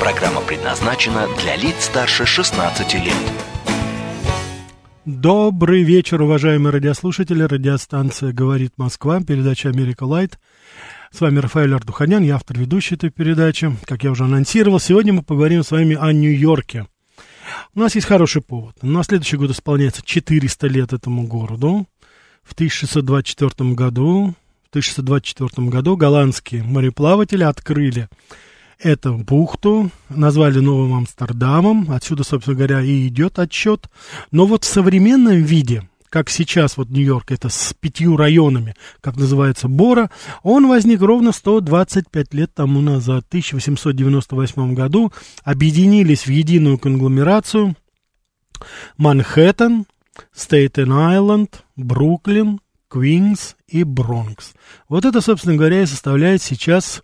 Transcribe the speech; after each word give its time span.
Программа 0.00 0.40
предназначена 0.40 1.26
для 1.38 1.56
лиц 1.56 1.84
старше 1.84 2.24
16 2.24 2.94
лет. 2.94 3.14
Добрый 5.04 5.82
вечер, 5.82 6.22
уважаемые 6.22 6.72
радиослушатели. 6.72 7.42
Радиостанция 7.42 8.32
«Говорит 8.32 8.72
Москва», 8.78 9.20
передача 9.20 9.68
«Америка 9.68 10.04
Лайт». 10.04 10.38
С 11.12 11.20
вами 11.20 11.40
Рафаэль 11.40 11.74
Ардуханян, 11.74 12.22
я 12.22 12.36
автор 12.36 12.58
ведущей 12.58 12.94
этой 12.94 13.10
передачи. 13.10 13.76
Как 13.84 14.02
я 14.02 14.10
уже 14.12 14.24
анонсировал, 14.24 14.80
сегодня 14.80 15.12
мы 15.12 15.22
поговорим 15.22 15.62
с 15.62 15.70
вами 15.70 15.98
о 16.00 16.10
Нью-Йорке. 16.14 16.86
У 17.74 17.80
нас 17.80 17.94
есть 17.94 18.06
хороший 18.06 18.40
повод. 18.40 18.82
На 18.82 19.02
следующий 19.02 19.36
год 19.36 19.50
исполняется 19.50 20.00
400 20.02 20.66
лет 20.68 20.94
этому 20.94 21.26
городу. 21.26 21.86
В 22.42 22.54
1624 22.54 23.72
году, 23.72 24.34
в 24.64 24.70
1624 24.70 25.68
году 25.68 25.98
голландские 25.98 26.62
мореплаватели 26.62 27.42
открыли 27.42 28.08
эту 28.82 29.14
бухту, 29.18 29.90
назвали 30.08 30.58
Новым 30.58 30.94
Амстердамом, 30.94 31.90
отсюда, 31.90 32.24
собственно 32.24 32.56
говоря, 32.56 32.80
и 32.80 33.06
идет 33.08 33.38
отчет. 33.38 33.88
Но 34.30 34.46
вот 34.46 34.64
в 34.64 34.68
современном 34.68 35.42
виде, 35.42 35.88
как 36.08 36.28
сейчас 36.28 36.76
вот 36.76 36.90
Нью-Йорк, 36.90 37.30
это 37.30 37.48
с 37.48 37.74
пятью 37.78 38.16
районами, 38.16 38.74
как 39.00 39.16
называется 39.16 39.68
Бора, 39.68 40.10
он 40.42 40.68
возник 40.68 41.00
ровно 41.00 41.32
125 41.32 42.34
лет 42.34 42.52
тому 42.54 42.80
назад, 42.80 43.24
в 43.24 43.28
1898 43.28 44.74
году, 44.74 45.12
объединились 45.44 46.26
в 46.26 46.30
единую 46.30 46.78
конгломерацию 46.78 47.76
Манхэттен, 48.96 49.86
Стейтен-Айленд, 50.34 51.62
Бруклин, 51.76 52.60
Квинс 52.88 53.56
и 53.68 53.84
Бронкс. 53.84 54.52
Вот 54.88 55.04
это, 55.04 55.20
собственно 55.20 55.56
говоря, 55.56 55.82
и 55.82 55.86
составляет 55.86 56.42
сейчас 56.42 57.02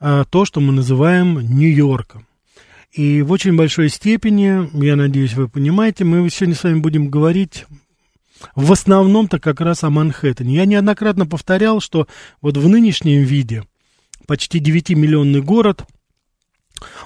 то, 0.00 0.44
что 0.44 0.60
мы 0.60 0.72
называем 0.72 1.40
Нью-Йорком. 1.40 2.26
И 2.92 3.22
в 3.22 3.32
очень 3.32 3.56
большой 3.56 3.88
степени, 3.90 4.68
я 4.84 4.96
надеюсь, 4.96 5.34
вы 5.34 5.48
понимаете, 5.48 6.04
мы 6.04 6.28
сегодня 6.30 6.54
с 6.54 6.64
вами 6.64 6.80
будем 6.80 7.08
говорить 7.08 7.66
в 8.54 8.72
основном-то 8.72 9.38
как 9.38 9.60
раз 9.60 9.84
о 9.84 9.90
Манхэттене. 9.90 10.54
Я 10.54 10.64
неоднократно 10.64 11.26
повторял, 11.26 11.80
что 11.80 12.06
вот 12.40 12.56
в 12.56 12.68
нынешнем 12.68 13.22
виде 13.22 13.64
почти 14.26 14.60
9-миллионный 14.60 15.42
город– 15.42 15.84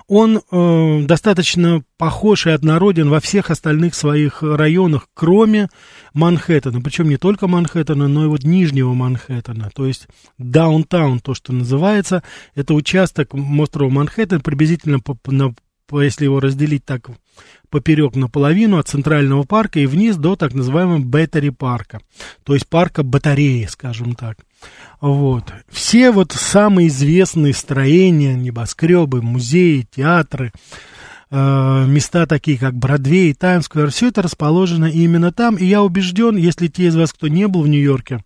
он 0.09 0.41
э, 0.51 1.03
достаточно 1.05 1.83
похож 1.97 2.47
и 2.47 2.51
однороден 2.51 3.09
во 3.09 3.20
всех 3.20 3.51
остальных 3.51 3.95
своих 3.95 4.42
районах, 4.42 5.09
кроме 5.15 5.69
Манхэттена. 6.15 6.81
Причем 6.81 7.09
не 7.09 7.17
только 7.17 7.47
Манхэттена, 7.47 8.09
но 8.09 8.25
и 8.25 8.28
вот 8.28 8.45
Нижнего 8.45 8.93
Манхэттена. 8.93 9.70
То 9.75 9.87
есть 9.87 10.09
даунтаун, 10.39 11.20
то, 11.20 11.34
что 11.34 11.53
называется, 11.53 12.23
это 12.55 12.75
участок 12.75 13.34
острова 13.34 13.91
Манхэттен, 13.91 14.41
приблизительно, 14.41 15.00
по, 15.00 15.17
на, 15.27 15.55
по, 15.87 16.03
если 16.03 16.25
его 16.25 16.41
разделить 16.41 16.84
так 16.84 17.11
поперек 17.70 18.15
наполовину 18.15 18.78
от 18.78 18.89
Центрального 18.89 19.45
парка 19.45 19.81
и 19.81 19.87
вниз 19.87 20.17
до 20.17 20.37
так 20.37 20.53
называемого 20.55 20.98
Беттери 20.98 21.50
парка. 21.50 22.00
То 22.45 22.55
есть 22.55 22.69
парка 22.69 23.03
батареи, 23.03 23.65
скажем 23.65 24.15
так. 24.15 24.37
Вот. 25.00 25.53
Все 25.69 26.12
вот 26.12 26.33
самые 26.33 26.89
известные 26.89 27.55
строения, 27.55 28.34
небоскребы, 28.34 29.21
музеи, 29.21 29.87
театры, 29.91 30.53
э, 31.31 31.87
места 31.89 32.27
такие, 32.27 32.56
как 32.56 32.75
Бродвей, 32.75 33.34
Таймс-сквер, 33.34 33.91
все 33.91 34.09
это 34.09 34.23
расположено 34.23 34.84
именно 34.84 35.33
там. 35.33 35.56
И 35.56 35.65
я 35.65 35.83
убежден, 35.83 36.37
если 36.37 36.69
те 36.69 36.87
из 36.87 36.97
вас, 36.97 37.12
кто 37.12 37.28
не 37.28 37.49
был 37.49 37.62
в 37.62 37.69
Нью-Йорке, 37.69 38.23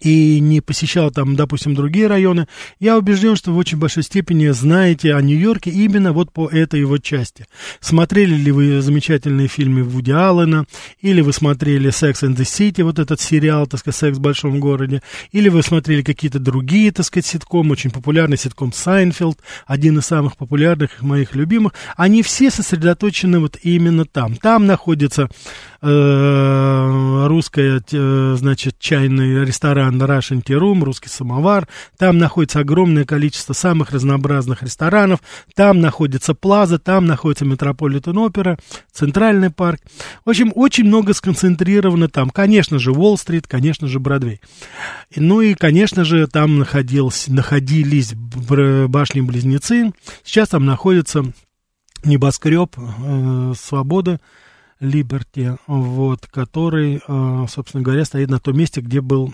и 0.00 0.40
не 0.40 0.60
посещал 0.60 1.10
там, 1.10 1.36
допустим, 1.36 1.74
другие 1.74 2.06
районы, 2.06 2.46
я 2.80 2.96
убежден, 2.98 3.36
что 3.36 3.52
в 3.52 3.56
очень 3.58 3.78
большой 3.78 4.02
степени 4.02 4.48
знаете 4.48 5.14
о 5.14 5.20
Нью-Йорке 5.20 5.70
именно 5.70 6.12
вот 6.12 6.32
по 6.32 6.48
этой 6.48 6.80
его 6.80 6.98
части. 6.98 7.46
Смотрели 7.80 8.34
ли 8.34 8.52
вы 8.52 8.80
замечательные 8.80 9.48
фильмы 9.48 9.82
Вуди 9.82 10.12
Аллена, 10.12 10.64
или 11.00 11.20
вы 11.20 11.32
смотрели 11.32 11.90
«Sex 11.90 12.22
and 12.22 12.36
the 12.36 12.44
City», 12.44 12.82
вот 12.82 12.98
этот 12.98 13.20
сериал, 13.20 13.66
так 13.66 13.80
сказать, 13.80 13.96
«Секс 13.96 14.18
в 14.18 14.20
большом 14.20 14.60
городе», 14.60 15.02
или 15.32 15.48
вы 15.48 15.62
смотрели 15.62 16.02
какие-то 16.02 16.38
другие, 16.38 16.92
так 16.92 17.06
сказать, 17.06 17.26
ситкомы, 17.26 17.72
очень 17.72 17.90
популярный 17.90 18.38
ситком 18.38 18.72
«Seinfeld», 18.72 19.38
один 19.66 19.98
из 19.98 20.06
самых 20.06 20.36
популярных 20.36 21.02
моих 21.02 21.34
любимых, 21.34 21.72
они 21.96 22.22
все 22.22 22.50
сосредоточены 22.50 23.38
вот 23.38 23.58
именно 23.62 24.04
там. 24.04 24.36
Там 24.36 24.66
находится 24.66 25.28
э, 25.80 27.26
русская, 27.26 27.82
э, 27.90 28.34
значит, 28.36 28.78
чайный 28.78 29.44
ресторан 29.44 30.00
Russian 30.00 30.42
Tea 30.42 30.58
Room, 30.58 30.82
русский 30.82 31.08
самовар. 31.08 31.68
Там 31.96 32.18
находится 32.18 32.60
огромное 32.60 33.04
количество 33.04 33.52
самых 33.52 33.90
разнообразных 33.90 34.62
ресторанов. 34.62 35.20
Там 35.54 35.80
находится 35.80 36.34
Плаза, 36.34 36.78
там 36.78 37.06
находится 37.06 37.44
Метрополитен 37.44 38.16
Опера, 38.18 38.58
Центральный 38.92 39.50
парк. 39.50 39.80
В 40.24 40.30
общем, 40.30 40.52
очень 40.54 40.84
много 40.84 41.14
сконцентрировано 41.14 42.08
там. 42.08 42.30
Конечно 42.30 42.78
же, 42.78 42.92
Уолл-стрит, 42.92 43.46
конечно 43.46 43.88
же, 43.88 44.00
Бродвей. 44.00 44.40
Ну 45.14 45.40
и, 45.40 45.54
конечно 45.54 46.04
же, 46.04 46.26
там 46.26 46.58
находились, 46.58 47.28
находились 47.28 48.14
башни-близнецы. 48.14 49.92
Сейчас 50.24 50.48
там 50.48 50.66
находится 50.66 51.24
небоскреб 52.04 52.76
э, 52.76 53.52
Свободы, 53.58 54.20
Либерти, 54.80 55.56
вот, 55.66 56.26
который, 56.26 57.00
э, 57.06 57.46
собственно 57.48 57.82
говоря, 57.82 58.04
стоит 58.04 58.30
на 58.30 58.38
том 58.38 58.56
месте, 58.56 58.80
где 58.80 59.00
был 59.00 59.32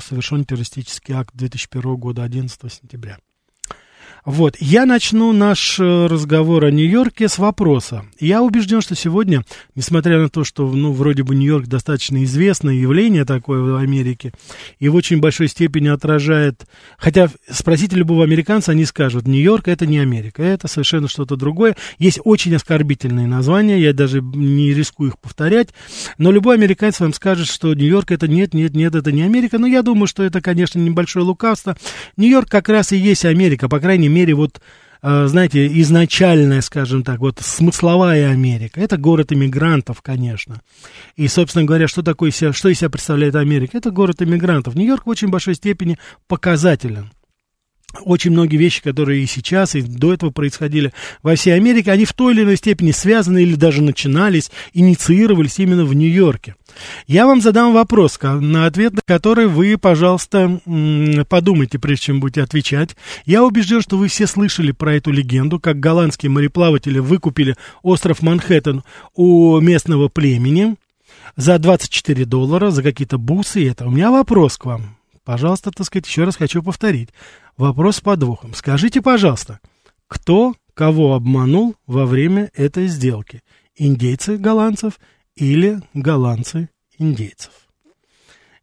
совершен 0.00 0.44
террористический 0.44 1.14
акт 1.14 1.34
2001 1.34 1.96
года, 1.96 2.22
11 2.22 2.72
сентября. 2.72 3.18
Вот, 4.24 4.56
я 4.58 4.86
начну 4.86 5.32
наш 5.32 5.78
э, 5.78 6.06
разговор 6.06 6.64
о 6.64 6.70
Нью-Йорке 6.70 7.28
с 7.28 7.36
вопроса. 7.36 8.06
Я 8.18 8.40
убежден, 8.40 8.80
что 8.80 8.94
сегодня, 8.94 9.44
несмотря 9.74 10.18
на 10.18 10.30
то, 10.30 10.44
что, 10.44 10.66
ну, 10.66 10.92
вроде 10.92 11.22
бы 11.22 11.34
Нью-Йорк 11.34 11.66
достаточно 11.66 12.24
известное 12.24 12.72
явление 12.72 13.26
такое 13.26 13.60
в 13.60 13.76
Америке, 13.76 14.32
и 14.78 14.88
в 14.88 14.94
очень 14.94 15.20
большой 15.20 15.48
степени 15.48 15.88
отражает, 15.88 16.64
хотя 16.96 17.28
спросите 17.50 17.96
любого 17.96 18.24
американца, 18.24 18.72
они 18.72 18.86
скажут, 18.86 19.28
Нью-Йорк 19.28 19.68
это 19.68 19.84
не 19.84 19.98
Америка, 19.98 20.42
это 20.42 20.68
совершенно 20.68 21.06
что-то 21.06 21.36
другое. 21.36 21.76
Есть 21.98 22.18
очень 22.24 22.54
оскорбительные 22.54 23.26
названия, 23.26 23.78
я 23.78 23.92
даже 23.92 24.22
не 24.22 24.72
рискую 24.72 25.10
их 25.10 25.18
повторять, 25.18 25.68
но 26.16 26.32
любой 26.32 26.56
американец 26.56 26.98
вам 26.98 27.12
скажет, 27.12 27.46
что 27.46 27.74
Нью-Йорк 27.74 28.10
это 28.10 28.26
нет, 28.26 28.54
нет, 28.54 28.74
нет, 28.74 28.94
это 28.94 29.12
не 29.12 29.20
Америка, 29.20 29.58
но 29.58 29.66
я 29.66 29.82
думаю, 29.82 30.06
что 30.06 30.22
это, 30.22 30.40
конечно, 30.40 30.78
небольшое 30.78 31.26
лукавство. 31.26 31.76
Нью-Йорк 32.16 32.48
как 32.48 32.70
раз 32.70 32.90
и 32.92 32.96
есть 32.96 33.26
Америка, 33.26 33.68
по 33.68 33.80
крайней 33.80 34.08
мере, 34.08 34.13
вот, 34.32 34.60
э, 35.02 35.26
знаете, 35.26 35.66
изначальная, 35.80 36.60
скажем 36.60 37.02
так, 37.02 37.20
вот 37.20 37.40
смысловая 37.40 38.30
Америка. 38.30 38.80
Это 38.80 38.96
город 38.96 39.32
иммигрантов, 39.32 40.02
конечно. 40.02 40.60
И, 41.16 41.28
собственно 41.28 41.64
говоря, 41.64 41.88
что 41.88 42.02
такое 42.02 42.30
что 42.30 42.68
из 42.68 42.78
себя 42.78 42.90
представляет 42.90 43.34
Америка? 43.34 43.76
Это 43.76 43.90
город 43.90 44.22
иммигрантов. 44.22 44.74
Нью-Йорк 44.74 45.06
в 45.06 45.10
очень 45.10 45.28
большой 45.28 45.54
степени 45.54 45.98
показателен 46.28 47.10
очень 48.02 48.30
многие 48.32 48.56
вещи, 48.56 48.82
которые 48.82 49.22
и 49.22 49.26
сейчас, 49.26 49.74
и 49.74 49.82
до 49.82 50.12
этого 50.12 50.30
происходили 50.30 50.92
во 51.22 51.34
всей 51.34 51.54
Америке, 51.54 51.92
они 51.92 52.04
в 52.04 52.12
той 52.12 52.34
или 52.34 52.42
иной 52.42 52.56
степени 52.56 52.90
связаны 52.90 53.42
или 53.42 53.54
даже 53.54 53.82
начинались, 53.82 54.50
инициировались 54.72 55.58
именно 55.58 55.84
в 55.84 55.94
Нью-Йорке. 55.94 56.56
Я 57.06 57.26
вам 57.26 57.40
задам 57.40 57.72
вопрос, 57.72 58.18
на 58.22 58.66
ответ 58.66 58.94
на 58.94 59.02
который 59.04 59.46
вы, 59.46 59.78
пожалуйста, 59.78 60.60
подумайте, 61.28 61.78
прежде 61.78 62.06
чем 62.06 62.20
будете 62.20 62.42
отвечать. 62.42 62.96
Я 63.26 63.44
убежден, 63.44 63.80
что 63.80 63.96
вы 63.96 64.08
все 64.08 64.26
слышали 64.26 64.72
про 64.72 64.94
эту 64.94 65.10
легенду, 65.10 65.60
как 65.60 65.78
голландские 65.80 66.30
мореплаватели 66.30 66.98
выкупили 66.98 67.56
остров 67.82 68.22
Манхэттен 68.22 68.82
у 69.14 69.60
местного 69.60 70.08
племени 70.08 70.76
за 71.36 71.58
24 71.58 72.24
доллара, 72.24 72.70
за 72.70 72.82
какие-то 72.82 73.18
бусы 73.18 73.62
и 73.62 73.66
это. 73.66 73.86
У 73.86 73.90
меня 73.90 74.10
вопрос 74.10 74.56
к 74.56 74.64
вам. 74.64 74.96
Пожалуйста, 75.24 75.70
так 75.70 75.86
сказать, 75.86 76.06
еще 76.06 76.24
раз 76.24 76.36
хочу 76.36 76.62
повторить. 76.62 77.10
Вопрос 77.56 77.96
с 77.96 78.00
подвохом. 78.00 78.54
Скажите, 78.54 79.00
пожалуйста, 79.00 79.60
кто 80.06 80.54
кого 80.74 81.14
обманул 81.14 81.76
во 81.86 82.04
время 82.04 82.50
этой 82.54 82.88
сделки? 82.88 83.42
Индейцы 83.74 84.36
голландцев 84.36 85.00
или 85.34 85.80
голландцы 85.94 86.68
индейцев? 86.98 87.52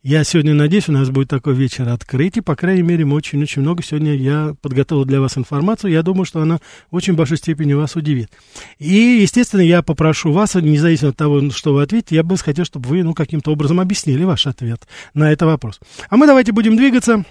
Я 0.03 0.23
сегодня 0.23 0.55
надеюсь, 0.55 0.89
у 0.89 0.91
нас 0.93 1.11
будет 1.11 1.29
такой 1.29 1.53
вечер 1.53 1.87
открытий. 1.87 2.41
По 2.41 2.55
крайней 2.55 2.81
мере, 2.81 3.05
мы 3.05 3.15
очень-очень 3.17 3.61
много 3.61 3.83
сегодня 3.83 4.15
я 4.15 4.55
подготовил 4.59 5.05
для 5.05 5.21
вас 5.21 5.37
информацию. 5.37 5.91
Я 5.91 6.01
думаю, 6.01 6.25
что 6.25 6.41
она 6.41 6.57
в 6.89 6.95
очень 6.95 7.13
большой 7.13 7.37
степени 7.37 7.73
вас 7.73 7.95
удивит. 7.95 8.31
И, 8.79 9.19
естественно, 9.21 9.61
я 9.61 9.83
попрошу 9.83 10.31
вас, 10.31 10.55
независимо 10.55 11.11
от 11.11 11.17
того, 11.17 11.51
что 11.51 11.75
вы 11.75 11.83
ответите, 11.83 12.15
я 12.15 12.23
бы 12.23 12.35
хотел, 12.35 12.65
чтобы 12.65 12.89
вы 12.89 13.03
ну, 13.03 13.13
каким-то 13.13 13.51
образом 13.51 13.79
объяснили 13.79 14.23
ваш 14.23 14.47
ответ 14.47 14.87
на 15.13 15.31
этот 15.31 15.45
вопрос. 15.45 15.79
А 16.09 16.17
мы 16.17 16.25
давайте 16.25 16.51
будем 16.51 16.77
двигаться 16.77 17.23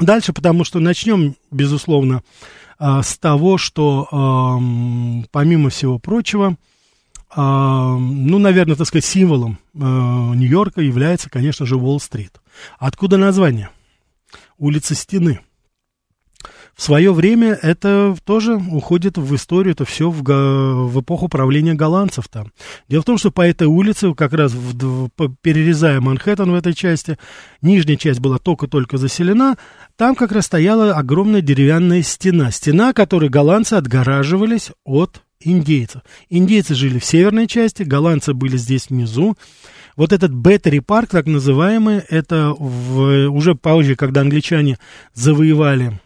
дальше, 0.00 0.32
потому 0.32 0.64
что 0.64 0.80
начнем, 0.80 1.36
безусловно, 1.52 2.24
а, 2.80 3.04
с 3.04 3.16
того, 3.16 3.58
что, 3.58 4.58
помимо 5.30 5.70
всего 5.70 6.00
прочего, 6.00 6.56
а, 7.30 7.96
ну, 7.98 8.38
наверное, 8.38 8.76
так 8.76 8.86
сказать, 8.86 9.04
символом 9.04 9.58
э, 9.74 9.78
Нью-Йорка 9.78 10.80
является, 10.80 11.28
конечно 11.28 11.66
же, 11.66 11.76
Уолл-стрит. 11.76 12.40
Откуда 12.78 13.16
название? 13.16 13.70
Улица 14.58 14.94
Стены. 14.94 15.40
В 16.76 16.82
свое 16.82 17.12
время 17.14 17.58
это 17.62 18.14
тоже 18.24 18.56
уходит 18.56 19.16
в 19.16 19.34
историю, 19.34 19.72
это 19.72 19.86
все 19.86 20.10
в, 20.10 20.22
в 20.22 21.00
эпоху 21.00 21.26
правления 21.28 21.72
голландцев 21.72 22.28
там. 22.28 22.52
Дело 22.86 23.00
в 23.00 23.06
том, 23.06 23.16
что 23.16 23.30
по 23.30 23.40
этой 23.40 23.66
улице, 23.66 24.12
как 24.14 24.34
раз 24.34 24.52
в, 24.52 25.08
перерезая 25.40 26.02
Манхэттен 26.02 26.50
в 26.50 26.54
этой 26.54 26.74
части, 26.74 27.16
нижняя 27.62 27.96
часть 27.96 28.20
была 28.20 28.36
только-только 28.36 28.98
заселена, 28.98 29.56
там 29.96 30.14
как 30.14 30.32
раз 30.32 30.44
стояла 30.44 30.92
огромная 30.92 31.40
деревянная 31.40 32.02
стена. 32.02 32.50
Стена, 32.50 32.92
которой 32.92 33.30
голландцы 33.30 33.72
отгораживались 33.72 34.70
от 34.84 35.22
индейцев. 35.40 36.02
Индейцы 36.28 36.74
жили 36.74 36.98
в 36.98 37.04
северной 37.04 37.46
части, 37.46 37.82
голландцы 37.82 38.34
были 38.34 38.56
здесь 38.56 38.88
внизу. 38.88 39.36
Вот 39.96 40.12
этот 40.12 40.30
Беттери 40.30 40.80
парк, 40.80 41.10
так 41.10 41.26
называемый, 41.26 41.98
это 41.98 42.54
в, 42.58 43.28
уже 43.28 43.54
позже, 43.54 43.96
когда 43.96 44.20
англичане 44.20 44.78
завоевали 45.14 45.98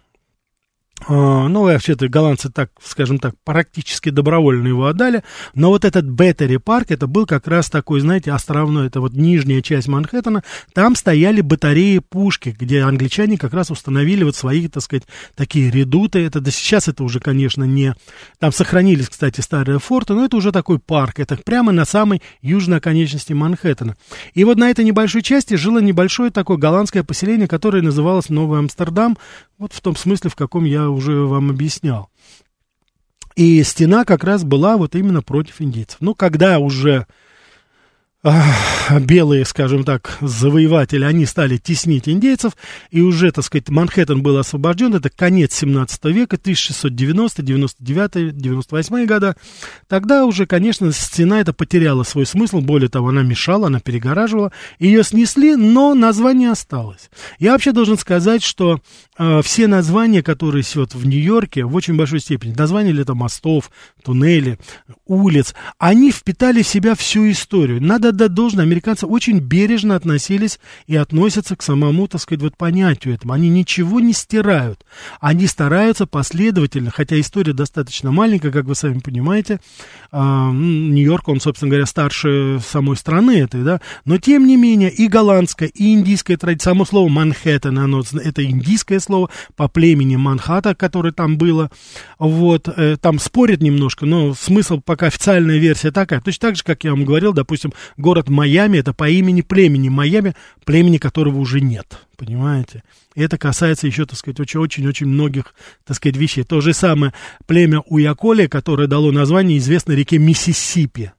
ну, 1.08 1.62
вообще-то 1.62 2.08
голландцы 2.08 2.50
так, 2.50 2.70
скажем 2.82 3.18
так, 3.18 3.34
практически 3.44 4.10
добровольно 4.10 4.68
его 4.68 4.86
отдали, 4.86 5.22
но 5.54 5.68
вот 5.68 5.84
этот 5.84 6.04
Беттери 6.04 6.58
парк, 6.58 6.90
это 6.90 7.06
был 7.06 7.26
как 7.26 7.46
раз 7.46 7.70
такой, 7.70 8.00
знаете, 8.00 8.32
островной, 8.32 8.88
это 8.88 9.00
вот 9.00 9.14
нижняя 9.14 9.62
часть 9.62 9.88
Манхэттена, 9.88 10.42
там 10.74 10.94
стояли 10.96 11.40
батареи 11.40 11.98
пушки, 11.98 12.54
где 12.58 12.82
англичане 12.82 13.38
как 13.38 13.54
раз 13.54 13.70
установили 13.70 14.24
вот 14.24 14.36
свои, 14.36 14.68
так 14.68 14.82
сказать, 14.82 15.04
такие 15.34 15.70
редуты, 15.70 16.20
это 16.24 16.40
да 16.40 16.50
сейчас 16.50 16.88
это 16.88 17.02
уже, 17.04 17.20
конечно, 17.20 17.64
не, 17.64 17.94
там 18.38 18.52
сохранились, 18.52 19.08
кстати, 19.08 19.40
старые 19.40 19.78
форты, 19.78 20.14
но 20.14 20.24
это 20.24 20.36
уже 20.36 20.52
такой 20.52 20.78
парк, 20.78 21.18
это 21.18 21.36
прямо 21.36 21.72
на 21.72 21.84
самой 21.84 22.22
южной 22.42 22.78
оконечности 22.78 23.32
Манхэттена. 23.32 23.96
И 24.34 24.44
вот 24.44 24.58
на 24.58 24.70
этой 24.70 24.84
небольшой 24.84 25.22
части 25.22 25.54
жило 25.54 25.78
небольшое 25.78 26.30
такое 26.30 26.56
голландское 26.56 27.02
поселение, 27.02 27.48
которое 27.48 27.82
называлось 27.82 28.28
Новый 28.28 28.58
Амстердам, 28.58 29.16
вот 29.58 29.74
в 29.74 29.80
том 29.82 29.94
смысле, 29.94 30.30
в 30.30 30.36
каком 30.36 30.64
я 30.64 30.89
уже 30.90 31.26
вам 31.26 31.50
объяснял. 31.50 32.10
И 33.36 33.62
стена 33.62 34.04
как 34.04 34.24
раз 34.24 34.44
была 34.44 34.76
вот 34.76 34.94
именно 34.94 35.22
против 35.22 35.60
индейцев. 35.60 35.98
Ну, 36.00 36.14
когда 36.14 36.58
уже 36.58 37.06
белые, 39.00 39.46
скажем 39.46 39.84
так, 39.84 40.18
завоеватели, 40.20 41.04
они 41.04 41.24
стали 41.24 41.56
теснить 41.56 42.08
индейцев, 42.08 42.52
и 42.90 43.00
уже, 43.00 43.32
так 43.32 43.44
сказать, 43.44 43.70
Манхэттен 43.70 44.22
был 44.22 44.36
освобожден, 44.36 44.94
это 44.94 45.08
конец 45.08 45.54
17 45.54 46.04
века, 46.06 46.36
1690, 46.36 47.42
99, 47.42 48.36
98 48.36 49.06
года, 49.06 49.36
тогда 49.88 50.26
уже, 50.26 50.46
конечно, 50.46 50.92
стена 50.92 51.40
эта 51.40 51.54
потеряла 51.54 52.02
свой 52.02 52.26
смысл, 52.26 52.60
более 52.60 52.90
того, 52.90 53.08
она 53.08 53.22
мешала, 53.22 53.68
она 53.68 53.80
перегораживала, 53.80 54.52
ее 54.78 55.02
снесли, 55.02 55.56
но 55.56 55.94
название 55.94 56.50
осталось. 56.50 57.10
Я 57.38 57.52
вообще 57.52 57.72
должен 57.72 57.96
сказать, 57.96 58.42
что 58.42 58.80
э, 59.18 59.40
все 59.42 59.66
названия, 59.66 60.22
которые 60.22 60.62
вот 60.74 60.94
в 60.94 61.06
Нью-Йорке, 61.06 61.64
в 61.64 61.74
очень 61.74 61.96
большой 61.96 62.20
степени, 62.20 62.52
названия 62.54 62.92
ли 62.92 63.00
это 63.00 63.14
мостов, 63.14 63.70
туннели, 64.04 64.58
улиц, 65.06 65.54
они 65.78 66.12
впитали 66.12 66.62
в 66.62 66.68
себя 66.68 66.94
всю 66.94 67.30
историю. 67.30 67.82
Надо 67.82 68.09
отдать 68.10 68.34
должное, 68.34 68.64
американцы 68.64 69.06
очень 69.06 69.38
бережно 69.40 69.96
относились 69.96 70.60
и 70.86 70.96
относятся 70.96 71.56
к 71.56 71.62
самому, 71.62 72.06
так 72.06 72.20
сказать, 72.20 72.42
вот 72.42 72.56
понятию 72.56 73.14
этому. 73.14 73.32
Они 73.32 73.48
ничего 73.48 74.00
не 74.00 74.12
стирают. 74.12 74.84
Они 75.20 75.46
стараются 75.46 76.06
последовательно, 76.06 76.90
хотя 76.90 77.18
история 77.18 77.52
достаточно 77.52 78.12
маленькая, 78.12 78.50
как 78.50 78.66
вы 78.66 78.74
сами 78.74 78.98
понимаете. 78.98 79.60
Э, 80.12 80.50
Нью-Йорк, 80.52 81.28
он, 81.28 81.40
собственно 81.40 81.70
говоря, 81.70 81.86
старше 81.86 82.60
самой 82.66 82.96
страны 82.96 83.40
этой, 83.40 83.62
да, 83.62 83.80
но 84.04 84.18
тем 84.18 84.46
не 84.46 84.56
менее 84.56 84.90
и 84.90 85.08
голландская, 85.08 85.68
и 85.68 85.94
индийская 85.94 86.36
традиция, 86.36 86.70
само 86.70 86.84
слово 86.84 87.08
Манхэттен, 87.08 87.78
оно, 87.78 88.02
это 88.22 88.44
индийское 88.44 89.00
слово 89.00 89.30
по 89.56 89.68
племени 89.68 90.16
Манхата, 90.16 90.74
которое 90.74 91.12
там 91.12 91.38
было, 91.38 91.70
вот, 92.18 92.68
э, 92.68 92.96
там 93.00 93.18
спорят 93.18 93.60
немножко, 93.60 94.06
но 94.06 94.34
смысл 94.34 94.80
пока 94.84 95.06
официальная 95.06 95.58
версия 95.58 95.90
такая, 95.90 96.20
точно 96.20 96.48
так 96.48 96.56
же, 96.56 96.62
как 96.64 96.84
я 96.84 96.90
вам 96.90 97.04
говорил, 97.04 97.32
допустим, 97.32 97.72
город 98.00 98.28
Майами, 98.28 98.78
это 98.78 98.92
по 98.92 99.08
имени 99.08 99.42
племени 99.42 99.88
Майами, 99.88 100.34
племени 100.64 100.98
которого 100.98 101.38
уже 101.38 101.60
нет, 101.60 101.98
понимаете? 102.16 102.82
И 103.14 103.22
это 103.22 103.38
касается 103.38 103.86
еще, 103.86 104.06
так 104.06 104.18
сказать, 104.18 104.40
очень-очень 104.40 105.06
многих, 105.06 105.54
так 105.84 105.96
сказать, 105.96 106.16
вещей. 106.16 106.44
То 106.44 106.60
же 106.60 106.72
самое 106.72 107.12
племя 107.46 107.80
Уяколи, 107.80 108.46
которое 108.46 108.88
дало 108.88 109.12
название 109.12 109.58
известной 109.58 109.96
реке 109.96 110.18
Миссисипи 110.18 111.12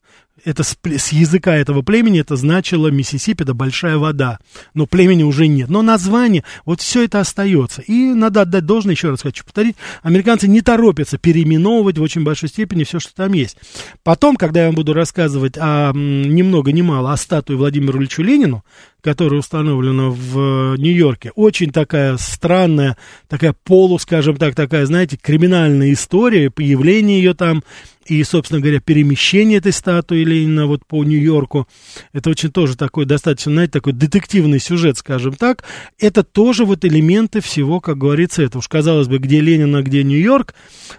это 0.46 0.64
с, 0.64 0.78
с 0.84 1.12
языка 1.12 1.56
этого 1.56 1.82
племени 1.82 2.20
это 2.20 2.36
значило 2.36 2.88
Миссисипи, 2.88 3.44
это 3.44 3.54
большая 3.54 3.98
вода. 3.98 4.40
Но 4.74 4.86
племени 4.86 5.24
уже 5.24 5.48
нет. 5.48 5.70
Но 5.70 5.82
название, 5.82 6.44
вот 6.66 6.82
все 6.82 7.04
это 7.04 7.20
остается. 7.20 7.82
И 7.82 8.14
надо 8.14 8.42
отдать 8.42 8.66
должное, 8.66 8.96
еще 8.96 9.10
раз 9.10 9.22
хочу 9.22 9.44
повторить, 9.44 9.76
американцы 10.04 10.48
не 10.48 10.62
торопятся 10.62 11.18
переименовывать 11.18 11.98
в 11.98 12.02
очень 12.02 12.24
большой 12.24 12.50
степени 12.50 12.84
все, 12.84 13.00
что 13.00 13.14
там 13.16 13.34
есть. 13.34 13.58
Потом, 14.04 14.36
когда 14.36 14.62
я 14.62 14.66
вам 14.68 14.76
буду 14.76 14.94
рассказывать 14.94 15.58
о, 15.58 15.92
ни 15.94 16.42
много 16.42 16.72
ни 16.72 16.82
мало 16.82 17.14
о 17.14 17.18
статуе 17.18 17.58
Владимиру 17.58 18.00
Ильичу 18.00 18.24
Ленину, 18.24 18.64
которая 19.02 19.40
установлена 19.40 20.10
в 20.10 20.78
Нью-Йорке, 20.78 21.32
очень 21.36 21.72
такая 21.72 22.18
странная, 22.18 22.98
такая 23.28 23.56
полу, 23.64 23.98
скажем 24.00 24.38
так, 24.38 24.56
такая, 24.56 24.86
знаете, 24.86 25.18
криминальная 25.18 25.94
история, 25.94 26.50
появление 26.50 27.18
ее 27.18 27.34
там, 27.34 27.64
и, 28.06 28.24
собственно 28.24 28.60
говоря, 28.60 28.80
перемещение 28.80 29.60
этой 29.60 29.72
статуи 29.72 30.24
Ленина 30.24 30.66
вот 30.66 30.86
по 30.86 31.04
Нью-Йорку, 31.04 31.68
это 32.14 32.30
очень 32.30 32.52
тоже 32.52 32.76
такой 32.76 33.06
достаточно, 33.06 33.52
знаете, 33.52 33.74
такой 33.74 33.94
детективный 33.94 34.60
сюжет, 34.60 34.98
скажем 34.98 35.34
так, 35.34 35.64
это 36.00 36.24
тоже 36.24 36.66
вот 36.66 36.84
элементы 36.84 37.42
всего, 37.42 37.80
как 37.80 37.98
говорится, 37.98 38.42
это 38.42 38.58
уж 38.58 38.68
казалось 38.68 39.08
бы, 39.08 39.20
где 39.20 39.40
Ленин, 39.40 39.76
а 39.76 39.82
где 39.82 40.04
Нью-Йорк, 40.04 40.56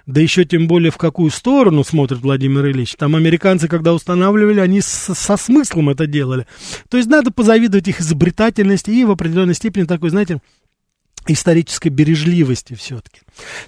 да 0.07 0.21
еще 0.21 0.45
тем 0.45 0.67
более 0.67 0.91
в 0.91 0.97
какую 0.97 1.31
сторону 1.31 1.85
смотрит 1.85 2.21
Владимир 2.21 2.67
Ильич. 2.67 2.95
Там 2.97 3.17
американцы, 3.17 3.69
когда 3.69 3.93
устанавливали, 3.93 4.61
они 4.61 4.81
со, 4.81 5.15
со 5.15 5.37
смыслом 5.37 5.91
это 5.91 6.07
делали. 6.07 6.47
То 6.89 6.97
есть 6.97 7.09
надо 7.09 7.31
позавидовать 7.31 7.89
их 7.93 8.01
изобретательности 8.01 8.91
и 8.91 9.05
в 9.05 9.11
определенной 9.11 9.55
степени 9.55 9.85
такой, 9.85 10.11
знаете, 10.11 10.41
исторической 11.27 11.89
бережливости 11.89 12.75
все-таки. 12.75 13.21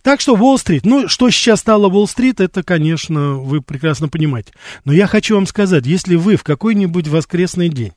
Так 0.02 0.20
что 0.20 0.34
Уолл-стрит, 0.34 0.84
ну, 0.84 1.08
что 1.08 1.30
сейчас 1.30 1.60
стало 1.60 1.88
Уолл-стрит, 1.88 2.40
это, 2.40 2.62
конечно, 2.62 3.34
вы 3.34 3.62
прекрасно 3.62 4.08
понимаете. 4.08 4.52
Но 4.84 4.92
я 4.92 5.06
хочу 5.06 5.36
вам 5.36 5.46
сказать, 5.46 5.86
если 5.86 6.16
вы 6.16 6.36
в 6.36 6.42
какой-нибудь 6.42 7.08
воскресный 7.08 7.68
день 7.68 7.92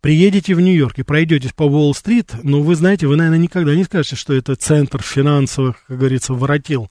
приедете 0.00 0.54
в 0.54 0.60
Нью-Йорк 0.60 0.98
и 0.98 1.02
пройдетесь 1.02 1.52
по 1.52 1.64
Уолл-стрит, 1.64 2.32
ну, 2.42 2.62
вы 2.62 2.74
знаете, 2.74 3.06
вы, 3.06 3.16
наверное, 3.16 3.38
никогда 3.38 3.74
не 3.74 3.84
скажете, 3.84 4.16
что 4.16 4.34
это 4.34 4.54
центр 4.56 5.02
финансовых, 5.02 5.84
как 5.86 5.98
говорится, 5.98 6.34
воротил 6.34 6.90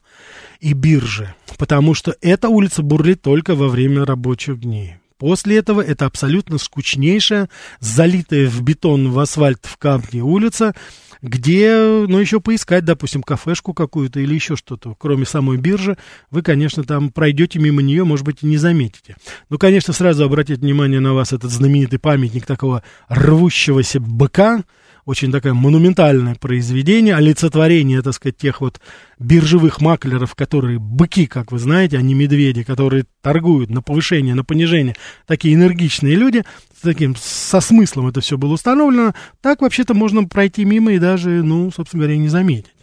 и 0.60 0.72
биржи, 0.72 1.34
потому 1.58 1.94
что 1.94 2.16
эта 2.20 2.48
улица 2.48 2.82
бурлит 2.82 3.22
только 3.22 3.54
во 3.54 3.68
время 3.68 4.04
рабочих 4.04 4.60
дней. 4.60 4.96
После 5.22 5.58
этого 5.58 5.80
это 5.80 6.06
абсолютно 6.06 6.58
скучнейшая, 6.58 7.48
залитая 7.78 8.48
в 8.48 8.60
бетон, 8.60 9.12
в 9.12 9.20
асфальт, 9.20 9.60
в 9.62 9.76
камни 9.76 10.20
улица, 10.20 10.74
где, 11.22 11.76
ну, 12.08 12.18
еще 12.18 12.40
поискать, 12.40 12.84
допустим, 12.84 13.22
кафешку 13.22 13.72
какую-то 13.72 14.18
или 14.18 14.34
еще 14.34 14.56
что-то, 14.56 14.96
кроме 14.98 15.24
самой 15.24 15.58
биржи, 15.58 15.96
вы, 16.32 16.42
конечно, 16.42 16.82
там 16.82 17.12
пройдете 17.12 17.60
мимо 17.60 17.82
нее, 17.82 18.02
может 18.02 18.26
быть, 18.26 18.38
и 18.42 18.46
не 18.46 18.56
заметите. 18.56 19.14
Ну, 19.48 19.58
конечно, 19.58 19.92
сразу 19.92 20.24
обратить 20.24 20.58
внимание 20.58 20.98
на 20.98 21.14
вас 21.14 21.32
этот 21.32 21.52
знаменитый 21.52 22.00
памятник 22.00 22.44
такого 22.44 22.82
рвущегося 23.08 24.00
быка, 24.00 24.64
очень 25.04 25.32
такое 25.32 25.52
монументальное 25.54 26.36
произведение, 26.36 27.16
олицетворение, 27.16 28.02
так 28.02 28.14
сказать, 28.14 28.36
тех 28.36 28.60
вот 28.60 28.80
биржевых 29.18 29.80
маклеров, 29.80 30.34
которые 30.34 30.78
быки, 30.78 31.26
как 31.26 31.52
вы 31.52 31.58
знаете, 31.58 31.98
а 31.98 32.02
не 32.02 32.14
медведи, 32.14 32.62
которые 32.62 33.04
торгуют 33.20 33.70
на 33.70 33.82
повышение, 33.82 34.34
на 34.34 34.44
понижение, 34.44 34.94
такие 35.26 35.54
энергичные 35.54 36.14
люди, 36.14 36.44
с 36.76 36.82
таким, 36.82 37.16
со 37.16 37.60
смыслом 37.60 38.08
это 38.08 38.20
все 38.20 38.38
было 38.38 38.54
установлено, 38.54 39.14
так 39.40 39.60
вообще-то 39.60 39.94
можно 39.94 40.24
пройти 40.24 40.64
мимо 40.64 40.92
и 40.92 40.98
даже, 40.98 41.42
ну, 41.42 41.70
собственно 41.70 42.02
говоря, 42.02 42.18
не 42.18 42.28
заметить. 42.28 42.81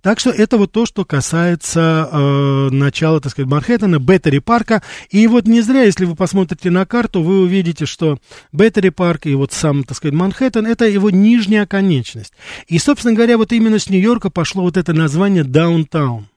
Так 0.00 0.20
что 0.20 0.30
это 0.30 0.58
вот 0.58 0.72
то, 0.72 0.86
что 0.86 1.04
касается 1.04 2.08
э, 2.10 2.68
начала, 2.70 3.20
так 3.20 3.32
сказать, 3.32 3.50
Манхэттена, 3.50 3.98
Беттери 3.98 4.38
парка. 4.38 4.82
И 5.10 5.26
вот 5.26 5.46
не 5.46 5.60
зря, 5.60 5.82
если 5.82 6.04
вы 6.04 6.14
посмотрите 6.14 6.70
на 6.70 6.86
карту, 6.86 7.22
вы 7.22 7.40
увидите, 7.40 7.86
что 7.86 8.18
Беттери 8.52 8.90
парк 8.90 9.26
и 9.26 9.34
вот 9.34 9.52
сам, 9.52 9.84
так 9.84 9.96
сказать, 9.96 10.14
Манхэттен, 10.14 10.66
это 10.66 10.86
его 10.86 11.10
нижняя 11.10 11.66
конечность. 11.66 12.32
И, 12.66 12.78
собственно 12.78 13.14
говоря, 13.14 13.36
вот 13.36 13.52
именно 13.52 13.78
с 13.78 13.88
Нью-Йорка 13.88 14.30
пошло 14.30 14.62
вот 14.62 14.76
это 14.76 14.92
название 14.92 15.44
даунтаун. 15.44 16.28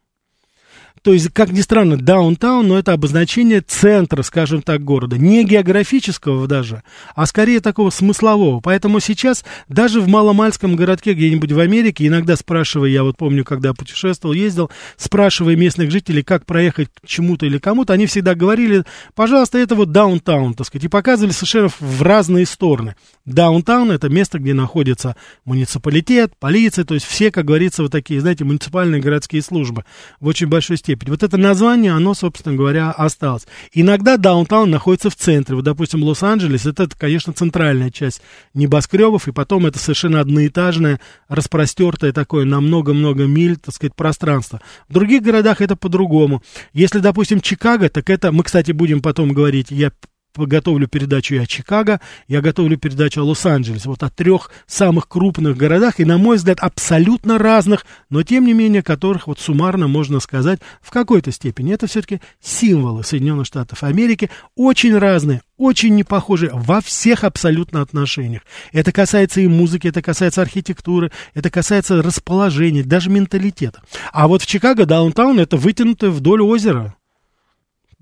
То 1.04 1.14
есть, 1.14 1.30
как 1.34 1.52
ни 1.52 1.62
странно, 1.62 1.98
даунтаун, 1.98 2.68
но 2.68 2.78
это 2.78 2.94
обозначение 2.94 3.62
центра, 3.62 4.22
скажем 4.22 4.62
так, 4.62 4.84
города. 4.84 5.18
Не 5.18 5.44
географического 5.44 6.48
даже, 6.48 6.84
а 7.16 7.26
скорее 7.26 7.60
такого 7.60 7.90
смыслового. 7.90 8.60
Поэтому 8.60 9.00
сейчас 9.00 9.44
даже 9.68 10.00
в 10.00 10.08
маломальском 10.08 10.76
городке 10.76 11.14
где-нибудь 11.14 11.52
в 11.52 11.60
Америке, 11.60 12.06
иногда 12.06 12.36
спрашивая, 12.36 12.90
я 12.90 13.04
вот 13.04 13.18
помню, 13.18 13.44
когда 13.44 13.74
путешествовал, 13.74 14.36
ездил, 14.36 14.70
спрашивая 14.96 15.56
местных 15.56 15.90
жителей, 15.90 16.22
как 16.22 16.46
проехать 16.46 16.90
к 16.90 17.08
чему-то 17.08 17.48
или 17.48 17.58
кому-то, 17.58 17.94
они 17.94 18.06
всегда 18.06 18.36
говорили, 18.36 18.84
пожалуйста, 19.16 19.58
это 19.58 19.74
вот 19.74 19.92
даунтаун, 19.92 20.54
так 20.54 20.68
сказать, 20.68 20.86
и 20.86 20.88
показывали 20.88 21.32
совершенно 21.32 21.70
в 21.80 22.02
разные 22.04 22.46
стороны. 22.46 22.96
Даунтаун– 23.26 23.92
это 23.92 24.10
место, 24.10 24.40
где 24.40 24.54
находится 24.54 25.16
муниципалитет, 25.46 26.34
полиция, 26.40 26.86
то 26.86 26.94
есть 26.96 27.06
все, 27.06 27.32
как 27.32 27.46
говорится, 27.46 27.84
вот 27.84 27.92
такие, 27.92 28.20
знаете, 28.20 28.44
муниципальные 28.44 29.02
городские 29.02 29.42
службы 29.42 29.86
в 30.20 30.28
очень 30.28 30.48
большой 30.48 30.78
степени. 30.78 31.12
Вот 31.12 31.24
это 31.24 31.38
название, 31.38 31.92
оно, 31.94 32.14
собственно 32.14 32.56
говоря, 32.56 32.92
осталось. 32.92 33.46
Иногда 33.74 34.18
даунтаун 34.18 34.72
находится 34.72 35.10
в 35.10 35.16
центре. 35.16 35.56
Вот, 35.56 35.66
допустим, 35.66 36.04
Лос-Анджелес, 36.04 36.66
это, 36.66 36.90
конечно, 36.98 37.34
центральная 37.34 37.92
часть 37.92 38.22
небоскребов, 38.54 39.28
и 39.28 39.32
потом 39.32 39.66
это 39.66 39.78
совершенно 39.78 40.20
одноэтажное, 40.20 41.00
распростертое 41.28 42.14
такое 42.14 42.46
на 42.46 42.60
много-много 42.60 43.26
миль, 43.26 43.58
так 43.58 43.76
сказать, 43.76 43.96
пространство. 43.96 44.62
В 44.90 44.94
других 44.94 45.22
городах 45.22 45.62
это 45.62 45.76
по-другому. 45.76 46.42
Если, 46.74 47.00
допустим, 47.00 47.42
Чикаго, 47.42 47.90
так 47.90 48.10
это, 48.10 48.32
мы, 48.32 48.44
кстати, 48.44 48.72
будем 48.72 49.02
потом 49.02 49.32
говорить, 49.34 49.68
я 49.70 49.92
готовлю 50.36 50.88
передачу 50.88 51.36
и 51.36 51.38
о 51.38 51.46
Чикаго, 51.46 52.00
я 52.28 52.42
готовлю 52.42 52.78
передачу 52.78 53.22
о 53.22 53.26
Лос-Анджелесе, 53.26 53.90
вот 53.90 54.04
о 54.04 54.10
трех 54.10 54.52
самых 54.66 55.08
крупных 55.08 55.58
городах, 55.58 56.00
и, 56.00 56.06
на 56.06 56.18
мой 56.18 56.38
взгляд, 56.38 56.60
абсолютно 56.60 57.38
разных, 57.38 57.86
но, 58.10 58.24
тем 58.24 58.46
не 58.46 58.54
менее, 58.54 58.84
которых 58.84 59.28
вот 59.28 59.40
суммарно 59.40 59.88
можно 59.88 60.20
сказать 60.20 60.60
в 60.82 60.92
какой-то 60.92 61.32
степени. 61.32 61.74
Это 61.74 61.88
все-таки 61.88 62.22
символы 62.42 63.04
Соединенных 63.04 63.46
Штатов 63.46 63.84
Америки, 63.84 64.30
очень 64.56 64.98
разные, 64.98 65.42
очень 65.58 65.96
не 65.96 66.04
похожи 66.04 66.50
во 66.54 66.82
всех 66.82 67.24
абсолютно 67.24 67.82
отношениях. 67.82 68.42
Это 68.72 68.92
касается 68.92 69.42
и 69.42 69.48
музыки, 69.48 69.88
это 69.88 70.02
касается 70.02 70.42
архитектуры, 70.42 71.12
это 71.34 71.50
касается 71.50 72.02
расположения, 72.02 72.84
даже 72.84 73.10
менталитета. 73.10 73.82
А 74.12 74.28
вот 74.28 74.42
в 74.42 74.48
Чикаго 74.48 74.86
даунтаун 74.86 75.40
это 75.40 75.58
вытянутое 75.58 76.10
вдоль 76.10 76.42
озера 76.42 76.96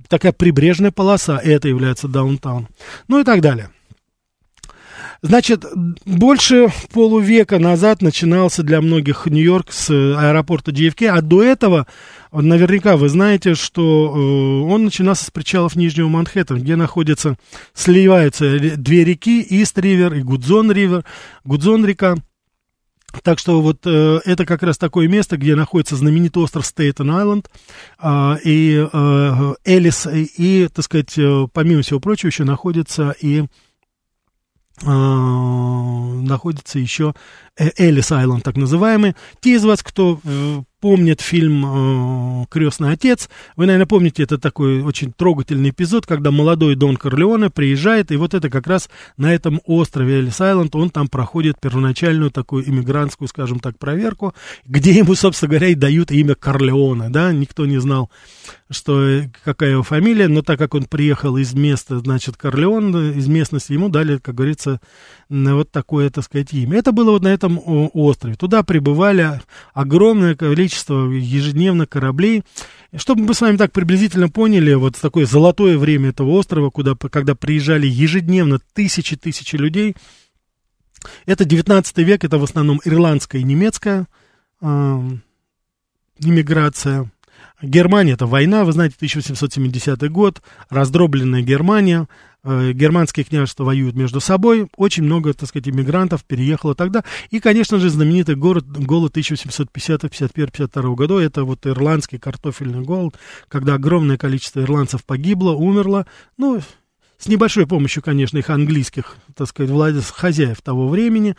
такая 0.10 0.34
прибрежная 0.34 0.92
полоса, 0.92 1.38
и 1.38 1.50
это 1.50 1.70
является 1.70 2.10
даунтаун. 2.10 2.68
Ну 3.08 3.22
и 3.22 3.24
так 3.24 3.40
далее. 3.40 3.70
Значит, 5.22 5.66
больше 6.06 6.70
полувека 6.94 7.60
назад 7.60 8.02
начинался 8.02 8.64
для 8.64 8.80
многих 8.80 9.26
Нью-Йорк 9.26 9.72
с 9.72 9.90
аэропорта 9.90 10.72
JFK, 10.72 11.08
а 11.08 11.22
до 11.22 11.44
этого, 11.44 11.88
наверняка 12.32 12.96
вы 12.96 13.10
знаете, 13.10 13.54
что 13.54 14.14
э, 14.16 14.72
он 14.72 14.86
начинался 14.86 15.26
с 15.26 15.32
причалов 15.32 15.76
Нижнего 15.76 16.08
Манхэттена, 16.08 16.60
где 16.60 16.78
находятся, 16.78 17.36
сливаются 17.74 18.78
две 18.78 19.04
реки, 19.04 19.42
Ист-Ривер 19.42 20.14
и 20.14 20.22
Гудзон-Ривер, 20.22 21.04
Гудзон-река. 21.44 22.16
Так 23.24 23.40
что 23.40 23.62
вот 23.62 23.86
э, 23.86 24.20
это 24.26 24.46
как 24.46 24.64
раз 24.64 24.78
такое 24.78 25.08
место, 25.08 25.38
где 25.38 25.56
находится 25.56 25.96
знаменитый 25.96 26.44
остров 26.44 26.66
Стейтен-Айленд, 26.66 27.50
э, 28.02 28.36
и 28.44 28.88
э, 28.92 29.54
Элис, 29.66 30.08
и, 30.08 30.24
и, 30.38 30.68
так 30.68 30.86
сказать, 30.86 31.18
э, 31.18 31.48
помимо 31.54 31.82
всего 31.82 32.00
прочего, 32.00 32.28
еще 32.28 32.44
находится 32.44 33.16
и 33.20 33.46
э, 34.84 34.86
находится 34.86 36.80
еще 36.80 37.14
э, 37.58 37.70
Элис 37.78 38.12
Айленд, 38.12 38.44
так 38.44 38.58
называемый. 38.58 39.16
Те 39.42 39.56
из 39.56 39.66
вас, 39.66 39.82
кто 39.84 40.20
э, 40.24 40.62
помнят 40.80 41.22
фильм 41.22 41.66
э, 41.66 42.46
«Крестный 42.50 42.92
отец». 42.94 43.30
Вы, 43.56 43.66
наверное, 43.66 43.86
помните, 43.86 44.24
это 44.24 44.38
такой 44.38 44.82
очень 44.82 45.12
трогательный 45.12 45.72
эпизод, 45.72 46.06
когда 46.06 46.32
молодой 46.32 46.76
Дон 46.76 46.96
Корлеоне 46.96 47.50
приезжает, 47.50 48.12
и 48.12 48.16
вот 48.16 48.34
это 48.34 48.50
как 48.50 48.68
раз 48.68 48.90
на 49.18 49.34
этом 49.34 49.62
острове 49.66 50.20
Элис-Айленд, 50.20 50.74
он 50.76 50.90
там 50.90 51.10
проходит 51.10 51.60
первоначальную 51.60 52.32
такую 52.32 52.68
иммигрантскую, 52.70 53.28
скажем 53.28 53.60
так, 53.60 53.78
проверку, 53.78 54.34
где 54.66 54.92
ему, 54.92 55.16
собственно 55.16 55.50
говоря, 55.50 55.68
и 55.68 55.76
дают 55.76 56.12
имя 56.12 56.36
Корлеоне, 56.36 57.10
да, 57.10 57.34
никто 57.34 57.66
не 57.66 57.80
знал, 57.80 58.10
что, 58.70 59.24
какая 59.44 59.72
его 59.72 59.84
фамилия, 59.84 60.28
но 60.28 60.42
так 60.42 60.58
как 60.60 60.76
он 60.76 60.86
приехал 60.86 61.36
из 61.38 61.54
места, 61.54 62.00
значит, 62.00 62.38
Корлеон, 62.38 63.12
из 63.12 63.28
местности, 63.28 63.74
ему 63.74 63.90
дали, 63.90 64.18
как 64.18 64.36
говорится, 64.36 64.80
вот 65.30 65.72
такое, 65.72 66.10
так 66.10 66.24
сказать, 66.24 66.54
имя. 66.54 66.78
Это 66.78 66.92
было 66.92 67.12
вот 67.12 67.24
на 67.24 67.28
этом 67.28 67.60
острове. 67.94 68.36
Туда 68.36 68.64
прибывали 68.64 69.42
огромное 69.74 70.36
количество 70.36 70.69
ежедневно 71.12 71.86
кораблей. 71.86 72.44
Чтобы 72.96 73.24
мы 73.24 73.34
с 73.34 73.42
вами 73.42 73.58
так 73.58 73.72
приблизительно 73.72 74.30
поняли, 74.30 74.74
вот 74.74 74.96
такое 75.00 75.26
золотое 75.26 75.78
время 75.78 76.10
этого 76.10 76.30
острова, 76.32 76.70
куда, 76.70 76.96
когда 76.96 77.36
приезжали 77.36 77.88
ежедневно 77.88 78.60
тысячи-тысячи 78.74 79.56
людей, 79.56 79.96
это 81.26 81.46
19 81.46 81.98
век, 82.00 82.24
это 82.24 82.38
в 82.38 82.44
основном 82.44 82.82
ирландская 82.84 83.42
и 83.42 83.46
немецкая 83.46 84.08
э, 84.62 85.02
иммиграция. 86.20 87.12
Германия 87.62 88.14
это 88.14 88.26
война, 88.26 88.64
вы 88.64 88.72
знаете, 88.72 88.96
1770 88.98 90.10
год, 90.12 90.42
раздробленная 90.70 91.42
Германия, 91.42 92.08
германские 92.44 93.26
княжества 93.26 93.64
воюют 93.66 93.96
между 93.96 94.20
собой, 94.20 94.68
очень 94.78 95.04
много, 95.04 95.34
так 95.34 95.50
сказать, 95.50 95.68
иммигрантов 95.68 96.24
переехало 96.24 96.76
тогда, 96.76 97.04
и, 97.30 97.40
конечно 97.40 97.80
же, 97.80 97.90
знаменитый 97.90 98.36
город, 98.36 98.66
голод 98.68 99.12
1750, 99.12 100.02
51, 100.02 100.48
52 100.48 100.96
года, 100.96 101.20
это 101.20 101.44
вот 101.44 101.66
ирландский 101.68 102.18
картофельный 102.18 102.82
голод, 102.82 103.16
когда 103.48 103.76
огромное 103.76 104.18
количество 104.18 104.62
ирландцев 104.62 105.04
погибло, 105.04 105.52
умерло, 105.52 106.06
ну, 106.38 106.62
с 107.20 107.28
небольшой 107.28 107.68
помощью, 107.68 108.02
конечно, 108.02 108.38
их 108.38 108.50
английских, 108.50 109.18
так 109.36 109.48
сказать, 109.50 109.70
владельцев, 109.70 110.12
хозяев 110.12 110.62
того 110.62 110.88
времени, 110.88 111.36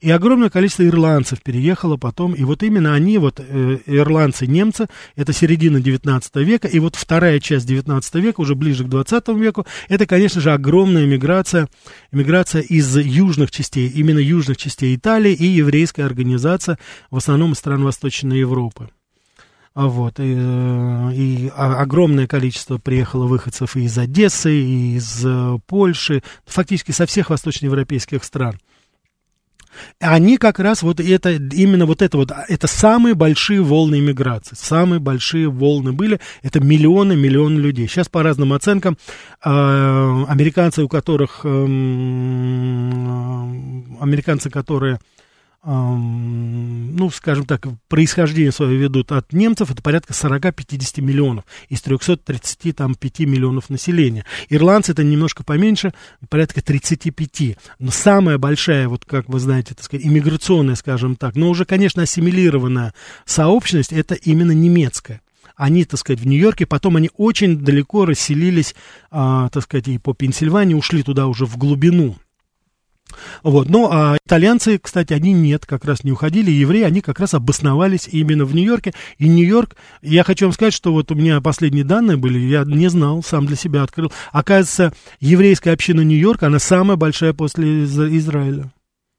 и 0.00 0.10
огромное 0.10 0.48
количество 0.48 0.86
ирландцев 0.86 1.42
переехало 1.42 1.96
потом, 1.96 2.34
и 2.34 2.44
вот 2.44 2.62
именно 2.62 2.94
они, 2.94 3.18
вот 3.18 3.40
э, 3.40 3.78
ирландцы, 3.86 4.46
немцы, 4.46 4.86
это 5.16 5.32
середина 5.32 5.80
19 5.80 6.36
века, 6.36 6.68
и 6.68 6.78
вот 6.78 6.94
вторая 6.94 7.40
часть 7.40 7.66
19 7.66 8.14
века, 8.14 8.40
уже 8.40 8.54
ближе 8.54 8.84
к 8.84 8.88
20 8.88 9.28
веку, 9.30 9.66
это, 9.88 10.06
конечно 10.06 10.40
же, 10.40 10.52
огромная 10.52 11.04
миграция, 11.04 11.68
миграция 12.12 12.62
из 12.62 12.96
южных 12.96 13.50
частей, 13.50 13.88
именно 13.88 14.20
южных 14.20 14.56
частей 14.56 14.94
Италии 14.94 15.32
и 15.32 15.46
еврейская 15.46 16.04
организация, 16.04 16.78
в 17.10 17.16
основном 17.16 17.52
из 17.52 17.58
стран 17.58 17.82
Восточной 17.82 18.38
Европы. 18.38 18.88
А 19.74 19.88
вот, 19.88 20.20
и, 20.20 20.34
э, 20.36 21.12
и 21.14 21.52
огромное 21.56 22.28
количество 22.28 22.78
приехало 22.78 23.26
выходцев 23.26 23.74
и 23.76 23.80
из 23.82 23.98
Одессы, 23.98 24.54
и 24.54 24.96
из 24.96 25.26
э, 25.26 25.58
Польши, 25.66 26.22
фактически 26.46 26.92
со 26.92 27.06
всех 27.06 27.30
восточноевропейских 27.30 28.22
стран. 28.22 28.60
Они 29.98 30.36
как 30.38 30.60
раз 30.60 30.84
вот 30.84 31.00
это, 31.00 31.32
именно 31.32 31.86
вот 31.86 32.02
это 32.02 32.16
вот, 32.16 32.30
это 32.48 32.68
самые 32.68 33.16
большие 33.16 33.62
волны 33.62 33.98
иммиграции, 33.98 34.54
самые 34.54 35.00
большие 35.00 35.48
волны 35.50 35.92
были, 35.92 36.20
это 36.42 36.60
миллионы, 36.60 37.16
миллионы 37.16 37.58
людей. 37.58 37.88
Сейчас 37.88 38.08
по 38.08 38.22
разным 38.22 38.52
оценкам, 38.52 38.96
э, 39.44 39.48
американцы, 39.48 40.84
у 40.84 40.88
которых, 40.88 41.40
э, 41.42 41.48
американцы, 44.00 44.50
которые 44.50 45.00
ну, 45.66 47.10
скажем 47.10 47.46
так, 47.46 47.66
происхождение 47.88 48.52
свое 48.52 48.76
ведут 48.76 49.12
от 49.12 49.32
немцев, 49.32 49.70
это 49.70 49.82
порядка 49.82 50.12
40-50 50.12 51.00
миллионов 51.00 51.44
из 51.70 51.80
335 51.80 53.20
миллионов 53.20 53.70
населения. 53.70 54.26
Ирландцы 54.50 54.92
это 54.92 55.02
немножко 55.02 55.42
поменьше, 55.42 55.94
порядка 56.28 56.60
35. 56.62 57.56
Но 57.78 57.90
самая 57.90 58.36
большая, 58.36 58.88
вот 58.88 59.06
как 59.06 59.28
вы 59.28 59.40
знаете, 59.40 59.74
так 59.74 59.84
сказать, 59.84 60.04
иммиграционная, 60.04 60.74
скажем 60.74 61.16
так, 61.16 61.34
но 61.34 61.48
уже, 61.48 61.64
конечно, 61.64 62.02
ассимилированная 62.02 62.92
сообщность, 63.24 63.92
это 63.92 64.14
именно 64.14 64.52
немецкая 64.52 65.20
они, 65.56 65.84
так 65.84 66.00
сказать, 66.00 66.20
в 66.20 66.26
Нью-Йорке, 66.26 66.66
потом 66.66 66.96
они 66.96 67.10
очень 67.16 67.58
далеко 67.58 68.06
расселились, 68.06 68.74
а, 69.12 69.48
так 69.50 69.62
сказать, 69.62 69.86
и 69.86 69.98
по 69.98 70.12
Пенсильвании, 70.12 70.74
ушли 70.74 71.04
туда 71.04 71.28
уже 71.28 71.46
в 71.46 71.56
глубину. 71.56 72.16
Вот. 73.42 73.68
Ну, 73.68 73.88
а 73.90 74.16
итальянцы, 74.26 74.78
кстати, 74.78 75.12
они 75.12 75.32
нет, 75.32 75.66
как 75.66 75.84
раз 75.84 76.04
не 76.04 76.12
уходили, 76.12 76.50
евреи, 76.50 76.82
они 76.82 77.00
как 77.00 77.20
раз 77.20 77.34
обосновались 77.34 78.08
именно 78.10 78.44
в 78.44 78.54
Нью-Йорке. 78.54 78.92
И 79.18 79.28
Нью-Йорк, 79.28 79.76
я 80.02 80.24
хочу 80.24 80.46
вам 80.46 80.52
сказать, 80.52 80.74
что 80.74 80.92
вот 80.92 81.10
у 81.10 81.14
меня 81.14 81.40
последние 81.40 81.84
данные 81.84 82.16
были, 82.16 82.38
я 82.38 82.64
не 82.64 82.88
знал, 82.88 83.22
сам 83.22 83.46
для 83.46 83.56
себя 83.56 83.82
открыл. 83.82 84.12
Оказывается, 84.32 84.92
еврейская 85.20 85.72
община 85.72 86.00
Нью-Йорка, 86.00 86.46
она 86.46 86.58
самая 86.58 86.96
большая 86.96 87.32
после 87.32 87.84
Израиля. 87.84 88.70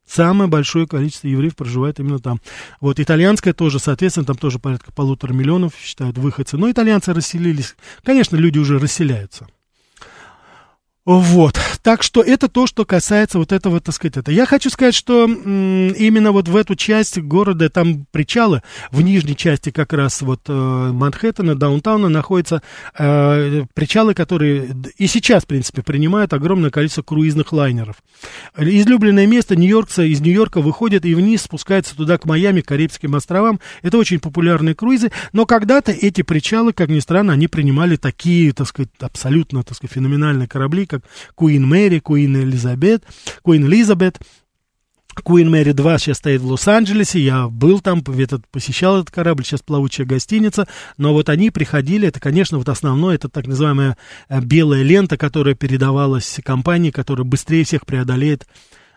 Самое 0.07 0.47
большое 0.47 0.85
количество 0.85 1.27
евреев 1.27 1.55
проживает 1.55 1.99
именно 1.99 2.19
там. 2.19 2.39
Вот 2.79 2.99
итальянская 2.99 3.53
тоже, 3.53 3.79
соответственно, 3.79 4.25
там 4.25 4.37
тоже 4.37 4.59
порядка 4.59 4.91
полутора 4.91 5.33
миллионов 5.33 5.73
считают 5.81 6.17
выходцы. 6.19 6.57
Но 6.57 6.69
итальянцы 6.69 7.11
расселились. 7.11 7.75
Конечно, 8.03 8.35
люди 8.35 8.59
уже 8.59 8.77
расселяются. 8.77 9.47
Вот, 11.05 11.59
так 11.85 12.01
что 12.01 12.23
это 12.23 12.47
то, 12.47 12.65
что 12.65 12.83
касается 12.83 13.37
вот 13.37 13.51
этого, 13.51 13.79
так 13.79 13.93
сказать, 13.93 14.17
это. 14.17 14.31
Я 14.31 14.47
хочу 14.47 14.71
сказать, 14.71 14.95
что 14.95 15.25
именно 15.25 16.31
вот 16.31 16.47
в 16.47 16.55
эту 16.55 16.73
часть 16.75 17.19
города, 17.19 17.69
там 17.69 18.07
причалы, 18.09 18.63
в 18.89 19.03
нижней 19.03 19.35
части 19.35 19.69
как 19.69 19.93
раз 19.93 20.23
вот 20.23 20.41
э, 20.47 20.51
Манхэттена, 20.51 21.53
даунтауна 21.53 22.09
находятся 22.09 22.63
э, 22.97 23.65
причалы, 23.75 24.15
которые 24.15 24.75
и 24.97 25.05
сейчас, 25.05 25.43
в 25.43 25.45
принципе, 25.45 25.83
принимают 25.83 26.33
огромное 26.33 26.71
количество 26.71 27.03
круизных 27.03 27.53
лайнеров. 27.53 27.97
Излюбленное 28.57 29.27
место 29.27 29.55
Нью-Йоркца, 29.55 30.05
из 30.05 30.21
Нью-Йорка 30.21 30.61
выходит 30.61 31.05
и 31.05 31.13
вниз 31.13 31.43
спускается 31.43 31.95
туда, 31.95 32.17
к 32.17 32.25
Майами, 32.25 32.61
к 32.61 32.67
Карибским 32.67 33.13
островам. 33.13 33.59
Это 33.83 33.99
очень 33.99 34.19
популярные 34.19 34.73
круизы, 34.73 35.11
но 35.33 35.45
когда-то 35.45 35.91
эти 35.91 36.23
причалы, 36.23 36.73
как 36.73 36.89
ни 36.89 36.99
странно, 36.99 37.33
они 37.33 37.47
принимали 37.47 37.95
такие, 37.95 38.53
так 38.53 38.67
сказать, 38.69 38.89
абсолютно, 39.01 39.61
так 39.61 39.77
сказать, 39.77 39.93
феноменальные 39.93 40.47
корабли, 40.47 40.87
как 40.87 41.03
Куин 41.35 41.74
Мэри, 41.75 41.99
Куин 41.99 42.37
Элизабет, 42.37 43.03
Куин 43.41 43.65
Элизабет, 43.65 44.17
Куин 45.23 45.49
Мэри 45.49 45.73
2 45.73 45.97
сейчас 45.97 46.17
стоит 46.17 46.39
в 46.39 46.47
Лос-Анджелесе, 46.47 47.19
я 47.19 47.49
был 47.49 47.81
там, 47.81 48.01
этот, 48.17 48.47
посещал 48.47 49.01
этот 49.01 49.11
корабль, 49.11 49.43
сейчас 49.43 49.61
плавучая 49.61 50.07
гостиница, 50.07 50.69
но 50.97 51.11
вот 51.11 51.27
они 51.27 51.51
приходили, 51.51 52.07
это, 52.07 52.21
конечно, 52.21 52.57
вот 52.57 52.69
основное, 52.69 53.15
это 53.15 53.27
так 53.27 53.45
называемая 53.45 53.97
э, 54.29 54.39
белая 54.39 54.83
лента, 54.83 55.17
которая 55.17 55.53
передавалась 55.53 56.39
компании, 56.45 56.91
которая 56.91 57.25
быстрее 57.25 57.65
всех 57.65 57.85
преодолеет 57.85 58.47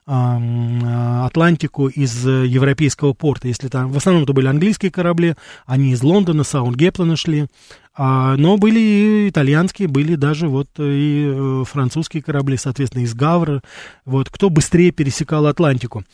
Атлантику 0.09 1.89
из 1.89 2.27
э, 2.27 2.47
европейского 2.47 3.13
порта. 3.13 3.49
Если 3.49 3.69
там, 3.69 3.93
в 3.93 3.97
основном 3.99 4.25
это 4.25 4.33
были 4.33 4.47
английские 4.47 4.91
корабли, 4.91 5.35
они 5.67 5.93
из 5.93 6.03
Лондона, 6.03 6.45
Саундгеплена 6.45 7.15
шли, 7.15 7.47
а, 7.95 8.37
но 8.37 8.57
были 8.57 8.81
и 8.81 9.29
итальянские, 9.29 9.87
были 9.89 10.15
даже 10.15 10.49
вот 10.49 10.69
и 10.79 11.31
э, 11.31 11.65
французские 11.67 12.23
корабли, 12.23 12.57
соответственно, 12.57 13.03
из 13.03 13.13
Гавра, 13.13 13.61
вот, 14.07 14.31
кто 14.31 14.49
быстрее 14.49 14.93
пересекал 14.93 15.47
Атлантику. 15.47 16.05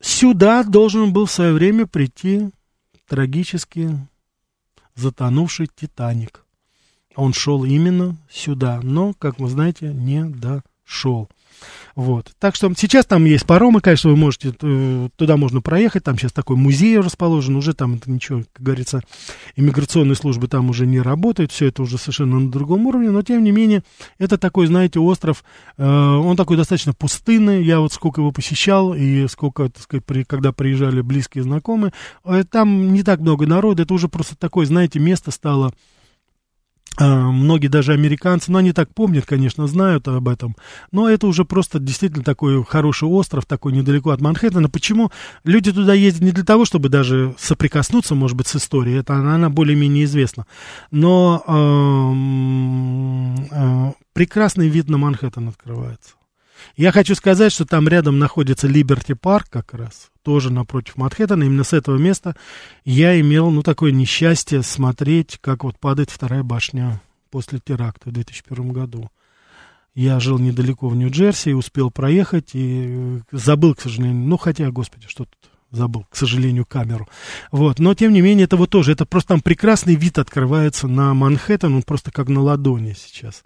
Сюда 0.00 0.62
должен 0.62 1.12
был 1.12 1.26
в 1.26 1.32
свое 1.32 1.52
время 1.52 1.86
прийти 1.86 2.50
трагически 3.08 3.98
затонувший 4.94 5.68
Титаник. 5.74 6.44
Он 7.16 7.32
шел 7.32 7.64
именно 7.64 8.16
сюда, 8.30 8.80
но, 8.82 9.14
как 9.18 9.40
вы 9.40 9.48
знаете, 9.48 9.92
не 9.92 10.24
дошел. 10.24 11.28
Вот. 11.94 12.32
Так 12.38 12.54
что 12.54 12.72
сейчас 12.76 13.06
там 13.06 13.24
есть 13.24 13.46
паромы, 13.46 13.80
конечно, 13.80 14.10
вы 14.10 14.16
можете, 14.16 14.54
э, 14.60 15.08
туда 15.16 15.36
можно 15.36 15.60
проехать, 15.60 16.04
там 16.04 16.18
сейчас 16.18 16.32
такой 16.32 16.56
музей 16.56 16.98
расположен, 16.98 17.56
уже 17.56 17.74
там 17.74 18.00
ничего, 18.06 18.42
как 18.52 18.64
говорится, 18.64 19.02
иммиграционные 19.56 20.16
службы 20.16 20.48
там 20.48 20.70
уже 20.70 20.86
не 20.86 21.00
работают, 21.00 21.52
все 21.52 21.66
это 21.66 21.82
уже 21.82 21.98
совершенно 21.98 22.40
на 22.40 22.50
другом 22.50 22.86
уровне, 22.86 23.10
но 23.10 23.22
тем 23.22 23.44
не 23.44 23.50
менее, 23.50 23.82
это 24.18 24.38
такой, 24.38 24.66
знаете, 24.66 25.00
остров, 25.00 25.44
э, 25.76 25.84
он 25.84 26.36
такой 26.36 26.56
достаточно 26.56 26.92
пустынный, 26.94 27.62
я 27.62 27.80
вот 27.80 27.92
сколько 27.92 28.20
его 28.20 28.32
посещал, 28.32 28.94
и 28.94 29.26
сколько, 29.28 29.68
так 29.68 29.82
сказать, 29.82 30.04
при, 30.04 30.24
когда 30.24 30.52
приезжали 30.52 31.00
близкие 31.00 31.44
знакомые, 31.44 31.92
э, 32.24 32.44
там 32.50 32.92
не 32.92 33.02
так 33.02 33.20
много 33.20 33.46
народа, 33.46 33.82
это 33.82 33.94
уже 33.94 34.08
просто 34.08 34.36
такое, 34.36 34.66
знаете, 34.66 34.98
место 34.98 35.30
стало 35.30 35.72
многие 36.98 37.68
даже 37.68 37.92
американцы, 37.92 38.50
ну, 38.52 38.58
они 38.58 38.72
так 38.72 38.92
помнят, 38.94 39.24
конечно, 39.26 39.66
знают 39.66 40.08
об 40.08 40.28
этом, 40.28 40.56
но 40.90 41.08
это 41.08 41.26
уже 41.26 41.44
просто 41.44 41.78
действительно 41.78 42.24
такой 42.24 42.64
хороший 42.64 43.08
остров, 43.08 43.46
такой 43.46 43.72
недалеко 43.72 44.10
от 44.10 44.20
Манхэттена. 44.20 44.68
Почему 44.68 45.10
люди 45.44 45.72
туда 45.72 45.94
ездят 45.94 46.22
не 46.22 46.32
для 46.32 46.44
того, 46.44 46.64
чтобы 46.64 46.88
даже 46.88 47.34
соприкоснуться, 47.38 48.14
может 48.14 48.36
быть, 48.36 48.48
с 48.48 48.56
историей, 48.56 48.98
это 48.98 49.14
она, 49.14 49.36
она 49.36 49.48
более-менее 49.50 50.04
известна, 50.04 50.46
но 50.90 51.42
э, 53.50 53.92
прекрасный 54.12 54.68
вид 54.68 54.88
на 54.88 54.98
Манхэттен 54.98 55.48
открывается. 55.48 56.14
Я 56.76 56.92
хочу 56.92 57.14
сказать, 57.14 57.52
что 57.52 57.64
там 57.64 57.88
рядом 57.88 58.18
находится 58.18 58.66
Либерти 58.66 59.14
Парк 59.14 59.48
как 59.50 59.74
раз, 59.74 60.10
тоже 60.22 60.52
напротив 60.52 60.96
Манхэттена. 60.96 61.44
Именно 61.44 61.64
с 61.64 61.72
этого 61.72 61.96
места 61.96 62.36
я 62.84 63.18
имел, 63.20 63.50
ну, 63.50 63.62
такое 63.62 63.92
несчастье 63.92 64.62
смотреть, 64.62 65.38
как 65.40 65.64
вот 65.64 65.78
падает 65.78 66.10
вторая 66.10 66.42
башня 66.42 67.00
после 67.30 67.58
теракта 67.58 68.10
в 68.10 68.12
2001 68.12 68.72
году. 68.72 69.10
Я 69.94 70.20
жил 70.20 70.38
недалеко 70.38 70.88
в 70.88 70.96
Нью-Джерси, 70.96 71.52
успел 71.52 71.90
проехать 71.90 72.54
и 72.54 72.86
э, 72.86 73.20
забыл, 73.30 73.74
к 73.74 73.80
сожалению, 73.82 74.26
ну, 74.26 74.38
хотя, 74.38 74.70
господи, 74.70 75.06
что 75.06 75.26
тут 75.26 75.50
забыл, 75.70 76.06
к 76.08 76.16
сожалению, 76.16 76.64
камеру. 76.64 77.08
Вот, 77.50 77.78
но 77.78 77.94
тем 77.94 78.12
не 78.12 78.20
менее, 78.20 78.44
это 78.44 78.56
вот 78.56 78.70
тоже, 78.70 78.92
это 78.92 79.04
просто 79.04 79.28
там 79.28 79.40
прекрасный 79.40 79.94
вид 79.94 80.18
открывается 80.18 80.86
на 80.86 81.12
Манхэттен, 81.14 81.74
он 81.74 81.82
просто 81.82 82.10
как 82.10 82.28
на 82.28 82.40
ладони 82.40 82.94
сейчас. 82.96 83.42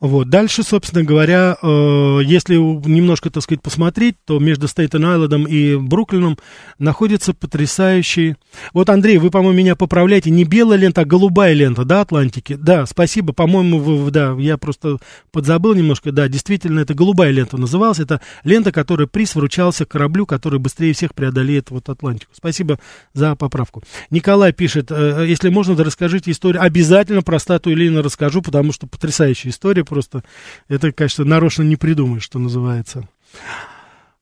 Вот. 0.00 0.28
Дальше, 0.28 0.62
собственно 0.62 1.04
говоря, 1.04 1.56
э, 1.60 2.20
если 2.24 2.56
немножко, 2.56 3.30
так 3.30 3.42
сказать, 3.42 3.62
посмотреть, 3.62 4.16
то 4.24 4.38
между 4.38 4.66
Стейтен-Айлендом 4.66 5.48
и 5.48 5.76
Бруклином 5.76 6.38
находится 6.78 7.32
потрясающий... 7.32 8.36
Вот, 8.72 8.90
Андрей, 8.90 9.18
вы, 9.18 9.30
по-моему, 9.30 9.58
меня 9.58 9.76
поправляете, 9.76 10.30
не 10.30 10.44
белая 10.44 10.78
лента, 10.78 11.02
а 11.02 11.04
голубая 11.04 11.54
лента, 11.54 11.84
да, 11.84 12.02
Атлантики? 12.02 12.54
Да, 12.54 12.84
спасибо, 12.86 13.32
по-моему, 13.32 13.78
вы, 13.78 14.10
да, 14.10 14.34
я 14.38 14.58
просто 14.58 14.98
подзабыл 15.32 15.74
немножко, 15.74 16.12
да, 16.12 16.28
действительно, 16.28 16.80
это 16.80 16.94
голубая 16.94 17.30
лента 17.30 17.56
называлась, 17.56 17.98
это 17.98 18.20
лента, 18.44 18.72
которая 18.72 19.06
приз 19.06 19.34
вручался 19.34 19.86
кораблю, 19.86 20.26
который 20.26 20.58
быстрее 20.58 20.92
всех 20.92 21.14
преодолеет 21.14 21.70
вот 21.70 21.88
Атлантику. 21.88 22.32
Спасибо 22.34 22.78
за 23.14 23.34
поправку. 23.34 23.82
Николай 24.10 24.52
пишет, 24.52 24.90
э, 24.90 25.24
если 25.26 25.48
можно, 25.48 25.74
да 25.74 25.84
расскажите 25.84 26.30
историю, 26.30 26.62
обязательно 26.62 27.22
про 27.22 27.38
статую 27.38 27.76
Ленина 27.76 28.02
расскажу, 28.02 28.42
потому 28.42 28.72
что 28.72 28.86
потрясающая 28.86 29.50
история, 29.50 29.85
просто 29.86 30.22
это, 30.68 30.92
конечно, 30.92 31.24
нарочно 31.24 31.62
не 31.62 31.76
придумаешь, 31.76 32.22
что 32.24 32.38
называется. 32.38 33.08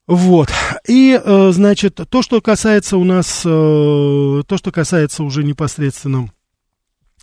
Вот. 0.06 0.50
И, 0.86 1.18
э, 1.22 1.50
значит, 1.52 2.00
то, 2.08 2.22
что 2.22 2.40
касается 2.40 2.98
у 2.98 3.04
нас, 3.04 3.42
э, 3.44 4.42
то, 4.46 4.56
что 4.56 4.70
касается 4.70 5.24
уже 5.24 5.42
непосредственно, 5.42 6.30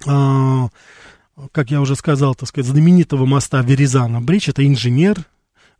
э, 0.05 0.67
как 1.51 1.71
я 1.71 1.79
уже 1.81 1.95
сказал, 1.95 2.33
так 2.33 2.49
сказать, 2.49 2.69
знаменитого 2.69 3.25
моста 3.25 3.61
Веризана 3.61 4.19
Бридж, 4.19 4.49
это 4.49 4.65
инженер 4.65 5.25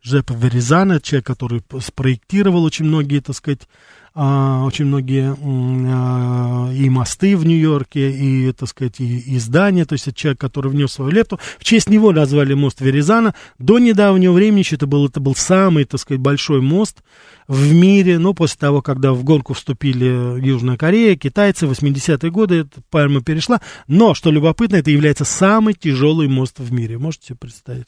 Жепа 0.02 0.32
Веризана, 0.32 1.00
человек, 1.00 1.26
который 1.26 1.62
спроектировал 1.80 2.64
очень 2.64 2.86
многие, 2.86 3.20
так 3.20 3.36
сказать, 3.36 3.68
а, 4.14 4.64
очень 4.64 4.86
многие 4.86 5.34
а, 5.40 6.70
и 6.72 6.90
мосты 6.90 7.36
в 7.36 7.46
Нью-Йорке, 7.46 8.10
и, 8.10 8.52
так 8.52 8.68
сказать, 8.68 8.98
и, 8.98 9.20
и 9.20 9.38
здания, 9.38 9.84
то 9.84 9.94
есть 9.94 10.08
это 10.08 10.16
человек, 10.16 10.40
который 10.40 10.72
внес 10.72 10.92
свою 10.92 11.12
лепту. 11.12 11.38
В 11.58 11.64
честь 11.64 11.88
него 11.88 12.12
назвали 12.12 12.52
мост 12.52 12.80
Веризана. 12.80 13.34
До 13.58 13.78
недавнего 13.78 14.32
времени 14.32 14.64
это 14.70 14.86
был, 14.88 15.06
это 15.06 15.20
был 15.20 15.36
самый, 15.36 15.84
так 15.84 16.00
сказать, 16.00 16.20
большой 16.20 16.60
мост 16.60 17.02
в 17.46 17.72
мире, 17.72 18.18
ну, 18.18 18.34
после 18.34 18.58
того, 18.58 18.82
когда 18.82 19.12
в 19.12 19.22
гонку 19.22 19.54
вступили 19.54 20.40
Южная 20.44 20.76
Корея, 20.76 21.16
китайцы, 21.16 21.66
80-е 21.66 22.30
годы, 22.30 22.54
эта 22.56 22.82
пальма 22.90 23.22
перешла. 23.22 23.60
Но, 23.86 24.14
что 24.14 24.32
любопытно, 24.32 24.76
это 24.76 24.90
является 24.90 25.24
самый 25.24 25.74
тяжелый 25.74 26.26
мост 26.26 26.58
в 26.58 26.72
мире. 26.72 26.98
Можете 26.98 27.28
себе 27.28 27.36
представить? 27.36 27.86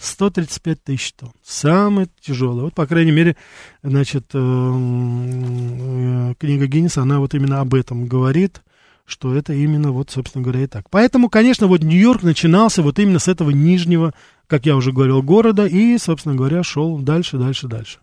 135 0.00 0.82
тысяч 0.82 1.12
тонн. 1.12 1.32
Самый 1.44 2.08
тяжелый. 2.20 2.62
Вот, 2.62 2.74
по 2.74 2.86
крайней 2.86 3.12
мере, 3.12 3.36
значит, 3.82 4.30
э, 4.32 4.38
э, 4.38 6.34
книга 6.38 6.66
Гиннеса, 6.66 7.02
она 7.02 7.18
вот 7.18 7.34
именно 7.34 7.60
об 7.60 7.74
этом 7.74 8.06
говорит, 8.06 8.62
что 9.04 9.34
это 9.34 9.52
именно 9.52 9.92
вот, 9.92 10.10
собственно 10.10 10.42
говоря, 10.42 10.62
и 10.62 10.66
так. 10.66 10.88
Поэтому, 10.88 11.28
конечно, 11.28 11.66
вот 11.66 11.82
Нью-Йорк 11.82 12.22
начинался 12.22 12.82
вот 12.82 12.98
именно 12.98 13.18
с 13.18 13.28
этого 13.28 13.50
нижнего, 13.50 14.14
как 14.46 14.64
я 14.64 14.74
уже 14.74 14.92
говорил, 14.92 15.22
города, 15.22 15.66
и, 15.66 15.98
собственно 15.98 16.34
говоря, 16.34 16.62
шел 16.62 16.98
дальше, 16.98 17.36
дальше, 17.36 17.68
дальше. 17.68 17.98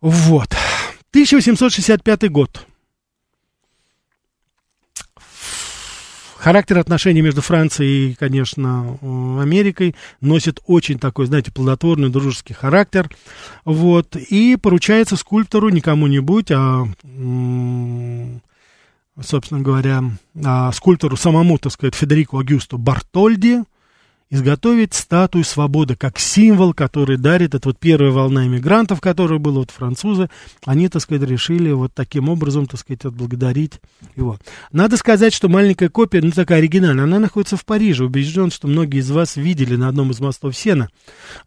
Вот. 0.00 0.48
1865 1.10 2.30
год. 2.30 2.66
Характер 6.48 6.78
отношений 6.78 7.20
между 7.20 7.42
Францией 7.42 8.12
и, 8.12 8.14
конечно, 8.14 8.96
э, 9.02 9.42
Америкой 9.42 9.94
носит 10.22 10.60
очень 10.64 10.98
такой, 10.98 11.26
знаете, 11.26 11.52
плодотворный, 11.52 12.08
дружеский 12.08 12.54
характер. 12.54 13.10
Вот. 13.66 14.16
И 14.16 14.56
поручается 14.56 15.16
скульптору 15.16 15.68
не 15.68 15.82
кому-нибудь, 15.82 16.50
а, 16.50 16.86
собственно 19.20 19.60
говоря, 19.60 20.04
а 20.42 20.72
скульптору 20.72 21.18
самому, 21.18 21.58
так 21.58 21.70
сказать, 21.70 21.94
Федерико 21.94 22.38
Агюсто 22.38 22.78
Бартольди. 22.78 23.58
Изготовить 24.30 24.94
статую 24.94 25.44
свободы 25.44 25.96
как 25.96 26.18
символ, 26.18 26.74
который 26.74 27.16
дарит, 27.16 27.54
это 27.54 27.70
вот 27.70 27.78
первая 27.78 28.10
волна 28.10 28.46
иммигрантов, 28.46 29.00
которая 29.00 29.38
была, 29.38 29.60
вот 29.60 29.70
французы, 29.70 30.28
они, 30.64 30.88
так 30.88 31.02
сказать, 31.02 31.28
решили 31.28 31.70
вот 31.70 31.92
таким 31.94 32.28
образом, 32.28 32.66
так 32.66 32.80
сказать, 32.80 33.04
отблагодарить 33.04 33.80
его. 34.16 34.38
Надо 34.70 34.96
сказать, 34.96 35.32
что 35.32 35.48
маленькая 35.48 35.88
копия, 35.88 36.20
ну, 36.20 36.30
такая 36.30 36.58
оригинальная, 36.58 37.04
она 37.04 37.18
находится 37.18 37.56
в 37.56 37.64
Париже, 37.64 38.04
убежден, 38.04 38.50
что 38.50 38.68
многие 38.68 38.98
из 38.98 39.10
вас 39.10 39.36
видели 39.36 39.76
на 39.76 39.88
одном 39.88 40.10
из 40.10 40.20
мостов 40.20 40.56
Сена, 40.56 40.90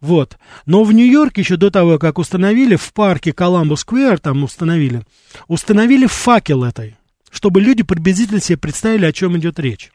вот. 0.00 0.36
Но 0.66 0.82
в 0.82 0.92
Нью-Йорке 0.92 1.42
еще 1.42 1.56
до 1.56 1.70
того, 1.70 1.98
как 1.98 2.18
установили, 2.18 2.76
в 2.76 2.92
парке 2.92 3.32
Коламбо 3.32 3.76
Сквер, 3.76 4.18
там 4.18 4.42
установили, 4.42 5.02
установили 5.46 6.06
факел 6.06 6.64
этой, 6.64 6.96
чтобы 7.30 7.60
люди 7.60 7.84
приблизительно 7.84 8.40
себе 8.40 8.58
представили, 8.58 9.04
о 9.04 9.12
чем 9.12 9.38
идет 9.38 9.60
речь. 9.60 9.92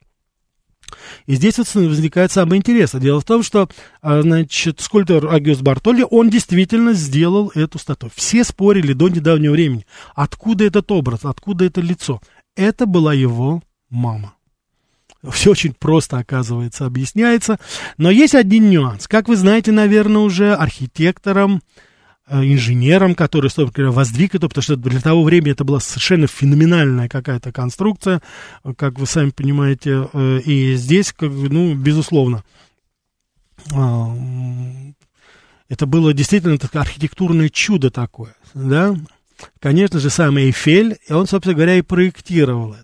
И 1.26 1.36
здесь 1.36 1.58
вот 1.58 1.74
возникает 1.76 2.32
самое 2.32 2.60
интересное. 2.60 3.02
Дело 3.02 3.22
в 3.22 3.26
том, 3.26 3.44
что, 3.44 3.70
а, 4.02 4.22
значит, 4.22 4.80
скульптор 4.80 5.34
Агиос 5.34 5.62
Бартоли, 5.62 6.06
он 6.10 6.30
действительно 6.30 6.94
сделал 6.94 7.52
эту 7.56 7.80
статую. 7.80 8.12
Все 8.16 8.44
спорили 8.44 8.94
до 8.94 9.10
недавнего 9.10 9.54
времени, 9.54 9.86
откуда 10.16 10.66
этот 10.66 10.92
образ, 10.92 11.26
откуда 11.26 11.66
это 11.66 11.82
лицо. 11.82 12.22
Это 12.56 12.86
была 12.86 13.14
его 13.14 13.62
мама. 13.90 14.34
Все 15.32 15.52
очень 15.52 15.74
просто, 15.74 16.18
оказывается, 16.18 16.86
объясняется. 16.86 17.60
Но 17.98 18.10
есть 18.10 18.36
один 18.36 18.70
нюанс. 18.70 19.08
Как 19.08 19.28
вы 19.28 19.36
знаете, 19.36 19.72
наверное, 19.72 20.22
уже 20.22 20.54
архитектором 20.54 21.62
Э, 21.62 21.87
инженером, 22.30 23.16
который, 23.16 23.50
собственно 23.50 23.72
говоря, 23.72 23.92
воздвиг 23.92 24.36
это, 24.36 24.48
потому 24.48 24.64
что 24.64 24.76
для 24.76 25.00
того 25.00 25.24
времени 25.24 25.52
это 25.52 25.64
была 25.64 25.80
совершенно 25.80 26.28
феноменальная 26.28 27.08
какая-то 27.08 27.52
конструкция, 27.52 28.22
как 28.76 29.00
вы 29.00 29.06
сами 29.06 29.30
понимаете, 29.30 30.10
э, 30.12 30.40
и 30.40 30.76
здесь, 30.76 31.14
как, 31.14 31.32
ну, 31.32 31.74
безусловно, 31.74 32.44
а, 33.74 34.14
это 35.70 35.86
было 35.86 36.14
действительно 36.14 36.58
такое 36.58 36.82
архитектурное 36.82 37.50
чудо 37.50 37.90
такое, 37.92 38.36
да, 38.54 38.96
конечно 39.60 40.00
же, 40.00 40.10
сам 40.10 40.38
Эйфель, 40.38 40.98
и 41.08 41.14
он, 41.14 41.28
собственно 41.28 41.56
говоря, 41.56 41.76
и 41.76 41.82
проектировал 41.82 42.74
это. 42.74 42.84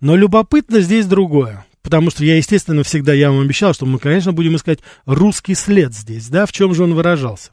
Но 0.00 0.16
любопытно 0.16 0.80
здесь 0.80 1.06
другое. 1.06 1.64
Потому 1.82 2.10
что 2.10 2.24
я, 2.24 2.36
естественно, 2.36 2.84
всегда 2.84 3.12
я 3.12 3.30
вам 3.30 3.40
обещал, 3.40 3.74
что 3.74 3.86
мы, 3.86 3.98
конечно, 3.98 4.32
будем 4.32 4.54
искать 4.54 4.78
русский 5.04 5.54
след 5.56 5.92
здесь, 5.92 6.28
да, 6.28 6.46
в 6.46 6.52
чем 6.52 6.74
же 6.74 6.84
он 6.84 6.94
выражался. 6.94 7.50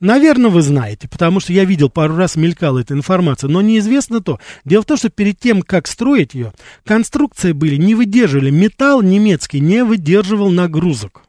Наверное, 0.00 0.50
вы 0.50 0.62
знаете, 0.62 1.08
потому 1.08 1.40
что 1.40 1.52
я 1.52 1.64
видел 1.64 1.88
пару 1.88 2.16
раз 2.16 2.36
мелькала 2.36 2.80
эта 2.80 2.94
информация, 2.94 3.48
но 3.48 3.60
неизвестно 3.62 4.20
то. 4.20 4.38
Дело 4.64 4.82
в 4.82 4.86
том, 4.86 4.96
что 4.96 5.08
перед 5.08 5.38
тем, 5.38 5.62
как 5.62 5.86
строить 5.86 6.34
ее, 6.34 6.52
конструкции 6.84 7.52
были, 7.52 7.76
не 7.76 7.94
выдерживали, 7.94 8.50
металл 8.50 9.02
немецкий 9.02 9.60
не 9.60 9.84
выдерживал 9.84 10.50
нагрузок. 10.50 11.24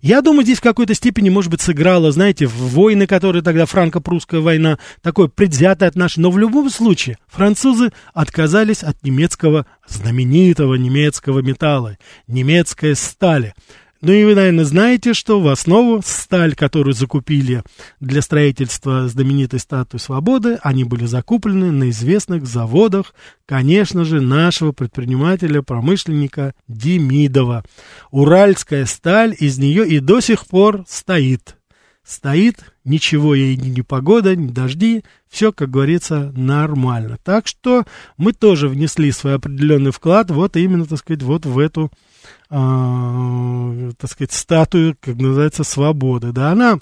Я 0.00 0.22
думаю, 0.22 0.44
здесь 0.44 0.58
в 0.58 0.62
какой-то 0.62 0.94
степени, 0.94 1.28
может 1.28 1.50
быть, 1.50 1.60
сыграло, 1.60 2.12
знаете, 2.12 2.46
в 2.46 2.72
войны, 2.72 3.06
которые 3.06 3.42
тогда 3.42 3.66
франко-прусская 3.66 4.40
война, 4.40 4.78
такое 5.02 5.28
предвзятое 5.28 5.88
отношение. 5.88 6.24
Но 6.24 6.30
в 6.30 6.38
любом 6.38 6.70
случае, 6.70 7.18
французы 7.28 7.92
отказались 8.14 8.82
от 8.82 9.02
немецкого, 9.02 9.66
знаменитого 9.86 10.74
немецкого 10.74 11.40
металла, 11.40 11.98
немецкой 12.26 12.94
стали. 12.96 13.54
Ну 14.00 14.12
и 14.12 14.24
вы, 14.24 14.36
наверное, 14.36 14.64
знаете, 14.64 15.12
что 15.12 15.40
в 15.40 15.48
основу 15.48 16.00
сталь, 16.04 16.54
которую 16.54 16.94
закупили 16.94 17.64
для 17.98 18.22
строительства 18.22 19.08
знаменитой 19.08 19.58
статуи 19.58 19.98
свободы, 19.98 20.58
они 20.62 20.84
были 20.84 21.04
закуплены 21.04 21.72
на 21.72 21.90
известных 21.90 22.46
заводах, 22.46 23.12
конечно 23.44 24.04
же, 24.04 24.20
нашего 24.20 24.70
предпринимателя-промышленника 24.70 26.54
Демидова. 26.68 27.64
Уральская 28.12 28.86
сталь 28.86 29.34
из 29.36 29.58
нее 29.58 29.88
и 29.88 29.98
до 29.98 30.20
сих 30.20 30.46
пор 30.46 30.84
стоит. 30.86 31.56
Стоит, 32.04 32.72
ничего 32.84 33.34
ей 33.34 33.56
ни, 33.56 33.68
ни 33.68 33.80
погода, 33.80 34.34
ни 34.36 34.46
дожди, 34.46 35.02
все, 35.28 35.52
как 35.52 35.70
говорится, 35.70 36.32
нормально. 36.36 37.18
Так 37.22 37.48
что 37.48 37.84
мы 38.16 38.32
тоже 38.32 38.68
внесли 38.68 39.10
свой 39.10 39.34
определенный 39.34 39.90
вклад 39.90 40.30
вот 40.30 40.56
именно, 40.56 40.86
так 40.86 41.00
сказать, 41.00 41.22
вот 41.22 41.44
в 41.44 41.58
эту 41.58 41.90
э, 42.50 43.92
так 43.98 44.10
сказать, 44.10 44.32
статую, 44.32 44.96
как 45.00 45.16
называется, 45.16 45.64
свободы. 45.64 46.32
Да, 46.32 46.52
она 46.52 46.78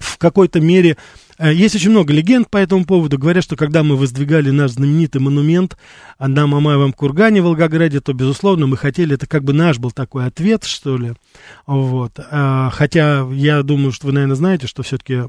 в 0.00 0.18
какой-то 0.18 0.60
мере... 0.60 0.96
Э, 1.38 1.52
есть 1.52 1.74
очень 1.74 1.90
много 1.90 2.12
легенд 2.12 2.50
по 2.50 2.56
этому 2.56 2.84
поводу. 2.84 3.18
Говорят, 3.18 3.44
что 3.44 3.56
когда 3.56 3.82
мы 3.82 3.96
воздвигали 3.96 4.50
наш 4.50 4.72
знаменитый 4.72 5.20
монумент 5.20 5.76
на 6.18 6.46
Мамаевом 6.46 6.92
кургане 6.92 7.42
в 7.42 7.44
Волгограде, 7.44 8.00
то, 8.00 8.12
безусловно, 8.12 8.66
мы 8.66 8.76
хотели, 8.76 9.14
это 9.14 9.26
как 9.26 9.44
бы 9.44 9.52
наш 9.52 9.78
был 9.78 9.90
такой 9.90 10.26
ответ, 10.26 10.64
что 10.64 10.96
ли. 10.96 11.12
Вот. 11.66 12.18
Э, 12.18 12.70
хотя 12.72 13.28
я 13.32 13.62
думаю, 13.62 13.92
что 13.92 14.06
вы, 14.06 14.12
наверное, 14.12 14.36
знаете, 14.36 14.66
что 14.66 14.82
все-таки 14.82 15.22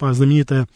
знаменитая 0.00 0.66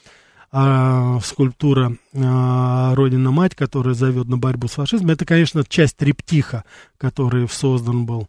а, 0.57 1.19
скульптура 1.21 1.97
а, 2.15 2.95
Родина-Мать, 2.95 3.57
которая 3.57 3.95
зовет 3.95 4.29
на 4.29 4.39
борьбу 4.39 4.69
с 4.69 4.75
фашизмом, 4.75 5.11
это, 5.11 5.27
конечно, 5.27 5.65
часть 5.69 5.97
триптиха, 5.97 6.63
который 6.97 7.49
создан 7.49 8.07
был. 8.07 8.29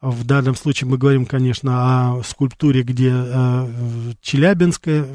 В 0.00 0.24
данном 0.24 0.54
случае 0.54 0.88
мы 0.88 0.96
говорим, 0.96 1.26
конечно, 1.26 2.16
о 2.16 2.22
скульптуре, 2.22 2.82
где 2.82 3.12
э, 3.12 3.68
Челябинская, 4.22 5.06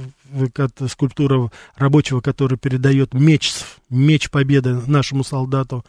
скульптура 0.87 1.51
рабочего, 1.75 2.19
который 2.21 2.57
передает 2.57 3.13
меч, 3.13 3.53
меч 3.89 4.29
победы 4.29 4.81
нашему 4.85 5.23
солдату 5.23 5.83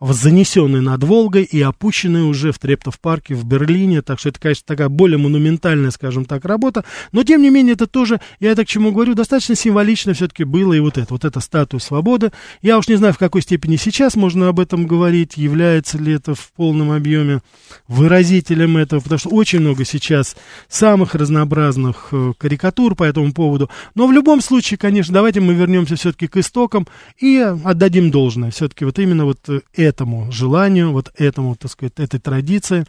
занесенный 0.00 0.80
над 0.80 1.02
Волгой 1.04 1.44
и 1.44 1.60
опущенный 1.60 2.22
уже 2.22 2.52
в 2.52 2.58
Трептов-парке 2.58 3.34
в 3.34 3.44
Берлине. 3.44 4.02
Так 4.02 4.18
что 4.18 4.28
это, 4.28 4.40
конечно, 4.40 4.64
такая 4.66 4.88
более 4.88 5.18
монументальная, 5.18 5.90
скажем 5.90 6.24
так, 6.24 6.44
работа. 6.44 6.84
Но, 7.12 7.22
тем 7.22 7.42
не 7.42 7.50
менее, 7.50 7.74
это 7.74 7.86
тоже, 7.86 8.20
я 8.40 8.52
это 8.52 8.64
к 8.64 8.68
чему 8.68 8.92
говорю, 8.92 9.14
достаточно 9.14 9.54
символично 9.54 10.14
все-таки 10.14 10.44
было 10.44 10.72
и 10.72 10.80
вот 10.80 10.98
это, 10.98 11.12
вот 11.12 11.24
эта 11.24 11.40
статуя 11.40 11.80
свободы. 11.80 12.32
Я 12.62 12.78
уж 12.78 12.88
не 12.88 12.96
знаю, 12.96 13.14
в 13.14 13.18
какой 13.18 13.42
степени 13.42 13.76
сейчас 13.76 14.16
можно 14.16 14.48
об 14.48 14.60
этом 14.60 14.86
говорить, 14.86 15.36
является 15.36 15.98
ли 15.98 16.14
это 16.14 16.34
в 16.34 16.52
полном 16.52 16.90
объеме 16.90 17.40
выразителем 17.88 18.76
этого, 18.76 19.00
потому 19.00 19.18
что 19.18 19.30
очень 19.30 19.60
много 19.60 19.84
сейчас 19.84 20.36
самых 20.68 21.14
разнообразных 21.14 22.08
э, 22.12 22.32
карикатур 22.38 22.94
по 22.94 23.04
этому 23.04 23.32
поводу. 23.32 23.70
Но 23.94 24.06
в 24.06 24.12
любом 24.12 24.40
случае, 24.40 24.78
конечно, 24.78 25.12
давайте 25.12 25.40
мы 25.40 25.54
вернемся 25.54 25.96
все-таки 25.96 26.26
к 26.26 26.36
истокам 26.36 26.86
и 27.18 27.38
отдадим 27.38 28.10
должное. 28.10 28.50
Все-таки 28.50 28.84
вот 28.84 28.98
именно 28.98 29.24
вот 29.24 29.38
э, 29.48 29.60
этому 29.84 30.30
желанию, 30.32 30.92
вот 30.92 31.12
этому, 31.16 31.54
так 31.56 31.70
сказать, 31.70 31.92
этой 31.98 32.20
традиции 32.20 32.84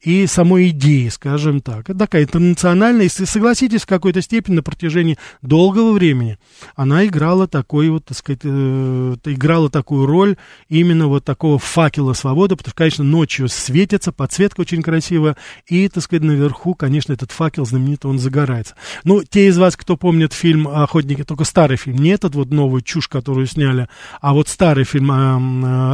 и 0.00 0.26
самой 0.26 0.70
идеи, 0.70 1.08
скажем 1.08 1.60
так. 1.60 1.90
Это 1.90 1.98
такая 1.98 2.24
интернациональная, 2.24 3.06
и 3.06 3.08
согласитесь, 3.08 3.82
в 3.82 3.86
какой-то 3.86 4.22
степени 4.22 4.56
на 4.56 4.62
протяжении 4.62 5.18
долгого 5.42 5.92
времени 5.92 6.38
она 6.74 7.06
играла 7.06 7.46
такой 7.46 7.90
вот, 7.90 8.06
так 8.06 8.16
сказать, 8.16 8.40
э, 8.44 9.16
играла 9.24 9.70
такую 9.70 10.06
роль 10.06 10.36
именно 10.68 11.06
вот 11.08 11.24
такого 11.24 11.58
факела 11.58 12.12
свободы, 12.12 12.56
потому 12.56 12.70
что, 12.70 12.76
конечно, 12.76 13.04
ночью 13.04 13.48
светится, 13.48 14.12
подсветка 14.12 14.60
очень 14.60 14.82
красивая, 14.82 15.36
и, 15.66 15.88
так 15.88 16.02
сказать, 16.02 16.22
наверху, 16.22 16.74
конечно, 16.74 17.12
этот 17.12 17.32
факел 17.32 17.66
знаменитый, 17.66 18.10
он 18.10 18.18
загорается. 18.18 18.74
Ну, 19.04 19.22
те 19.22 19.48
из 19.48 19.58
вас, 19.58 19.76
кто 19.76 19.96
помнит 19.96 20.32
фильм 20.32 20.68
«Охотники», 20.68 21.24
только 21.24 21.44
старый 21.44 21.76
фильм, 21.76 21.98
не 21.98 22.10
этот 22.10 22.34
вот 22.34 22.50
новую 22.50 22.82
чушь, 22.82 23.08
которую 23.08 23.46
сняли, 23.46 23.88
а 24.20 24.32
вот 24.32 24.48
старый 24.48 24.84
фильм 24.84 25.10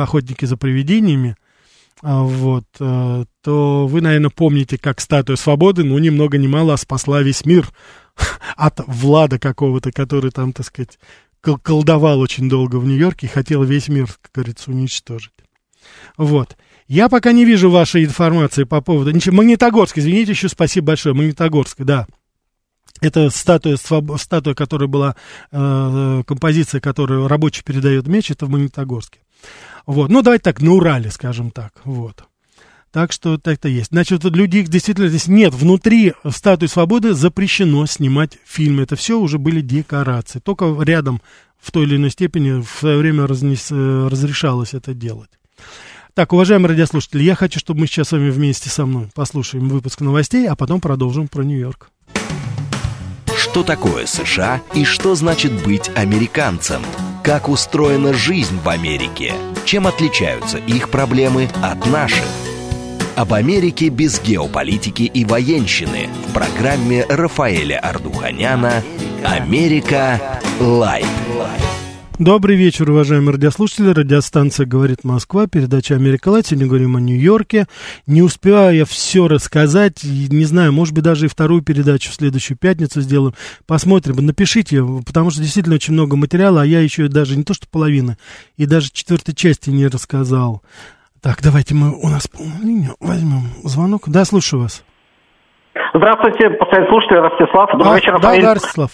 «Охотники 0.00 0.43
охотники 0.44 0.46
за 0.46 0.57
привидениями, 0.57 1.37
а, 2.02 2.22
вот, 2.22 2.64
э, 2.80 3.24
то 3.42 3.87
вы, 3.87 4.00
наверное, 4.00 4.30
помните, 4.30 4.78
как 4.78 5.00
статуя 5.00 5.37
свободы, 5.37 5.85
ну, 5.85 5.98
ни 5.98 6.11
много 6.11 6.38
ни 6.38 6.46
мало, 6.46 6.74
а 6.74 6.76
спасла 6.76 7.22
весь 7.22 7.46
мир 7.46 7.68
от 8.57 8.80
Влада 8.87 9.38
какого-то, 9.38 9.90
который 9.90 10.30
там, 10.30 10.52
так 10.52 10.66
сказать, 10.66 10.98
колдовал 11.40 12.20
очень 12.20 12.48
долго 12.48 12.76
в 12.76 12.87
Нью-Йорке 12.87 13.26
и 13.26 13.30
хотел 13.30 13.62
весь 13.64 13.88
мир, 13.88 14.07
как 14.07 14.33
говорится, 14.35 14.70
уничтожить. 14.70 15.33
Вот. 16.16 16.57
Я 16.88 17.09
пока 17.09 17.33
не 17.33 17.44
вижу 17.44 17.70
вашей 17.70 18.04
информации 18.04 18.64
по 18.64 18.80
поводу... 18.80 19.11
Ничего, 19.11 19.37
Магнитогорск, 19.37 19.98
извините, 19.98 20.33
еще 20.33 20.48
спасибо 20.48 20.88
большое. 20.88 21.14
Магнитогорск, 21.14 21.83
да. 21.83 22.07
Это 23.00 23.30
статуя, 23.30 23.76
статуя, 23.76 24.54
которая 24.54 24.88
была, 24.88 25.16
э, 25.52 26.22
композиция, 26.26 26.80
которую 26.80 27.28
рабочий 27.28 27.62
передает 27.62 28.07
меч, 28.07 28.30
это 28.30 28.46
в 28.46 28.50
Магнитогорске. 28.50 29.23
Вот. 29.87 30.11
Ну, 30.11 30.22
давайте 30.22 30.44
так, 30.44 30.61
на 30.61 30.72
Урале, 30.72 31.11
скажем 31.11 31.50
так. 31.50 31.72
Вот. 31.85 32.24
Так 32.90 33.11
что 33.11 33.38
это 33.44 33.68
есть. 33.68 33.88
Значит, 33.90 34.22
люди 34.24 34.62
действительно 34.62 35.09
здесь 35.09 35.26
нет. 35.26 35.52
Внутри 35.52 36.14
статуи 36.30 36.66
свободы 36.66 37.14
запрещено 37.14 37.87
снимать 37.87 38.38
фильмы. 38.44 38.85
Это 38.85 38.94
все 38.94 39.18
уже 39.18 39.38
были 39.38 39.61
декорации. 39.61 40.38
Только 40.38 40.72
рядом 40.80 41.20
в 41.61 41.72
той 41.72 41.87
или 41.87 41.96
иной 41.96 42.11
степени 42.11 42.62
в 42.62 42.68
свое 42.78 42.98
время 42.98 43.26
разнес, 43.26 43.70
разрешалось 43.70 44.74
это 44.74 44.94
делать. 44.94 45.30
Так, 46.14 46.33
уважаемые 46.33 46.68
радиослушатели, 46.68 47.24
я 47.24 47.35
хочу, 47.35 47.59
чтобы 47.59 47.80
мы 47.80 47.87
сейчас 47.88 48.11
с 48.11 48.12
вами 48.12 48.30
вместе 48.30 48.70
со 48.70 48.87
мной 48.87 49.09
послушаем 49.12 49.68
выпуск 49.68 50.00
новостей, 50.00 50.46
а 50.46 50.54
потом 50.54 50.80
продолжим 50.80 51.26
про 51.26 51.42
Нью-Йорк. 51.42 51.90
Что 53.37 53.64
такое 53.64 54.07
США 54.07 54.62
и 54.74 54.85
что 54.85 55.16
значит 55.16 55.64
быть 55.64 55.90
американцем? 55.96 56.83
Как 57.24 57.48
устроена 57.48 58.12
жизнь 58.12 58.60
в 58.62 58.68
Америке? 58.68 59.32
Чем 59.64 59.87
отличаются 59.87 60.58
их 60.58 60.90
проблемы 60.90 61.48
от 61.62 61.87
наших? 61.87 62.26
Об 63.16 63.32
Америке 63.32 63.88
без 63.88 64.20
геополитики 64.20 65.04
и 65.04 65.24
военщины 65.24 66.10
в 66.28 66.34
программе 66.34 67.06
Рафаэля 67.08 67.78
Ардуханяна 67.78 68.82
«Америка. 69.24 70.20
Light». 70.61 71.07
Добрый 72.20 72.55
вечер, 72.55 72.88
уважаемые 72.88 73.33
радиослушатели. 73.33 73.88
Радиостанция 73.88 74.66
«Говорит 74.66 75.03
Москва», 75.03 75.48
передача 75.48 75.96
«Америка 75.96 76.29
Light». 76.28 76.46
Сегодня 76.46 76.68
говорим 76.68 76.94
о 76.94 77.00
Нью-Йорке. 77.00 77.66
Не 78.07 78.22
успеваю 78.22 78.77
я 78.77 78.85
все 78.85 79.27
рассказать. 79.27 80.05
Не 80.05 80.44
знаю, 80.44 80.72
может 80.72 80.94
быть, 80.94 81.03
даже 81.03 81.27
и 81.27 81.29
вторую 81.29 81.62
передачу 81.62 82.12
в 82.12 82.14
следующую 82.14 82.57
пятницу 82.57 83.00
сделаем. 83.00 83.35
Посмотрим. 83.66 84.24
Напишите, 84.24 84.81
потому 85.05 85.31
что 85.31 85.42
действительно 85.42 85.74
очень 85.74 85.94
много 85.94 86.14
материала, 86.16 86.62
а 86.62 86.64
я 86.64 86.79
еще 86.79 87.09
даже 87.09 87.37
не 87.37 87.42
то 87.42 87.53
что 87.53 87.66
половина, 87.68 88.16
и 88.57 88.66
даже 88.66 88.92
четвертой 88.92 89.35
части 89.35 89.70
не 89.70 89.88
рассказал. 89.88 90.62
Так, 91.20 91.42
давайте 91.42 91.74
мы 91.74 91.90
у 92.00 92.09
нас 92.09 92.29
полную 92.29 92.62
линию 92.62 92.94
возьмем 93.00 93.42
звонок. 93.64 94.05
Да, 94.07 94.24
слушаю 94.24 94.62
вас. 94.62 94.85
Здравствуйте, 95.92 96.50
постоянный 96.50 96.88
слушатель 96.90 97.16
Ростислав. 97.16 97.70
Добрый 97.72 97.92
а, 97.92 97.96
вечер, 97.96 98.12
да, 98.12 98.29
Рафаэль. 98.29 98.42
да, 98.42 98.55
Ростислав. 98.55 98.90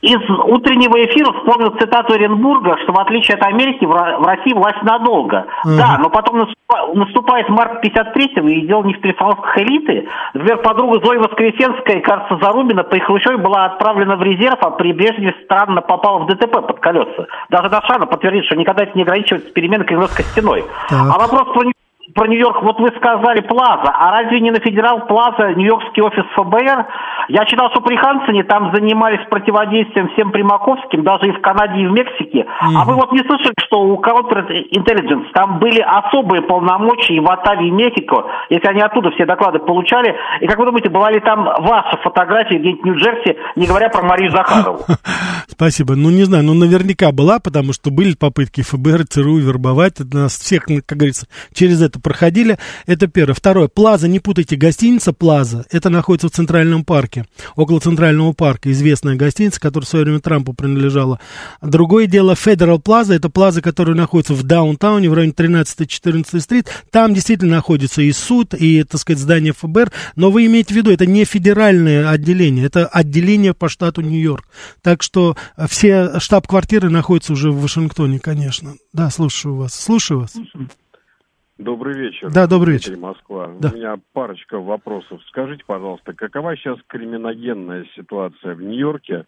Из 0.00 0.18
утреннего 0.30 1.04
эфира 1.04 1.32
вспомнил 1.32 1.76
цитату 1.76 2.14
Оренбурга, 2.14 2.76
что 2.84 2.92
в 2.92 3.00
отличие 3.00 3.36
от 3.36 3.44
Америки 3.44 3.84
в 3.84 3.90
Ро- 3.90 4.18
в 4.20 4.26
России 4.26 4.52
власть 4.54 4.80
надолго. 4.82 5.46
Мгм. 5.64 5.76
Да, 5.76 5.98
но 5.98 6.08
потом 6.08 6.42
наступа- 6.42 6.94
наступает 6.94 7.48
март 7.48 7.82
53-го, 7.84 8.46
и 8.46 8.60
дело 8.64 8.84
не 8.84 8.94
в 8.94 9.00
перестановках 9.00 9.58
элиты. 9.58 10.08
Например, 10.34 10.58
подруга 10.58 11.04
Зоя 11.04 11.18
Воскресенская 11.18 11.96
и, 11.96 12.00
кажется, 12.00 12.38
Зарубина 12.40 12.84
при 12.84 13.00
Хрущеве 13.00 13.38
была 13.38 13.64
отправлена 13.64 14.14
в 14.16 14.22
резерв, 14.22 14.58
а 14.60 14.70
при 14.70 14.92
Брежневе 14.92 15.34
странно 15.44 15.80
попала 15.82 16.20
в 16.20 16.26
ДТП 16.26 16.52
под 16.64 16.78
колеса. 16.78 17.26
Даже 17.50 17.68
Дашана 17.68 18.06
подтвердит, 18.06 18.44
что 18.44 18.54
никогда 18.54 18.84
это 18.84 18.96
не 18.96 19.02
ограничивается 19.02 19.52
переменой 19.52 19.84
Кремлевской 19.84 20.24
стеной. 20.26 20.64
Так. 20.88 21.00
А 21.12 21.18
вопрос 21.18 21.52
про 21.54 21.64
про 22.14 22.26
Нью-Йорк, 22.26 22.62
вот 22.62 22.78
вы 22.80 22.88
сказали 22.96 23.40
Плаза, 23.40 23.92
а 23.92 24.10
разве 24.10 24.40
не 24.40 24.50
на 24.50 24.60
Федерал 24.60 25.06
Плаза 25.06 25.54
Нью-Йоркский 25.54 26.02
офис 26.02 26.24
ФБР? 26.36 26.86
Я 27.28 27.44
читал, 27.44 27.70
что 27.70 27.80
при 27.80 27.96
Хансене 27.96 28.44
там 28.44 28.74
занимались 28.74 29.26
противодействием 29.28 30.08
всем 30.10 30.30
примаковским, 30.32 31.04
даже 31.04 31.28
и 31.28 31.32
в 31.32 31.40
Канаде, 31.40 31.80
и 31.80 31.86
в 31.86 31.92
Мексике. 31.92 32.46
А 32.60 32.84
вы 32.84 32.94
вот 32.94 33.12
не 33.12 33.20
слышали, 33.20 33.54
что 33.66 33.80
у 33.80 34.00
Counter 34.00 34.46
Intelligence 34.72 35.26
там 35.34 35.58
были 35.58 35.80
особые 35.80 36.42
полномочия 36.42 37.14
и 37.14 37.20
в 37.20 37.30
Оттаве, 37.30 37.68
и 37.68 37.70
Мехико, 37.70 38.24
если 38.50 38.68
они 38.68 38.80
оттуда 38.80 39.10
все 39.10 39.26
доклады 39.26 39.58
получали? 39.58 40.14
И 40.40 40.46
как 40.46 40.58
вы 40.58 40.66
думаете, 40.66 40.88
была 40.88 41.10
ли 41.10 41.20
там 41.20 41.44
ваша 41.44 41.98
фотография 42.02 42.58
где-нибудь 42.58 42.82
в 42.82 42.84
Нью-Джерси, 42.86 43.36
не 43.56 43.66
говоря 43.66 43.88
про 43.90 44.02
Марию 44.02 44.30
Захарову? 44.30 44.80
Спасибо. 45.48 45.94
Ну, 45.96 46.10
не 46.10 46.24
знаю, 46.24 46.44
ну, 46.44 46.54
наверняка 46.54 47.12
была, 47.12 47.38
потому 47.38 47.72
что 47.72 47.90
были 47.90 48.14
попытки 48.14 48.62
ФБР, 48.62 49.06
ЦРУ 49.08 49.38
вербовать. 49.38 49.94
Нас 50.12 50.36
всех, 50.36 50.64
как 50.64 50.98
говорится, 50.98 51.26
через 51.52 51.82
это 51.82 52.00
проходили. 52.08 52.56
Это 52.86 53.06
первое. 53.06 53.34
Второе. 53.34 53.68
Плаза, 53.68 54.08
не 54.08 54.18
путайте, 54.18 54.56
гостиница 54.56 55.12
Плаза. 55.12 55.66
Это 55.70 55.90
находится 55.90 56.28
в 56.28 56.30
Центральном 56.30 56.82
парке, 56.82 57.26
около 57.54 57.80
Центрального 57.80 58.32
парка. 58.32 58.72
Известная 58.72 59.14
гостиница, 59.14 59.60
которая 59.60 59.84
в 59.84 59.88
свое 59.90 60.06
время 60.06 60.20
Трампу 60.20 60.54
принадлежала. 60.54 61.20
Другое 61.60 62.06
дело, 62.06 62.34
Федерал 62.34 62.78
Плаза. 62.78 63.12
Это 63.12 63.28
плаза, 63.28 63.60
которая 63.60 63.94
находится 63.94 64.32
в 64.32 64.42
даунтауне, 64.42 65.10
в 65.10 65.12
районе 65.12 65.32
13-14 65.32 66.40
стрит. 66.40 66.68
Там 66.90 67.12
действительно 67.12 67.56
находится 67.56 68.00
и 68.00 68.10
суд, 68.12 68.54
и, 68.54 68.82
так 68.84 68.98
сказать, 68.98 69.20
здание 69.20 69.52
ФБР. 69.52 69.92
Но 70.16 70.30
вы 70.30 70.46
имеете 70.46 70.72
в 70.72 70.76
виду, 70.78 70.90
это 70.90 71.04
не 71.04 71.26
федеральное 71.26 72.08
отделение, 72.08 72.64
это 72.64 72.86
отделение 72.86 73.52
по 73.52 73.68
штату 73.68 74.00
Нью-Йорк. 74.00 74.48
Так 74.80 75.02
что 75.02 75.36
все 75.68 76.18
штаб-квартиры 76.20 76.88
находятся 76.88 77.34
уже 77.34 77.50
в 77.50 77.60
Вашингтоне, 77.60 78.18
конечно. 78.18 78.76
Да, 78.94 79.10
слушаю 79.10 79.56
вас. 79.56 79.74
Слушаю 79.74 80.20
вас. 80.20 80.32
Добрый 81.58 81.98
вечер. 81.98 82.30
Да, 82.30 82.46
добрый 82.46 82.74
вечер. 82.74 82.96
Москва. 82.96 83.50
Да. 83.58 83.70
У 83.72 83.76
меня 83.76 83.96
парочка 84.12 84.58
вопросов. 84.60 85.20
Скажите, 85.28 85.64
пожалуйста, 85.66 86.12
какова 86.12 86.56
сейчас 86.56 86.78
криминогенная 86.86 87.84
ситуация 87.96 88.54
в 88.54 88.62
Нью-Йорке? 88.62 89.24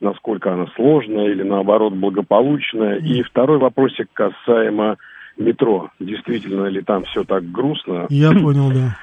Насколько 0.00 0.52
она 0.52 0.66
сложная 0.76 1.30
или, 1.30 1.42
наоборот, 1.42 1.94
благополучная? 1.94 2.98
И 2.98 3.22
второй 3.22 3.58
вопросик 3.58 4.08
касаемо 4.12 4.96
метро. 5.36 5.90
Действительно 5.98 6.66
ли 6.66 6.80
там 6.80 7.04
все 7.06 7.24
так 7.24 7.50
грустно, 7.50 8.06
Я 8.08 8.30
понял, 8.30 8.70
да. 8.70 8.96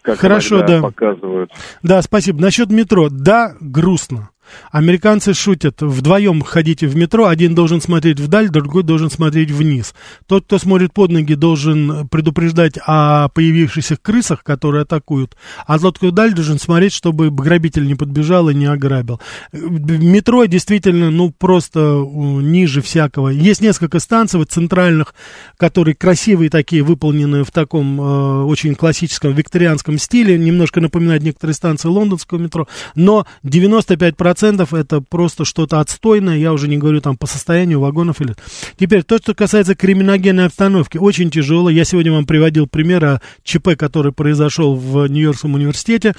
как 0.00 0.18
Хорошо, 0.18 0.62
да. 0.66 0.80
показывают? 0.80 1.50
Да, 1.82 2.00
спасибо. 2.00 2.40
Насчет 2.40 2.70
метро. 2.70 3.08
Да, 3.10 3.52
грустно. 3.60 4.30
Американцы 4.70 5.34
шутят, 5.34 5.82
вдвоем 5.82 6.42
ходите 6.42 6.86
в 6.86 6.96
метро, 6.96 7.26
один 7.26 7.54
должен 7.54 7.80
смотреть 7.80 8.20
вдаль, 8.20 8.48
другой 8.48 8.82
должен 8.82 9.10
смотреть 9.10 9.50
вниз. 9.50 9.94
Тот, 10.26 10.44
кто 10.44 10.58
смотрит 10.58 10.92
под 10.92 11.10
ноги, 11.10 11.34
должен 11.34 12.08
предупреждать 12.08 12.78
о 12.86 13.28
появившихся 13.30 13.96
крысах, 13.96 14.42
которые 14.42 14.82
атакуют, 14.82 15.36
а 15.66 15.78
тот, 15.78 15.98
кто 15.98 16.08
вдаль, 16.08 16.34
должен 16.34 16.58
смотреть, 16.58 16.92
чтобы 16.92 17.30
грабитель 17.30 17.86
не 17.86 17.94
подбежал 17.94 18.48
и 18.48 18.54
не 18.54 18.66
ограбил. 18.66 19.20
Метро 19.52 20.44
действительно, 20.44 21.10
ну, 21.10 21.30
просто 21.30 22.04
ниже 22.06 22.82
всякого. 22.82 23.28
Есть 23.28 23.60
несколько 23.60 24.00
станций 24.00 24.38
вот, 24.38 24.50
центральных, 24.50 25.14
которые 25.56 25.94
красивые 25.94 26.50
такие, 26.50 26.82
выполненные 26.82 27.44
в 27.44 27.50
таком 27.50 28.00
э, 28.00 28.44
очень 28.44 28.74
классическом 28.74 29.32
викторианском 29.32 29.98
стиле, 29.98 30.38
немножко 30.38 30.80
напоминают 30.80 31.22
некоторые 31.22 31.54
станции 31.54 31.88
лондонского 31.88 32.38
метро, 32.38 32.68
но 32.94 33.26
95% 33.44 34.35
это 34.42 35.00
просто 35.00 35.44
что-то 35.44 35.80
отстойное, 35.80 36.36
я 36.36 36.52
уже 36.52 36.68
не 36.68 36.78
говорю 36.78 37.00
там 37.00 37.16
по 37.16 37.26
состоянию 37.26 37.80
вагонов 37.80 38.20
или... 38.20 38.34
Теперь, 38.78 39.02
то, 39.02 39.18
что 39.18 39.34
касается 39.34 39.74
криминогенной 39.74 40.46
обстановки, 40.46 40.98
очень 40.98 41.30
тяжело. 41.30 41.70
Я 41.70 41.84
сегодня 41.84 42.12
вам 42.12 42.26
приводил 42.26 42.66
пример 42.66 43.04
о 43.04 43.20
ЧП, 43.42 43.70
который 43.76 44.12
произошел 44.12 44.74
в 44.74 45.06
Нью-Йоркском 45.06 45.54
университете 45.54 46.14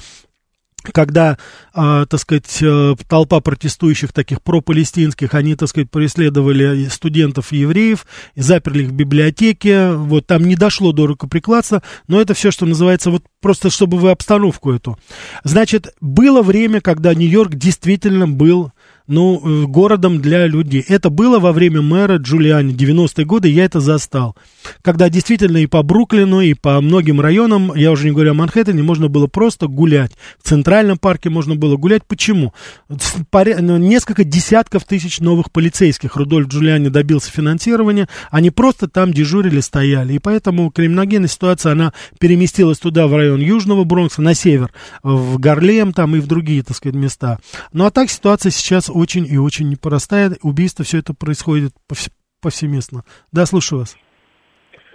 когда, 0.82 1.38
а, 1.74 2.06
так 2.06 2.20
сказать, 2.20 2.58
э, 2.62 2.94
толпа 3.08 3.40
протестующих 3.40 4.12
таких 4.12 4.42
пропалестинских, 4.42 5.34
они, 5.34 5.54
так 5.54 5.68
сказать, 5.68 5.90
преследовали 5.90 6.86
студентов 6.88 7.52
евреев, 7.52 8.06
и 8.34 8.40
заперли 8.40 8.84
их 8.84 8.90
в 8.90 8.92
библиотеке, 8.92 9.92
вот 9.92 10.26
там 10.26 10.44
не 10.44 10.56
дошло 10.56 10.92
до 10.92 11.06
рукоприкладства, 11.06 11.82
но 12.06 12.20
это 12.20 12.34
все, 12.34 12.50
что 12.50 12.66
называется, 12.66 13.10
вот 13.10 13.24
просто 13.40 13.70
чтобы 13.70 13.98
вы 13.98 14.10
обстановку 14.10 14.72
эту. 14.72 14.98
Значит, 15.44 15.94
было 16.00 16.42
время, 16.42 16.80
когда 16.80 17.14
Нью-Йорк 17.14 17.54
действительно 17.54 18.28
был 18.28 18.72
ну, 19.08 19.40
э, 19.42 19.66
городом 19.66 20.20
для 20.20 20.46
людей. 20.46 20.84
Это 20.86 21.10
было 21.10 21.38
во 21.38 21.52
время 21.52 21.80
мэра 21.80 22.18
Джулиани, 22.18 22.74
90-е 22.74 23.24
годы, 23.24 23.48
я 23.48 23.64
это 23.64 23.80
застал. 23.80 24.36
Когда 24.82 25.08
действительно 25.08 25.56
и 25.56 25.66
по 25.66 25.82
Бруклину, 25.82 26.40
и 26.40 26.52
по 26.52 26.80
многим 26.80 27.20
районам, 27.20 27.74
я 27.74 27.90
уже 27.90 28.04
не 28.04 28.12
говорю 28.12 28.32
о 28.32 28.34
Манхэттене, 28.34 28.82
можно 28.82 29.08
было 29.08 29.26
просто 29.26 29.66
гулять. 29.66 30.12
В 30.42 30.48
Центральном 30.48 30.98
парке 30.98 31.30
можно 31.30 31.56
было 31.56 31.76
гулять. 31.76 32.02
Почему? 32.06 32.52
Ну, 32.88 33.76
Несколько 33.78 34.24
десятков 34.24 34.84
тысяч 34.84 35.20
новых 35.20 35.50
полицейских 35.50 36.16
Рудольф 36.16 36.48
Джулиани 36.48 36.88
добился 36.88 37.30
финансирования. 37.30 38.08
Они 38.30 38.50
просто 38.50 38.88
там 38.88 39.12
дежурили, 39.12 39.60
стояли. 39.60 40.14
И 40.14 40.18
поэтому 40.18 40.70
криминогенная 40.70 41.28
ситуация, 41.28 41.72
она 41.72 41.94
переместилась 42.18 42.78
туда, 42.78 43.06
в 43.06 43.16
район 43.16 43.40
Южного 43.40 43.84
Бронкса, 43.84 44.20
на 44.20 44.34
север, 44.34 44.70
в 45.02 45.38
Гарлем 45.38 45.94
там 45.94 46.14
и 46.14 46.20
в 46.20 46.26
другие, 46.26 46.62
так 46.62 46.76
сказать, 46.76 46.96
места. 46.96 47.38
Ну, 47.72 47.86
а 47.86 47.90
так 47.90 48.10
ситуация 48.10 48.50
сейчас 48.50 48.90
очень 48.98 49.26
и 49.26 49.38
очень 49.38 49.68
непростая. 49.68 50.30
Убийство, 50.42 50.84
все 50.84 50.98
это 50.98 51.14
происходит 51.14 51.72
повс- 51.90 52.10
повсеместно. 52.42 53.02
Да, 53.32 53.46
слушаю 53.46 53.80
вас. 53.80 53.96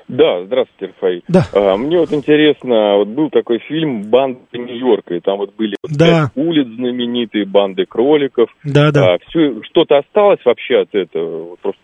Да, 0.10 0.44
здравствуйте, 0.46 0.94
Рафаэль. 0.94 1.24
Да. 1.30 1.46
А, 1.54 1.78
мне 1.78 1.98
вот 1.98 2.12
интересно, 2.12 2.98
вот 2.98 3.08
был 3.08 3.30
такой 3.30 3.60
фильм 3.60 4.04
«Банда 4.10 4.40
Нью-Йорка», 4.52 5.16
и 5.16 5.22
там 5.22 5.38
вот 5.38 5.56
были 5.56 5.76
вот 5.82 5.98
Да. 5.98 6.30
улиц 6.36 6.68
знаменитые, 6.76 7.46
банды 7.46 7.86
кроликов. 7.86 8.50
Да, 8.66 8.92
да. 8.92 9.14
А, 9.14 9.18
что-то 9.30 10.00
осталось 10.00 10.40
вообще 10.44 10.82
от 10.82 10.94
этого? 10.94 11.52
Вот 11.52 11.60
Просто 11.62 11.82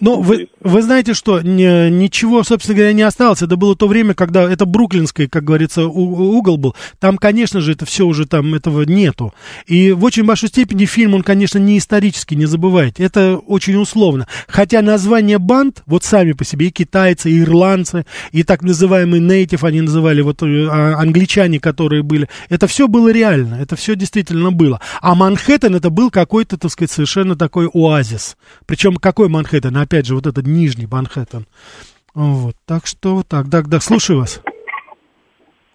Ну, 0.00 0.20
вы, 0.22 0.48
вы 0.60 0.82
знаете 0.82 1.14
что, 1.14 1.40
не- 1.42 1.90
ничего, 1.90 2.42
собственно 2.42 2.76
говоря, 2.76 2.92
не 2.92 3.02
осталось. 3.02 3.42
Это 3.42 3.56
было 3.56 3.76
то 3.76 3.86
время, 3.86 4.14
когда 4.14 4.50
это 4.50 4.64
бруклинский, 4.64 5.28
как 5.28 5.44
говорится, 5.44 5.86
у- 5.86 6.36
угол 6.36 6.56
был. 6.56 6.74
Там, 6.98 7.18
конечно 7.18 7.60
же, 7.60 7.72
это 7.72 7.84
все 7.84 8.06
уже 8.06 8.26
там, 8.26 8.54
этого 8.54 8.82
нету. 8.82 9.34
И 9.66 9.92
в 9.92 10.04
очень 10.04 10.24
большой 10.24 10.48
степени 10.48 10.86
фильм, 10.86 11.14
он, 11.14 11.22
конечно, 11.22 11.58
не 11.58 11.78
исторический, 11.78 12.36
не 12.36 12.46
забывайте. 12.46 13.02
Это 13.02 13.36
очень 13.36 13.76
условно. 13.76 14.26
Хотя 14.48 14.80
название 14.82 15.38
банд, 15.38 15.82
вот 15.86 16.04
сами 16.04 16.32
по 16.32 16.44
себе, 16.44 16.68
и 16.68 16.70
китайцы, 16.70 17.30
и 17.30 17.40
ирландцы, 17.40 18.06
и 18.32 18.42
так 18.42 18.62
называемый 18.62 19.20
нейтив, 19.20 19.64
они 19.64 19.82
называли, 19.82 20.22
вот 20.22 20.42
э, 20.42 20.66
а, 20.70 20.98
англичане, 20.98 21.60
которые 21.60 22.02
были, 22.02 22.28
это 22.48 22.66
все 22.66 22.88
было 22.88 23.12
реально, 23.12 23.56
это 23.56 23.76
все 23.76 23.94
действительно 23.96 24.50
было. 24.50 24.80
А 25.02 25.14
Манхэттен 25.14 25.74
это 25.74 25.90
был 25.90 26.10
какой-то, 26.10 26.56
так 26.56 26.70
сказать, 26.70 26.90
совершенно 26.90 27.36
такой 27.36 27.68
оазис. 27.72 28.36
Причем 28.66 28.96
какой 28.96 29.28
Манхэттен? 29.28 29.76
Опять 29.90 30.06
же, 30.06 30.14
вот 30.14 30.28
этот 30.28 30.46
нижний 30.46 30.86
Манхэттен. 30.86 31.46
Вот, 32.14 32.54
так 32.64 32.86
что 32.86 33.24
так. 33.28 33.48
Да, 33.48 33.62
да, 33.62 33.80
слушаю 33.80 34.20
вас. 34.20 34.40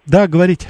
Да, 0.06 0.26
говорите. 0.26 0.68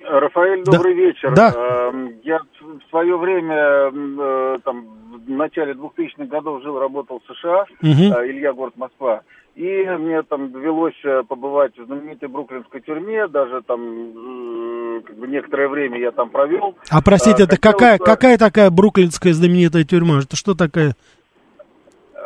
Рафаэль, 0.00 0.64
Да. 0.64 0.72
добрый 0.72 0.94
вечер. 0.94 1.34
Да. 1.34 1.52
Эм, 1.54 2.14
Я 2.24 2.38
в 2.38 2.88
свое 2.88 3.18
время, 3.18 3.90
э, 3.92 4.58
там, 4.64 4.86
в 5.26 5.30
начале 5.30 5.74
2000-х 5.74 6.24
годов 6.24 6.62
жил, 6.62 6.78
работал 6.78 7.20
в 7.20 7.34
США, 7.34 7.66
э, 7.82 7.86
Илья, 8.30 8.54
город 8.54 8.72
Москва. 8.78 9.20
И 9.56 9.84
мне 9.98 10.22
там 10.22 10.50
довелось 10.50 10.94
э, 11.04 11.22
побывать 11.28 11.76
в 11.78 11.84
знаменитой 11.84 12.30
бруклинской 12.30 12.80
тюрьме, 12.80 13.28
даже 13.28 13.60
там 13.66 15.02
как 15.06 15.16
бы 15.18 15.26
некоторое 15.28 15.68
время 15.68 16.00
я 16.00 16.12
там 16.12 16.30
провел. 16.30 16.76
А 16.90 17.02
простите, 17.02 17.42
А, 17.42 17.44
это 17.44 17.56
хотелось 17.56 17.76
какая, 17.78 17.98
какая 17.98 18.38
такая 18.38 18.70
бруклинская 18.70 19.34
знаменитая 19.34 19.84
тюрьма? 19.84 20.20
Это 20.20 20.34
что 20.36 20.54
такая? 20.54 20.94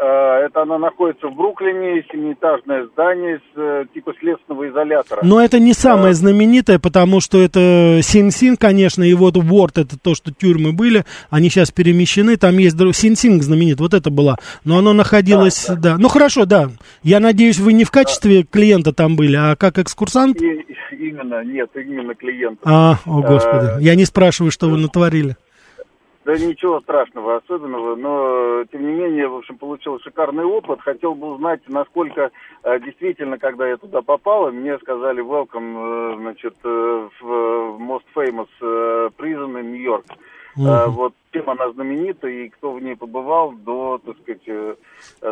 Э, 0.00 0.46
Это 0.46 0.62
она 0.62 0.78
находится 0.78 1.26
в 1.28 1.34
Бруклине, 1.34 2.04
семиэтажное 2.12 2.86
здание 2.92 3.38
с 3.38 3.58
э, 3.58 3.84
типа 3.92 4.12
следственного 4.20 4.68
изолятора. 4.68 5.20
Но 5.24 5.40
это 5.42 5.58
не 5.58 5.72
самое 5.72 6.10
А. 6.10 6.14
знаменитое, 6.14 6.78
потому 6.78 7.20
что 7.20 7.38
это 7.38 7.98
Син-Син, 8.02 8.56
конечно, 8.56 9.02
и 9.02 9.12
вот 9.14 9.36
Уорд, 9.36 9.78
это 9.78 9.98
то, 9.98 10.14
что 10.14 10.32
тюрьмы 10.32 10.72
были, 10.72 11.04
они 11.30 11.48
сейчас 11.50 11.72
перемещены, 11.72 12.36
там 12.36 12.58
есть 12.58 12.76
Син-Син 12.78 13.42
знаменит, 13.42 13.80
вот 13.80 13.94
это 13.94 14.10
была, 14.10 14.36
но 14.64 14.78
оно 14.78 14.92
находилось, 14.92 15.66
да, 15.68 15.96
Ну 15.98 16.08
хорошо, 16.08 16.44
да, 16.46 16.70
я 17.02 17.18
надеюсь, 17.18 17.58
вы 17.58 17.72
не 17.72 17.84
в 17.84 17.90
качестве 17.90 18.44
клиента 18.44 18.92
там 18.92 19.16
были, 19.16 19.36
а 19.36 19.56
как 19.56 19.78
экскурсант? 19.78 20.40
И- 20.40 20.64
именно, 20.92 21.44
нет, 21.44 21.70
именно 21.74 22.14
клиент. 22.14 22.60
А, 22.64 22.98
о 23.04 23.22
господи, 23.22 23.82
я 23.82 23.94
не 23.94 24.04
спрашиваю, 24.04 24.50
что 24.50 24.68
вы 24.68 24.78
натворили. 24.78 25.36
Да 26.28 26.36
ничего 26.36 26.78
страшного, 26.82 27.36
особенного, 27.36 27.96
но 27.96 28.62
тем 28.70 28.86
не 28.86 28.92
менее, 28.92 29.28
в 29.28 29.36
общем, 29.36 29.56
получил 29.56 29.98
шикарный 30.00 30.44
опыт. 30.44 30.78
Хотел 30.82 31.14
бы 31.14 31.32
узнать, 31.32 31.62
насколько 31.68 32.30
э, 32.64 32.80
действительно, 32.80 33.38
когда 33.38 33.66
я 33.66 33.78
туда 33.78 34.02
попал, 34.02 34.52
мне 34.52 34.78
сказали 34.80 35.24
welcome, 35.24 36.12
э, 36.12 36.16
значит, 36.18 36.54
э, 36.64 37.08
в 37.18 37.24
Most 37.80 38.04
Famous 38.14 38.48
Prison 38.60 39.58
in 39.58 39.72
New 39.72 39.80
York. 39.80 40.04
Мгм. 40.58 40.92
Вот 40.92 41.14
чем 41.32 41.50
она 41.50 41.70
знаменита 41.72 42.26
и 42.26 42.48
кто 42.48 42.72
в 42.72 42.82
ней 42.82 42.96
побывал 42.96 43.52
до, 43.52 44.00
так 44.04 44.16
сказать, 44.22 44.42
э, 44.46 44.74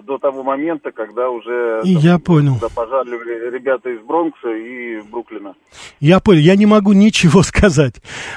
до 0.03 0.19
того 0.19 0.43
момента, 0.43 0.91
когда 0.93 1.31
уже 1.31 1.81
И 1.85 1.95
я 1.95 2.19
понял. 2.19 2.59
пожали 2.75 3.11
ребята 3.51 3.91
из 3.91 4.01
Бронкса 4.01 4.51
и 4.51 5.01
Бруклина. 5.11 5.55
Я 6.01 6.21
понял, 6.21 6.41
я 6.41 6.57
не 6.57 6.67
могу 6.67 6.93
ничего 6.93 7.43
сказать 7.43 7.95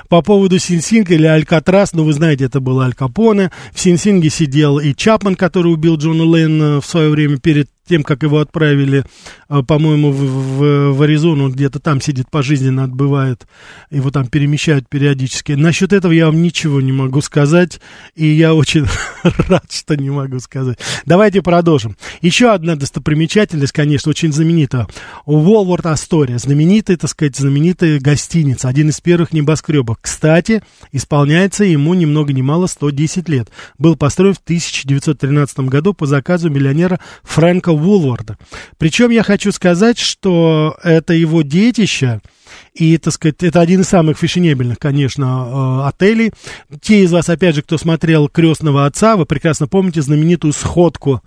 по 0.10 0.22
поводу 0.22 0.58
Синсинга 0.58 1.14
или 1.14 1.26
Алькатрас, 1.28 1.94
но 1.94 2.04
вы 2.04 2.14
знаете, 2.14 2.46
это 2.46 2.60
было 2.60 2.86
Аль 2.86 2.94
Капоне. 2.94 3.52
В 3.74 3.80
Синсинге 3.80 4.30
сидел 4.30 4.80
и 4.80 4.94
Чапман, 4.94 5.36
который 5.36 5.74
убил 5.74 5.98
Джона 5.98 6.24
Лейна 6.24 6.82
в 6.82 6.86
свое 6.86 7.10
время 7.10 7.38
перед 7.40 7.68
тем, 7.90 8.04
как 8.04 8.24
его 8.24 8.40
отправили, 8.40 9.04
э, 9.50 9.64
по-моему, 9.64 10.12
в, 10.12 10.18
в- 10.18 10.94
в 10.94 11.02
Аризону, 11.02 11.46
он 11.46 11.52
где-то 11.52 11.80
там 11.80 12.00
сидит 12.00 12.30
пожизненно, 12.30 12.84
отбывает, 12.86 13.48
его 13.90 14.12
там 14.12 14.28
перемещают 14.28 14.88
периодически. 14.88 15.54
Насчет 15.54 15.92
этого 15.92 16.12
я 16.12 16.28
вам 16.28 16.42
ничего 16.42 16.80
не 16.82 16.92
могу 16.92 17.22
сказать, 17.22 17.82
и 18.16 18.28
я 18.28 18.54
очень 18.54 18.86
рад, 19.24 19.72
что 19.72 19.98
не 19.98 20.10
могу 20.12 20.40
сказать. 20.40 20.78
Давайте 21.06 21.42
продолжим. 21.42 21.98
Еще 22.22 22.52
одна 22.52 22.76
достопримечательность, 22.76 23.74
конечно, 23.74 24.12
очень 24.12 24.32
знаменитая. 24.32 24.88
Уолворд 25.26 25.88
Астория, 25.88 26.38
знаменитая, 26.38 26.96
так 26.98 27.10
сказать, 27.10 27.36
знаменитая 27.36 28.00
гостиница, 28.00 28.68
один 28.70 28.90
из 28.90 29.02
первых 29.02 29.34
небоскребов. 29.34 29.98
Кстати, 30.00 30.62
исполняется 30.92 31.64
ему 31.64 31.96
ни 31.96 32.06
много 32.06 32.34
ни 32.34 32.42
мало 32.44 32.68
110 32.68 33.28
лет. 33.30 33.50
Был 33.80 33.96
построен 33.96 34.36
в 34.36 34.40
1913 34.44 35.60
году 35.62 35.94
по 35.96 36.06
заказу 36.06 36.50
миллионера 36.52 37.00
Фрэнка 37.24 37.72
Вулварда. 37.80 38.38
Причем 38.78 39.10
я 39.10 39.24
хочу 39.24 39.52
сказать, 39.52 39.98
что 39.98 40.78
это 40.84 41.14
его 41.14 41.42
детище, 41.42 42.22
и, 42.74 42.98
так 42.98 43.14
сказать, 43.14 43.44
это 43.44 43.62
один 43.62 43.82
из 43.82 43.90
самых 43.90 44.18
фешенебельных, 44.18 44.80
конечно, 44.80 45.84
э, 45.84 45.88
отелей. 45.88 46.32
Те 46.82 47.04
из 47.04 47.12
вас, 47.12 47.30
опять 47.30 47.56
же, 47.56 47.62
кто 47.62 47.78
смотрел 47.78 48.30
«Крестного 48.30 48.86
отца», 48.86 49.18
вы 49.18 49.26
прекрасно 49.26 49.68
помните 49.68 50.02
знаменитую 50.02 50.54
сходку 50.54 51.22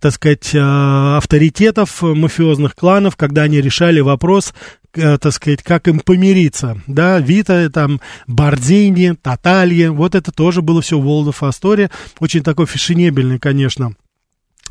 так 0.00 0.12
сказать, 0.12 0.52
э, 0.52 0.58
авторитетов 0.58 2.02
э, 2.02 2.06
мафиозных 2.06 2.74
кланов, 2.74 3.14
когда 3.14 3.42
они 3.42 3.60
решали 3.60 4.00
вопрос, 4.00 4.52
так 4.92 5.32
сказать, 5.32 5.62
как 5.62 5.86
им 5.86 6.00
помириться, 6.00 6.78
да, 6.86 7.18
Вита, 7.18 7.70
там, 7.70 8.00
Бардини, 8.26 9.14
Таталье, 9.14 9.90
вот 9.90 10.14
это 10.16 10.32
тоже 10.32 10.60
было 10.60 10.82
все 10.82 10.98
of 10.98 11.40
Astoria, 11.40 11.88
очень 12.18 12.42
такой 12.42 12.66
фешенебельный, 12.66 13.38
конечно, 13.38 13.94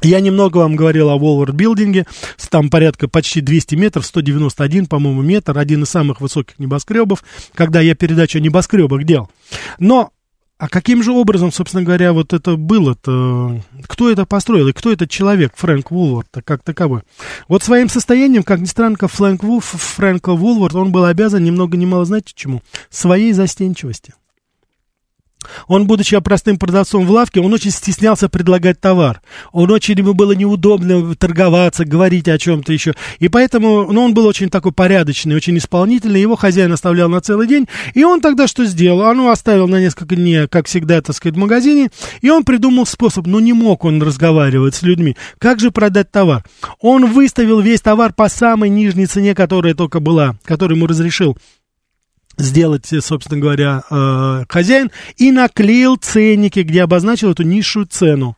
я 0.04 0.20
немного 0.20 0.58
вам 0.58 0.76
говорил 0.76 1.10
о 1.10 1.18
Волвард 1.18 1.54
билдинге, 1.54 2.06
там 2.50 2.70
порядка 2.70 3.08
почти 3.08 3.42
200 3.42 3.76
метров, 3.76 4.06
191, 4.06 4.86
по-моему, 4.88 5.22
метр, 5.22 5.58
один 5.58 5.84
из 5.84 5.90
самых 5.90 6.22
высоких 6.22 6.60
небоскребов, 6.60 7.24
когда 7.54 7.80
я 7.82 7.96
передачу 7.96 8.38
о 8.38 8.42
небоскребах 8.42 9.06
делал. 9.06 9.30
Но, 9.80 10.12
а 10.58 10.68
каким 10.68 11.02
же 11.02 11.12
образом, 11.12 11.52
собственно 11.52 11.84
говоря, 11.84 12.12
вот 12.14 12.34
это 12.34 12.58
было-то, 12.58 13.62
кто 13.88 14.12
это 14.12 14.26
построил 14.26 14.68
и 14.68 14.74
кто 14.74 14.92
этот 14.92 15.10
человек, 15.10 15.54
Фрэнк 15.56 15.90
Вулвард, 15.92 16.28
как 16.44 16.62
таковой? 16.62 17.02
Вот 17.48 17.64
своим 17.64 17.90
состоянием, 17.90 18.44
как 18.44 18.60
ни 18.60 18.66
странно, 18.66 18.98
Фрэнк, 19.00 19.44
Вулф, 19.44 19.66
Фрэнк 19.66 20.28
Вулвард, 20.28 20.76
он 20.76 20.92
был 20.92 21.06
обязан 21.06 21.44
ни 21.44 21.52
много 21.52 21.78
ни 21.78 21.86
мало, 21.86 22.06
знаете 22.06 22.34
чему? 22.36 22.62
Своей 22.90 23.32
застенчивости. 23.32 24.14
Он, 25.68 25.88
будучи 25.88 26.18
простым 26.20 26.58
продавцом 26.58 27.06
в 27.06 27.12
лавке, 27.12 27.42
он 27.42 27.54
очень 27.54 27.72
стеснялся 27.72 28.30
предлагать 28.30 28.80
товар. 28.80 29.22
Он 29.52 29.72
очень, 29.72 29.98
ему 29.98 30.14
было 30.14 30.34
неудобно 30.34 31.16
торговаться, 31.16 31.86
говорить 31.86 32.28
о 32.28 32.38
чем-то 32.38 32.72
еще. 32.74 32.94
И 33.20 33.28
поэтому, 33.28 33.92
ну, 33.92 34.04
он 34.04 34.14
был 34.14 34.26
очень 34.26 34.50
такой 34.50 34.72
порядочный, 34.72 35.36
очень 35.36 35.58
исполнительный. 35.58 36.22
Его 36.22 36.36
хозяин 36.36 36.72
оставлял 36.72 37.10
на 37.10 37.22
целый 37.22 37.48
день. 37.48 37.68
И 37.94 38.04
он 38.04 38.22
тогда 38.22 38.48
что 38.48 38.66
сделал? 38.66 39.14
Ну, 39.14 39.30
оставил 39.30 39.68
на 39.68 39.80
несколько 39.80 40.16
дней, 40.16 40.48
как 40.48 40.68
всегда, 40.68 41.02
так 41.02 41.16
сказать, 41.16 41.36
в 41.36 41.40
магазине. 41.40 41.90
И 42.22 42.30
он 42.30 42.44
придумал 42.44 42.86
способ. 42.86 43.28
Ну, 43.28 43.40
не 43.40 43.54
мог 43.54 43.86
он 43.86 44.02
разговаривать 44.02 44.76
с 44.76 44.82
людьми. 44.82 45.16
Как 45.38 45.60
же 45.60 45.72
продать 45.72 46.12
товар? 46.12 46.44
Он 46.80 47.06
выставил 47.06 47.60
весь 47.60 47.82
товар 47.82 48.14
по 48.14 48.30
самой 48.30 48.70
нижней 48.70 49.06
цене, 49.06 49.36
которая 49.36 49.74
только 49.74 50.00
была, 50.00 50.36
которую 50.46 50.78
ему 50.78 50.88
разрешил 50.88 51.38
сделать, 52.42 52.92
собственно 53.02 53.40
говоря, 53.40 53.84
э, 53.90 54.46
хозяин, 54.50 54.92
и 55.18 55.32
наклеил 55.32 55.96
ценники, 55.96 56.60
где 56.60 56.84
обозначил 56.84 57.32
эту 57.32 57.44
низшую 57.44 57.86
цену. 57.86 58.36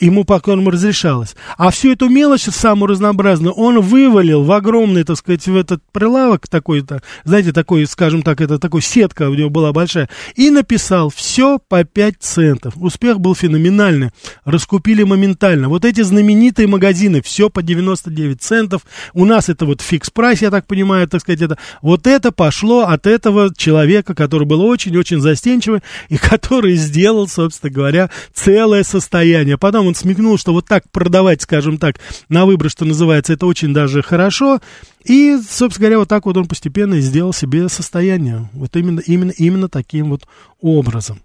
Ему 0.00 0.24
покорно 0.24 0.70
разрешалось. 0.70 1.36
А 1.56 1.70
всю 1.70 1.92
эту 1.92 2.08
мелочь, 2.08 2.42
самую 2.42 2.88
разнообразную, 2.88 3.54
он 3.54 3.80
вывалил 3.80 4.42
в 4.42 4.50
огромный, 4.50 5.04
так 5.04 5.16
сказать, 5.16 5.46
в 5.46 5.56
этот 5.56 5.82
прилавок 5.92 6.48
такой-то, 6.48 7.00
знаете, 7.24 7.52
такой, 7.52 7.86
скажем 7.86 8.22
так, 8.22 8.40
это 8.40 8.58
такой 8.58 8.82
сетка 8.82 9.30
у 9.30 9.34
него 9.34 9.50
была 9.50 9.72
большая, 9.72 10.08
и 10.34 10.50
написал 10.50 11.10
все 11.10 11.58
по 11.58 11.84
5 11.84 12.14
центов. 12.18 12.74
Успех 12.76 13.20
был 13.20 13.36
феноменальный. 13.36 14.10
Раскупили 14.44 15.04
моментально. 15.04 15.68
Вот 15.68 15.84
эти 15.84 16.00
знаменитые 16.00 16.66
магазины, 16.66 17.22
все 17.22 17.48
по 17.48 17.62
99 17.62 18.42
центов. 18.42 18.82
У 19.12 19.24
нас 19.24 19.48
это 19.48 19.64
вот 19.64 19.80
фикс 19.80 20.10
прайс, 20.10 20.42
я 20.42 20.50
так 20.50 20.66
понимаю, 20.66 21.06
так 21.06 21.20
сказать, 21.20 21.40
это. 21.40 21.56
Вот 21.82 22.06
это 22.08 22.32
пошло 22.32 22.80
от 22.80 23.06
этого 23.06 23.54
человека, 23.56 24.14
который 24.14 24.46
был 24.46 24.62
очень-очень 24.62 25.20
застенчивый, 25.20 25.82
и 26.08 26.16
который 26.34 26.74
сделал, 26.74 27.28
собственно 27.28 27.72
говоря, 27.72 28.10
целое 28.32 28.82
состояние. 28.82 29.56
Потом 29.56 29.83
он 29.86 29.94
смекнул, 29.94 30.38
что 30.38 30.52
вот 30.52 30.66
так 30.66 30.84
продавать, 30.90 31.42
скажем 31.42 31.78
так, 31.78 31.96
на 32.28 32.46
выбор, 32.46 32.70
что 32.70 32.84
называется, 32.84 33.32
это 33.32 33.46
очень 33.46 33.72
даже 33.72 34.02
хорошо. 34.02 34.60
И, 35.04 35.38
собственно 35.48 35.84
говоря, 35.84 35.98
вот 35.98 36.08
так 36.08 36.26
вот 36.26 36.36
он 36.36 36.46
постепенно 36.46 37.00
сделал 37.00 37.32
себе 37.32 37.68
состояние. 37.68 38.48
Вот 38.52 38.76
именно, 38.76 39.00
именно, 39.00 39.32
именно 39.32 39.68
таким 39.68 40.10
вот 40.10 40.26
образом. 40.60 41.20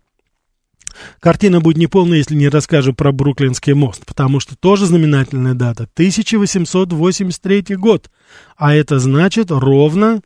Картина 1.20 1.62
будет 1.62 1.78
неполная, 1.78 2.18
если 2.18 2.36
не 2.36 2.50
расскажем 2.50 2.96
про 2.96 3.12
Бруклинский 3.12 3.74
мост, 3.74 4.06
потому 4.06 4.40
что 4.40 4.58
тоже 4.58 4.86
знаменательная 4.86 5.54
дата. 5.54 5.84
1883 5.94 7.76
год. 7.76 8.10
А 8.58 8.74
это 8.74 9.00
значит 9.00 9.52
ровно 9.52 10.22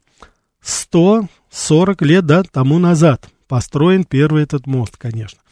140 0.62 2.02
лет 2.02 2.26
да, 2.26 2.44
тому 2.44 2.80
назад 2.80 3.28
построен 3.48 4.04
первый 4.04 4.44
этот 4.44 4.66
мост, 4.66 4.98
конечно 4.98 5.43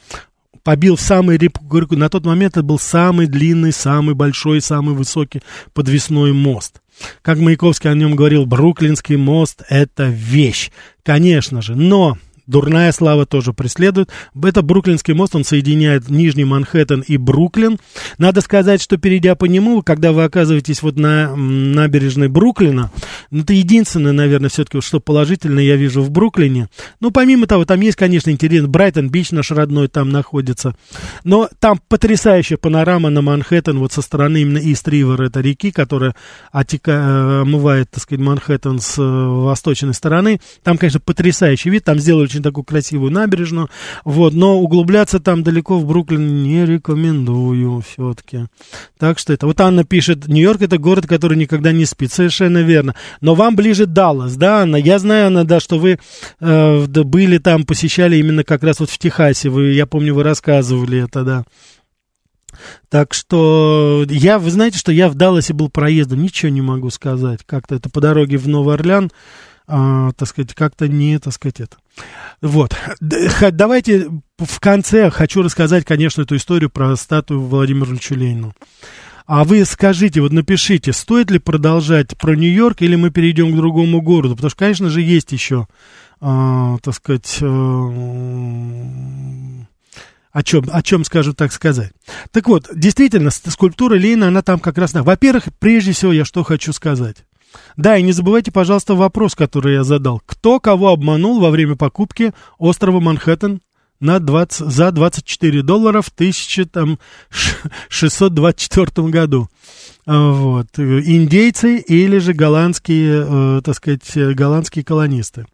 побил 0.63 0.97
самый 0.97 1.38
говорю, 1.38 1.88
на 1.91 2.10
тот 2.10 2.26
момент 2.26 2.54
это 2.54 2.63
был 2.63 2.80
самый 2.80 3.28
длинный, 3.28 3.71
самый 3.71 4.15
большой, 4.15 4.62
самый 4.62 4.95
высокий 4.95 5.41
подвесной 5.74 6.34
мост. 6.34 6.82
Как 7.21 7.39
Маяковский 7.39 7.89
о 7.89 7.95
нем 7.95 8.15
говорил, 8.15 8.45
Бруклинский 8.45 9.15
мост– 9.15 9.63
это 9.69 10.06
вещь, 10.06 10.71
конечно 11.04 11.62
же, 11.62 11.76
но 11.76 12.17
дурная 12.47 12.91
слава 12.91 13.25
тоже 13.25 13.54
преследует. 13.54 14.10
Это 14.41 14.62
Бруклинский 14.62 15.13
мост, 15.13 15.36
он 15.36 15.43
соединяет 15.43 16.10
Нижний 16.10 16.45
Манхэттен 16.45 17.01
и 17.01 17.17
Бруклин. 17.17 17.77
Надо 18.17 18.41
сказать, 18.41 18.82
что 18.82 18.97
перейдя 18.97 19.36
по 19.36 19.45
нему, 19.45 19.82
когда 19.82 20.12
вы 20.12 20.23
оказываетесь 20.23 20.82
вот 20.82 20.97
на 20.97 21.36
набережной 21.36 22.27
Бруклина, 22.27 22.91
ну, 23.30 23.43
это 23.43 23.54
единственное, 23.54 24.12
наверное, 24.12 24.49
все-таки, 24.49 24.82
что 24.82 24.99
положительное 24.99 25.63
я 25.63 25.75
вижу 25.75 26.01
в 26.01 26.12
Бруклине. 26.12 26.69
Ну, 26.99 27.12
помимо 27.12 27.47
того, 27.47 27.65
там 27.65 27.82
есть, 27.82 27.97
конечно, 27.97 28.30
интересно, 28.30 28.67
Брайтон-Бич 28.67 29.32
наш 29.32 29.51
родной 29.51 29.88
там 29.88 30.10
находится, 30.10 30.75
но 31.23 31.49
там 31.60 31.80
потрясающая 31.88 32.58
панорама 32.58 33.10
на 33.10 33.21
Манхэттен, 33.21 33.80
вот 33.80 33.93
со 33.93 34.01
стороны 34.01 34.41
именно 34.41 34.58
Ист-Ривер, 34.58 35.21
это 35.21 35.41
реки, 35.41 35.71
которая 35.71 36.15
отека, 36.51 37.41
омывает, 37.41 37.89
так 37.91 38.01
сказать, 38.01 38.23
Манхэттен 38.23 38.80
с 38.80 38.95
восточной 38.97 39.93
стороны. 39.93 40.39
Там, 40.63 40.77
конечно, 40.77 40.99
потрясающий 40.99 41.69
вид, 41.69 41.84
там 41.84 41.99
сделали 41.99 42.27
очень 42.32 42.44
такую 42.44 42.63
красивую 42.63 43.12
набережную, 43.12 43.70
вот, 44.06 44.34
но 44.34 44.60
углубляться 44.60 45.20
там 45.20 45.44
далеко 45.44 45.78
в 45.78 45.86
Бруклин 45.86 46.44
не 46.44 46.65
рекомендую 46.65 47.82
все-таки. 47.82 48.47
Так 48.97 49.20
что 49.20 49.34
это, 49.34 49.47
вот 49.47 49.60
Анна 49.60 49.84
пишет, 49.84 50.28
Нью-Йорк 50.28 50.62
это 50.62 50.78
город, 50.78 51.08
который 51.08 51.38
никогда 51.38 51.72
не 51.72 51.86
спит, 51.86 52.14
совершенно 52.14 52.60
верно, 52.60 52.95
но 53.20 53.36
вам 53.36 53.55
ближе 53.55 53.86
Даллас, 53.86 54.36
да, 54.36 54.62
Анна, 54.62 54.78
я 54.78 54.97
знаю, 54.99 55.28
Анна, 55.28 55.43
да, 55.43 55.60
что 55.60 55.78
вы 55.78 55.99
э, 56.39 56.86
были 56.88 57.38
там, 57.38 57.66
посещали 57.66 58.18
именно 58.18 58.43
как 58.43 58.64
раз 58.64 58.80
вот 58.80 58.89
в 58.89 58.97
Техасе, 58.97 59.49
вы, 59.49 59.74
я 59.74 59.86
помню, 59.86 60.16
вы 60.16 60.24
рассказывали 60.24 61.03
это, 61.03 61.24
да. 61.24 61.43
Так 62.89 63.14
что 63.14 64.05
я, 64.10 64.39
вы 64.39 64.51
знаете, 64.51 64.78
что 64.78 64.91
я 64.91 65.10
в 65.10 65.16
Далласе 65.16 65.53
был 65.53 65.70
проездом, 65.70 66.22
ничего 66.22 66.49
не 66.51 66.62
могу 66.62 66.89
сказать. 66.89 67.39
Как-то 67.45 67.76
это 67.76 67.89
по 67.89 68.01
дороге 68.01 68.38
в 68.38 68.47
Новый 68.47 68.76
Орлеан, 68.76 69.10
а, 69.68 70.12
так 70.14 70.28
сказать, 70.28 70.53
как-то 70.53 70.88
не, 70.88 71.18
так 71.20 71.34
сказать, 71.34 71.62
это. 71.62 71.78
Вот. 72.42 72.76
Давайте 73.00 74.10
в 74.38 74.60
конце 74.60 75.12
хочу 75.12 75.44
рассказать, 75.44 75.86
конечно, 75.86 76.24
эту 76.24 76.36
историю 76.36 76.70
про 76.70 76.96
статую 76.96 77.42
Владимира 77.42 77.92
Ильича 77.92 78.16
Ленина. 78.16 78.54
А 79.28 79.44
вы 79.44 79.64
скажите, 79.66 80.20
вот 80.22 80.34
напишите, 80.34 80.92
стоит 80.92 81.30
ли 81.32 81.39
продолжать 81.39 82.18
про 82.18 82.36
Нью-Йорк 82.36 82.82
или 82.82 82.96
мы 82.96 83.12
перейдем 83.12 83.54
к 83.54 83.56
другому 83.56 84.02
городу? 84.02 84.36
Потому 84.36 84.50
что, 84.50 84.60
конечно 84.60 84.89
же, 84.89 85.02
есть 85.02 85.32
еще, 85.32 85.68
э, 86.20 86.78
так 86.82 86.94
сказать, 86.94 87.38
э, 87.39 87.46
о 90.32 90.44
чем, 90.44 90.66
о 90.72 90.82
чем 90.82 91.06
скажу 91.06 91.34
так 91.34 91.54
сказать. 91.54 91.92
Так 92.32 92.48
вот, 92.48 92.68
действительно, 92.74 93.30
скульптура 93.30 93.96
Ленина, 93.96 94.30
она 94.30 94.42
там 94.42 94.60
как 94.60 94.78
раз... 94.78 94.94
Во-первых, 94.94 95.46
прежде 95.60 95.92
всего, 95.94 96.12
я 96.12 96.26
что 96.26 96.44
хочу 96.44 96.74
сказать. 96.74 97.26
Да, 97.78 97.97
и 97.97 98.04
не 98.04 98.12
забывайте, 98.12 98.52
пожалуйста, 98.52 98.95
вопрос, 98.95 99.36
который 99.36 99.76
я 99.76 99.84
задал. 99.84 100.22
Кто 100.26 100.60
кого 100.60 100.89
обманул 100.89 101.39
во 101.39 101.49
время 101.49 101.76
покупки 101.76 102.34
острова 102.58 102.99
Манхэттен 102.99 103.62
на 103.99 104.20
20, 104.20 104.72
за 104.72 104.91
24 104.91 105.64
доллара 105.64 106.02
в 106.02 106.10
1624 106.10 109.08
году? 109.10 109.49
А, 110.06 110.32
вот. 110.32 110.68
Индейцы 110.78 111.78
или 111.78 112.18
же 112.18 112.34
голландские, 112.34 113.26
э, 113.28 113.62
так 113.64 113.76
сказать, 113.76 114.36
голландские 114.36 114.84
колонисты. 114.84 115.45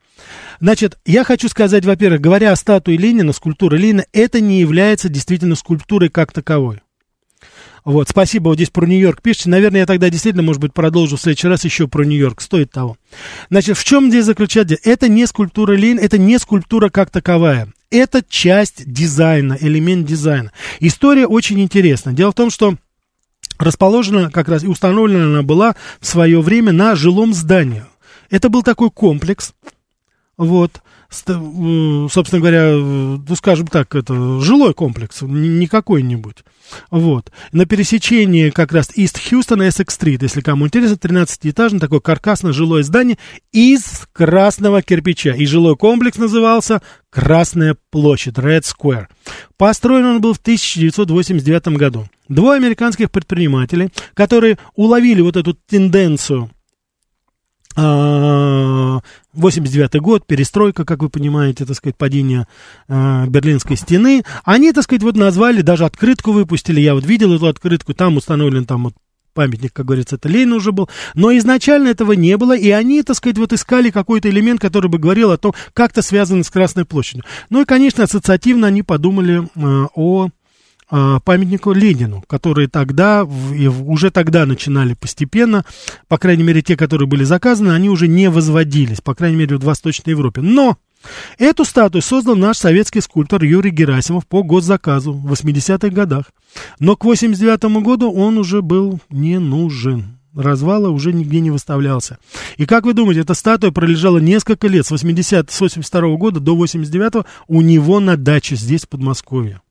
Значит, 0.60 0.98
я 1.06 1.24
хочу 1.24 1.48
сказать, 1.50 1.86
во-первых, 1.86 2.22
говоря 2.22 2.52
о 2.52 2.56
статуе 2.56 2.98
Ленина, 2.98 3.34
скульптура 3.34 3.76
Ленина, 3.76 4.06
это 4.14 4.42
не 4.42 4.60
является 4.60 5.10
действительно 5.10 5.56
скульптурой 5.56 6.10
как 6.10 6.34
таковой. 6.34 6.82
Вот, 7.88 8.10
спасибо, 8.10 8.50
вот 8.50 8.56
здесь 8.56 8.70
про 8.70 8.86
Нью-Йорк 8.86 9.22
пишите. 9.22 9.50
Наверное, 9.50 9.80
я 9.80 9.86
тогда 9.86 10.10
действительно, 10.10 10.44
может 10.44 10.62
быть, 10.62 10.74
продолжу 10.74 11.16
в 11.16 11.22
следующий 11.22 11.48
раз 11.48 11.64
еще 11.64 11.88
про 11.88 12.04
Нью-Йорк. 12.04 12.42
Стоит 12.42 12.70
того. 12.70 12.98
Значит, 13.50 13.78
в 13.78 13.84
чем 13.86 14.10
здесь 14.10 14.26
заключается? 14.26 14.76
Это 14.84 15.08
не 15.08 15.26
скульптура 15.26 15.72
Ленина, 15.72 16.02
это 16.02 16.18
не 16.18 16.38
скульптура 16.38 16.90
как 16.90 17.12
таковая. 17.12 17.72
Это 17.90 18.22
часть 18.28 18.92
дизайна, 18.92 19.58
элемент 19.62 20.06
дизайна. 20.06 20.52
История 20.82 21.28
очень 21.28 21.62
интересна. 21.62 22.12
Дело 22.12 22.32
в 22.32 22.36
том, 22.36 22.50
что 22.50 22.76
расположена 23.58 24.32
как 24.32 24.50
раз 24.50 24.66
и 24.66 24.68
установлена 24.68 25.24
она 25.24 25.42
была 25.42 25.78
в 26.02 26.08
свое 26.08 26.42
время 26.42 26.74
на 26.74 26.94
жилом 26.98 27.34
здании. 27.34 27.86
Это 28.30 28.50
был 28.50 28.64
такой 28.64 28.92
комплекс, 28.92 29.54
вот, 30.36 30.82
собственно 31.10 32.42
говоря, 32.42 32.74
ну, 32.74 33.36
скажем 33.38 33.68
так, 33.68 33.96
это 33.96 34.42
жилой 34.42 34.74
комплекс, 34.74 35.22
не 35.22 35.68
какой-нибудь. 35.68 36.44
Вот. 36.92 37.32
На 37.52 37.66
пересечении 37.66 38.50
как 38.50 38.72
раз 38.72 38.90
Ист 38.96 39.20
Хьюстон 39.20 39.64
и 39.64 39.70
Эссекс-стрит, 39.70 40.22
если 40.22 40.42
кому 40.42 40.66
интересно, 40.66 40.96
13-этажное 40.96 41.80
такое 41.80 42.00
каркасное 42.00 42.54
жилое 42.54 42.84
здание 42.84 43.18
из 43.52 44.08
красного 44.14 44.82
кирпича. 44.82 45.32
И 45.32 45.46
жилой 45.46 45.76
комплекс 45.76 46.18
назывался 46.18 46.82
Красная 47.10 47.78
площадь, 47.90 48.36
Red 48.36 48.64
Square. 48.64 49.08
Построен 49.58 50.06
он 50.06 50.22
был 50.22 50.34
в 50.34 50.40
1989 50.40 51.68
году. 51.78 52.08
Двое 52.28 52.58
американских 52.58 53.10
предпринимателей, 53.10 53.90
которые 54.14 54.58
уловили 54.76 55.22
вот 55.22 55.38
эту 55.38 55.54
тенденцию 55.54 56.52
89 57.78 59.96
а, 59.96 60.00
год, 60.00 60.26
перестройка, 60.26 60.84
как 60.84 61.04
вы 61.04 61.10
понимаете, 61.10 61.64
так 61.66 61.76
сказать, 61.76 61.96
падение 61.96 62.48
э, 62.88 63.26
Берлинской 63.28 63.78
стены. 63.78 64.24
Они, 64.44 64.74
так 64.74 64.84
сказать, 64.84 65.04
вот 65.04 65.16
назвали, 65.16 65.62
даже 65.62 65.86
открытку 65.86 66.32
выпустили, 66.32 66.82
я 66.82 66.96
вот 66.96 67.06
видел 67.06 67.34
эту 67.34 67.46
открытку, 67.46 67.94
там 67.94 68.18
установлен 68.18 68.66
там 68.66 68.86
вот 68.86 68.96
памятник, 69.36 69.72
как 69.72 69.86
говорится, 69.86 70.16
это 70.16 70.28
Ленин 70.28 70.54
уже 70.54 70.72
был, 70.72 70.90
но 71.14 71.38
изначально 71.38 71.90
этого 71.90 72.14
не 72.14 72.36
было, 72.38 72.58
и 72.58 72.72
они, 72.72 73.04
так 73.04 73.16
сказать, 73.16 73.38
вот 73.38 73.54
искали 73.54 73.92
какой-то 73.92 74.32
элемент, 74.32 74.60
который 74.60 74.90
бы 74.90 74.98
говорил 74.98 75.30
о 75.30 75.38
том, 75.38 75.54
как-то 75.74 76.02
связано 76.02 76.44
с 76.44 76.50
Красной 76.50 76.86
площадью. 76.86 77.24
Ну 77.52 77.62
и, 77.62 77.66
конечно, 77.66 78.04
ассоциативно 78.04 78.66
они 78.66 78.82
подумали 78.82 79.44
э, 79.44 79.88
о 79.94 80.30
памятнику 80.90 81.74
Ленину, 81.74 82.24
которые 82.28 82.68
тогда, 82.68 83.26
уже 83.26 84.12
тогда 84.12 84.46
начинали 84.46 84.94
постепенно, 84.94 85.66
по 86.08 86.18
крайней 86.18 86.44
мере, 86.44 86.62
те, 86.62 86.78
которые 86.78 87.08
были 87.08 87.24
заказаны, 87.24 87.72
они 87.72 87.90
уже 87.90 88.08
не 88.08 88.30
возводились, 88.30 89.02
по 89.02 89.14
крайней 89.14 89.38
мере, 89.38 89.58
в 89.58 89.64
Восточной 89.64 90.12
Европе. 90.12 90.42
Но 90.42 90.78
эту 91.38 91.66
статую 91.66 92.02
создал 92.02 92.36
наш 92.36 92.58
советский 92.58 93.02
скульптор 93.02 93.44
Юрий 93.44 93.72
Герасимов 93.72 94.26
по 94.26 94.44
госзаказу 94.44 95.14
в 95.14 95.32
80-х 95.32 95.90
годах. 95.90 96.26
Но 96.80 96.96
к 96.96 97.04
89 97.04 97.84
году 97.84 98.12
он 98.12 98.38
уже 98.38 98.62
был 98.62 99.00
не 99.10 99.40
нужен. 99.40 100.18
Развала 100.34 100.90
уже 100.90 101.14
нигде 101.14 101.40
не 101.40 101.50
выставлялся. 101.50 102.20
И 102.58 102.68
как 102.68 102.86
вы 102.86 102.94
думаете, 102.94 103.22
эта 103.22 103.34
статуя 103.34 103.72
пролежала 103.72 104.20
несколько 104.20 104.68
лет, 104.68 104.86
с, 104.86 104.92
80, 104.92 105.50
с 105.50 105.62
82 105.62 106.16
года 106.16 106.40
до 106.40 106.56
89 106.56 107.26
у 107.48 107.62
него 107.62 108.00
на 108.00 108.18
даче 108.18 108.56
здесь, 108.56 108.84
в 108.84 108.90
Подмосковье. 108.90 109.62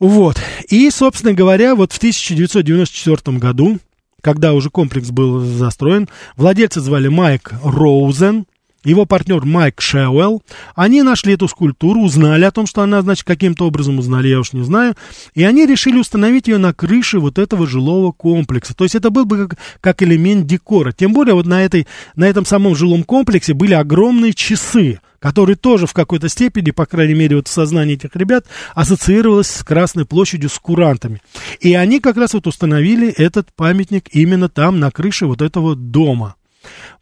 Вот. 0.00 0.40
И, 0.68 0.90
собственно 0.90 1.32
говоря, 1.32 1.74
вот 1.74 1.92
в 1.92 1.98
1994 1.98 3.38
году, 3.38 3.78
когда 4.22 4.52
уже 4.52 4.70
комплекс 4.70 5.10
был 5.10 5.40
застроен, 5.40 6.08
владельца 6.36 6.80
звали 6.80 7.08
Майк 7.08 7.52
Роузен, 7.62 8.46
его 8.88 9.04
партнер 9.04 9.44
Майк 9.44 9.80
Шеуэлл, 9.80 10.42
они 10.74 11.02
нашли 11.02 11.34
эту 11.34 11.46
скульптуру, 11.46 12.00
узнали 12.00 12.44
о 12.44 12.50
том, 12.50 12.66
что 12.66 12.82
она, 12.82 13.02
значит, 13.02 13.26
каким-то 13.26 13.66
образом 13.66 13.98
узнали, 13.98 14.28
я 14.28 14.40
уж 14.40 14.52
не 14.52 14.64
знаю, 14.64 14.94
и 15.34 15.44
они 15.44 15.66
решили 15.66 15.98
установить 15.98 16.48
ее 16.48 16.58
на 16.58 16.72
крыше 16.72 17.18
вот 17.18 17.38
этого 17.38 17.66
жилого 17.66 18.12
комплекса. 18.12 18.74
То 18.74 18.84
есть 18.84 18.94
это 18.94 19.10
был 19.10 19.24
бы 19.24 19.48
как, 19.48 19.58
как 19.80 20.02
элемент 20.02 20.46
декора. 20.46 20.92
Тем 20.92 21.12
более 21.12 21.34
вот 21.34 21.46
на, 21.46 21.62
этой, 21.62 21.86
на 22.16 22.24
этом 22.24 22.44
самом 22.44 22.74
жилом 22.74 23.04
комплексе 23.04 23.54
были 23.54 23.74
огромные 23.74 24.32
часы, 24.32 25.00
которые 25.18 25.56
тоже 25.56 25.86
в 25.86 25.92
какой-то 25.92 26.28
степени, 26.28 26.70
по 26.70 26.86
крайней 26.86 27.14
мере, 27.14 27.36
вот 27.36 27.48
в 27.48 27.52
сознании 27.52 27.94
этих 27.94 28.14
ребят, 28.14 28.46
ассоциировалось 28.74 29.50
с 29.50 29.64
Красной 29.64 30.04
площадью, 30.04 30.48
с 30.48 30.58
курантами. 30.58 31.20
И 31.60 31.74
они 31.74 32.00
как 32.00 32.16
раз 32.16 32.34
вот 32.34 32.46
установили 32.46 33.08
этот 33.08 33.52
памятник 33.54 34.08
именно 34.12 34.48
там, 34.48 34.78
на 34.78 34.90
крыше 34.90 35.26
вот 35.26 35.42
этого 35.42 35.76
дома. 35.76 36.36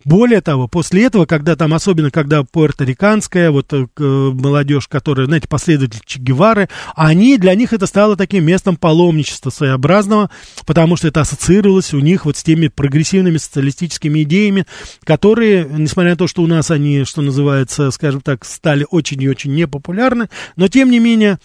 Более 0.05 0.41
того, 0.41 0.69
после 0.69 1.05
этого, 1.05 1.27
когда 1.27 1.57
там, 1.57 1.75
особенно 1.75 2.11
когда 2.11 2.45
пуэрториканская, 2.45 3.51
вот 3.51 3.73
э, 3.73 3.87
молодежь, 3.99 4.87
которая, 4.87 5.27
знаете, 5.27 5.49
последователи 5.49 6.01
Че 6.05 6.21
Гевары, 6.21 6.69
они, 6.95 7.39
для 7.39 7.55
них 7.55 7.73
это 7.73 7.87
стало 7.87 8.17
таким 8.17 8.45
местом 8.45 8.77
паломничества 8.77 9.51
своеобразного, 9.51 10.31
потому 10.65 10.97
что 10.97 11.09
это 11.09 11.23
ассоциировалось 11.23 11.93
у 11.93 11.99
них 11.99 12.25
вот 12.25 12.37
с 12.37 12.45
теми 12.45 12.69
прогрессивными 12.69 13.39
социалистическими 13.39 14.23
идеями, 14.23 14.67
которые, 15.05 15.67
несмотря 15.69 16.13
на 16.13 16.17
то, 16.17 16.27
что 16.29 16.43
у 16.43 16.47
нас 16.47 16.71
они, 16.71 17.05
что 17.05 17.23
называется, 17.23 17.91
скажем 17.91 18.21
так, 18.21 18.45
стали 18.45 18.87
очень 18.91 19.21
и 19.23 19.29
очень 19.29 19.55
непопулярны, 19.55 20.29
но 20.55 20.69
тем 20.69 20.91
не 20.91 21.01
менее 21.01 21.39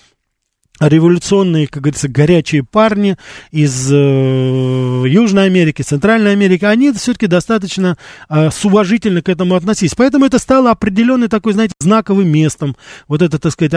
революционные, 0.81 1.67
как 1.67 1.83
говорится, 1.83 2.07
горячие 2.07 2.63
парни 2.63 3.17
из 3.51 3.91
э, 3.91 5.03
Южной 5.07 5.45
Америки, 5.45 5.81
Центральной 5.81 6.31
Америки, 6.31 6.65
они 6.65 6.91
все-таки 6.93 7.27
достаточно 7.27 7.97
э, 8.29 8.49
с 8.49 8.65
уважительно 8.65 9.21
к 9.21 9.29
этому 9.29 9.55
относились. 9.55 9.93
Поэтому 9.95 10.25
это 10.25 10.39
стало 10.39 10.71
определенный 10.71 11.27
такой, 11.27 11.53
знаете, 11.53 11.75
знаковым 11.79 12.27
местом. 12.27 12.75
Вот 13.07 13.21
это, 13.21 13.37
так 13.37 13.51
сказать, 13.51 13.73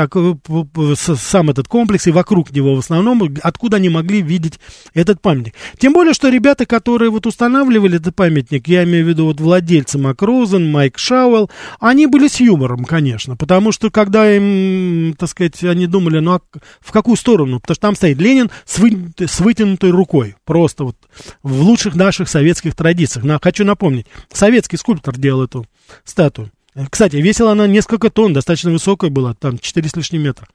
сам 1.19 1.51
этот 1.51 1.69
комплекс 1.69 2.07
и 2.07 2.11
вокруг 2.11 2.51
него 2.53 2.75
в 2.75 2.79
основном, 2.79 3.37
откуда 3.43 3.77
они 3.77 3.89
могли 3.89 4.23
видеть 4.23 4.59
этот 4.95 5.21
памятник. 5.21 5.55
Тем 5.79 5.93
более, 5.93 6.15
что 6.15 6.29
ребята, 6.29 6.67
которые 6.67 7.11
вот 7.11 7.27
устанавливали 7.27 7.97
этот 7.97 8.15
памятник, 8.15 8.67
я 8.69 8.85
имею 8.85 9.05
в 9.05 9.09
виду 9.09 9.27
вот 9.27 9.41
владельцы 9.41 9.99
Макрозен, 9.99 10.71
Майк 10.71 10.99
Шауэлл, 10.99 11.51
они 11.81 12.07
были 12.07 12.29
с 12.29 12.41
юмором, 12.41 12.85
конечно, 12.85 13.37
потому 13.37 13.73
что 13.73 13.91
когда 13.91 14.35
им, 14.35 15.15
так 15.19 15.29
сказать, 15.29 15.63
они 15.65 15.87
думали, 15.87 16.21
ну 16.21 16.33
а 16.33 16.41
в 16.81 16.93
какую 16.95 17.17
сторону? 17.17 17.61
Потому 17.61 17.75
что 17.75 17.83
там 17.83 17.97
стоит 17.97 18.19
Ленин 18.19 18.51
с, 18.65 18.79
вы, 18.79 19.13
с 19.19 19.41
вытянутой 19.41 19.91
рукой. 19.91 20.35
Просто 20.45 20.85
вот 20.85 20.97
в 21.43 21.61
лучших 21.61 21.95
наших 21.95 22.29
советских 22.29 22.75
традициях. 22.75 23.25
На, 23.25 23.39
хочу 23.43 23.65
напомнить, 23.65 24.07
советский 24.33 24.77
скульптор 24.77 25.17
делал 25.17 25.45
эту 25.45 25.67
статую. 26.05 26.51
Кстати, 26.91 27.17
весила 27.17 27.53
она 27.53 27.67
несколько 27.67 28.11
тонн, 28.11 28.33
достаточно 28.33 28.71
высокая 28.71 29.11
была, 29.11 29.35
там 29.35 29.59
4 29.59 29.89
с 29.89 29.97
лишним 29.97 30.23
метра. 30.23 30.49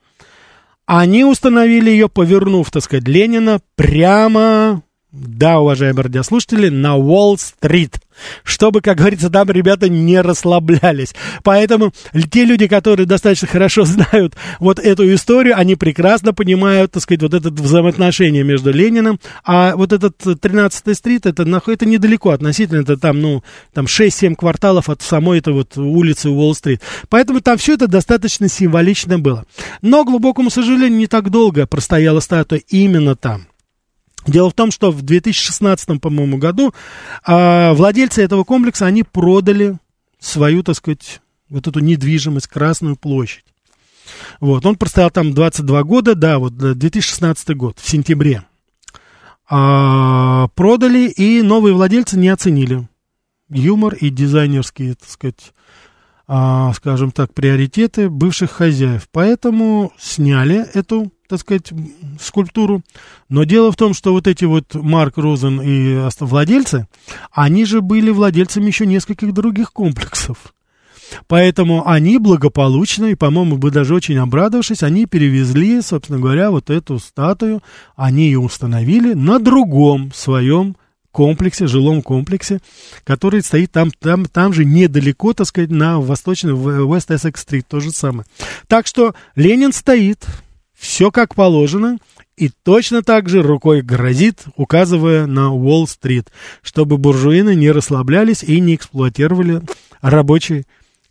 Они 0.86 1.24
установили 1.24 1.90
ее, 1.90 2.08
повернув, 2.08 2.70
так 2.70 2.82
сказать, 2.82 3.06
Ленина 3.06 3.60
прямо 3.76 4.82
Да, 5.12 5.58
уважаемые 5.58 6.04
радиослушатели, 6.04 6.68
на 6.68 6.94
Уолл-стрит. 6.94 7.98
Чтобы, 8.44 8.80
как 8.80 8.98
говорится, 8.98 9.28
там 9.28 9.50
ребята 9.50 9.88
не 9.88 10.20
расслаблялись. 10.20 11.14
Поэтому 11.42 11.92
те 12.30 12.44
люди, 12.44 12.68
которые 12.68 13.06
достаточно 13.06 13.48
хорошо 13.48 13.84
знают 13.84 14.36
вот 14.60 14.78
эту 14.78 15.12
историю, 15.12 15.58
они 15.58 15.74
прекрасно 15.74 16.32
понимают, 16.32 16.92
так 16.92 17.02
сказать, 17.02 17.22
вот 17.22 17.34
это 17.34 17.50
взаимоотношение 17.50 18.44
между 18.44 18.70
Лениным, 18.70 19.18
а 19.44 19.74
вот 19.74 19.92
этот 19.92 20.20
13-й 20.20 20.94
стрит, 20.94 21.26
это, 21.26 21.42
это 21.42 21.86
недалеко 21.86 22.30
относительно, 22.30 22.82
это 22.82 22.96
там, 22.96 23.20
ну, 23.20 23.42
там 23.72 23.86
6-7 23.86 24.36
кварталов 24.36 24.88
от 24.88 25.02
самой 25.02 25.40
этой 25.40 25.52
вот 25.52 25.76
улицы 25.76 26.30
Уолл-стрит. 26.30 26.82
Поэтому 27.08 27.40
там 27.40 27.58
все 27.58 27.74
это 27.74 27.88
достаточно 27.88 28.48
символично 28.48 29.18
было. 29.18 29.44
Но, 29.82 30.04
к 30.04 30.06
глубокому 30.06 30.50
сожалению, 30.50 30.98
не 30.98 31.06
так 31.08 31.30
долго 31.30 31.66
простояла 31.66 32.20
статуя 32.20 32.60
именно 32.68 33.16
там. 33.16 33.49
Дело 34.26 34.50
в 34.50 34.54
том, 34.54 34.70
что 34.70 34.90
в 34.90 35.02
2016, 35.02 36.00
по-моему, 36.00 36.38
году 36.38 36.74
а, 37.24 37.72
владельцы 37.74 38.22
этого 38.22 38.44
комплекса, 38.44 38.86
они 38.86 39.02
продали 39.02 39.78
свою, 40.18 40.62
так 40.62 40.76
сказать, 40.76 41.20
вот 41.48 41.66
эту 41.66 41.80
недвижимость, 41.80 42.46
Красную 42.46 42.96
площадь. 42.96 43.44
Вот, 44.40 44.66
он 44.66 44.76
простоял 44.76 45.10
там 45.10 45.32
22 45.32 45.82
года, 45.84 46.14
да, 46.14 46.38
вот 46.38 46.56
2016 46.56 47.56
год, 47.56 47.78
в 47.78 47.88
сентябре. 47.88 48.42
А, 49.48 50.48
продали, 50.54 51.08
и 51.08 51.42
новые 51.42 51.74
владельцы 51.74 52.18
не 52.18 52.28
оценили 52.28 52.88
юмор 53.50 53.94
и 53.94 54.10
дизайнерские, 54.10 54.94
так 54.94 55.08
сказать, 55.08 55.52
скажем 56.74 57.10
так, 57.10 57.34
приоритеты 57.34 58.08
бывших 58.08 58.52
хозяев. 58.52 59.08
Поэтому 59.10 59.92
сняли 59.98 60.64
эту 60.74 61.10
так 61.28 61.38
сказать, 61.38 61.72
скульптуру. 62.20 62.82
Но 63.28 63.44
дело 63.44 63.70
в 63.70 63.76
том, 63.76 63.94
что 63.94 64.12
вот 64.12 64.26
эти 64.26 64.44
вот 64.44 64.74
Марк 64.74 65.16
Розен 65.16 65.60
и 65.62 66.08
владельцы, 66.18 66.88
они 67.30 67.64
же 67.64 67.80
были 67.82 68.10
владельцами 68.10 68.66
еще 68.66 68.84
нескольких 68.84 69.32
других 69.32 69.72
комплексов. 69.72 70.52
Поэтому 71.28 71.88
они 71.88 72.18
благополучно, 72.18 73.06
и, 73.06 73.14
по-моему, 73.14 73.58
бы 73.58 73.70
даже 73.70 73.94
очень 73.94 74.18
обрадовавшись, 74.18 74.82
они 74.82 75.06
перевезли, 75.06 75.80
собственно 75.82 76.18
говоря, 76.18 76.50
вот 76.50 76.70
эту 76.70 76.98
статую, 76.98 77.62
они 77.96 78.24
ее 78.24 78.40
установили 78.40 79.14
на 79.14 79.38
другом 79.38 80.12
своем 80.12 80.76
комплексе, 81.12 81.66
жилом 81.66 82.02
комплексе, 82.02 82.60
который 83.04 83.42
стоит 83.42 83.72
там, 83.72 83.90
там, 83.90 84.26
там 84.26 84.52
же 84.52 84.64
недалеко, 84.64 85.32
так 85.32 85.46
сказать, 85.46 85.70
на 85.70 86.00
восточной, 86.00 86.52
в 86.52 86.68
West 86.92 87.08
Essex 87.08 87.34
Street, 87.34 87.64
то 87.68 87.80
же 87.80 87.90
самое. 87.90 88.26
Так 88.66 88.86
что 88.86 89.14
Ленин 89.34 89.72
стоит, 89.72 90.24
все 90.78 91.10
как 91.10 91.34
положено, 91.34 91.98
и 92.36 92.50
точно 92.62 93.02
так 93.02 93.28
же 93.28 93.42
рукой 93.42 93.82
грозит, 93.82 94.44
указывая 94.56 95.26
на 95.26 95.52
Уолл-стрит, 95.52 96.28
чтобы 96.62 96.96
буржуины 96.96 97.54
не 97.54 97.70
расслаблялись 97.70 98.42
и 98.42 98.60
не 98.60 98.76
эксплуатировали 98.76 99.60
рабочий 100.00 100.64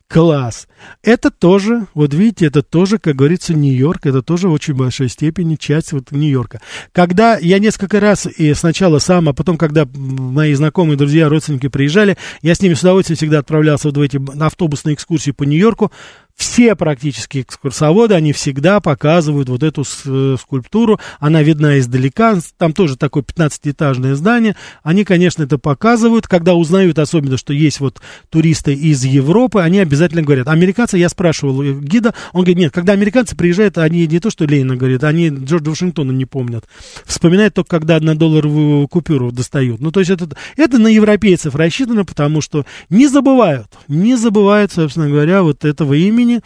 класс. 0.10 0.68
Это 1.04 1.30
тоже, 1.30 1.86
вот 1.94 2.14
видите, 2.14 2.48
это 2.48 2.64
тоже, 2.64 2.98
как 2.98 3.16
говорится, 3.16 3.54
Нью-Йорк, 3.54 4.08
это 4.08 4.24
тоже 4.24 4.50
в 4.50 4.52
очень 4.52 4.74
большой 4.74 5.08
степени 5.08 5.56
часть 5.56 5.94
вот 5.94 6.12
Нью-Йорка. 6.12 6.62
Когда 6.92 7.38
я 7.38 7.60
несколько 7.60 8.00
раз, 8.00 8.26
и 8.26 8.54
сначала 8.56 8.98
сам, 9.00 9.30
а 9.30 9.34
потом, 9.34 9.58
когда 9.58 9.88
мои 9.94 10.54
знакомые, 10.54 10.98
друзья, 10.98 11.30
родственники 11.30 11.68
приезжали, 11.68 12.18
я 12.42 12.56
с 12.56 12.62
ними 12.62 12.74
с 12.74 12.82
удовольствием 12.82 13.18
всегда 13.18 13.40
отправлялся 13.40 13.88
вот 13.88 13.98
в 13.98 14.02
эти 14.02 14.20
автобусные 14.42 14.96
экскурсии 14.96 15.32
по 15.32 15.44
Нью-Йорку, 15.44 15.92
все 16.40 16.74
практически 16.74 17.42
экскурсоводы, 17.42 18.16
они 18.16 18.32
всегда 18.32 18.80
показывают 18.80 19.50
вот 19.50 19.62
эту 19.62 19.84
э, 20.06 20.38
скульптуру, 20.40 20.98
она 21.20 21.44
видна 21.44 21.80
издалека, 21.80 22.40
там 22.58 22.72
тоже 22.72 22.96
такое 22.96 23.24
15-этажное 23.24 24.16
здание, 24.16 24.56
они, 24.82 25.04
конечно, 25.04 25.44
это 25.44 25.58
показывают, 25.58 26.28
когда 26.28 26.56
узнают 26.56 26.98
особенно, 26.98 27.36
что 27.36 27.52
есть 27.52 27.82
вот 27.82 28.00
туристы 28.30 28.74
из 28.74 29.04
Европы, 29.04 29.60
они 29.60 29.80
обязательно 29.80 30.22
говорят, 30.22 30.48
американцы, 30.48 30.98
я 30.98 31.10
спрашивал 31.10 31.62
гида, 31.62 32.14
он 32.32 32.44
говорит, 32.44 32.58
нет, 32.58 32.74
когда 32.74 32.94
американцы 32.94 33.36
приезжают, 33.36 33.78
они 33.78 34.08
не 34.08 34.22
то, 34.22 34.30
что 34.30 34.46
Ленина 34.46 34.78
говорит, 34.78 35.04
они 35.04 35.28
Джорджа 35.28 35.72
Вашингтона 35.72 36.14
не 36.14 36.26
помнят, 36.26 36.64
вспоминают 37.04 37.54
только, 37.54 37.70
когда 37.70 37.98
однодолларовую 37.98 38.88
купюру 38.88 39.34
достают, 39.34 39.82
ну, 39.82 39.92
то 39.92 40.00
есть 40.00 40.10
это, 40.10 40.30
это 40.56 40.78
на 40.78 40.88
европейцев 40.88 41.54
рассчитано, 41.56 42.06
потому 42.06 42.40
что 42.40 42.66
не 42.90 43.08
забывают, 43.10 43.68
не 43.90 44.16
забывают, 44.16 44.72
собственно 44.72 45.10
говоря, 45.10 45.44
вот 45.44 45.66
этого 45.66 45.96
имени, 45.96 46.29
времени. 46.30 46.42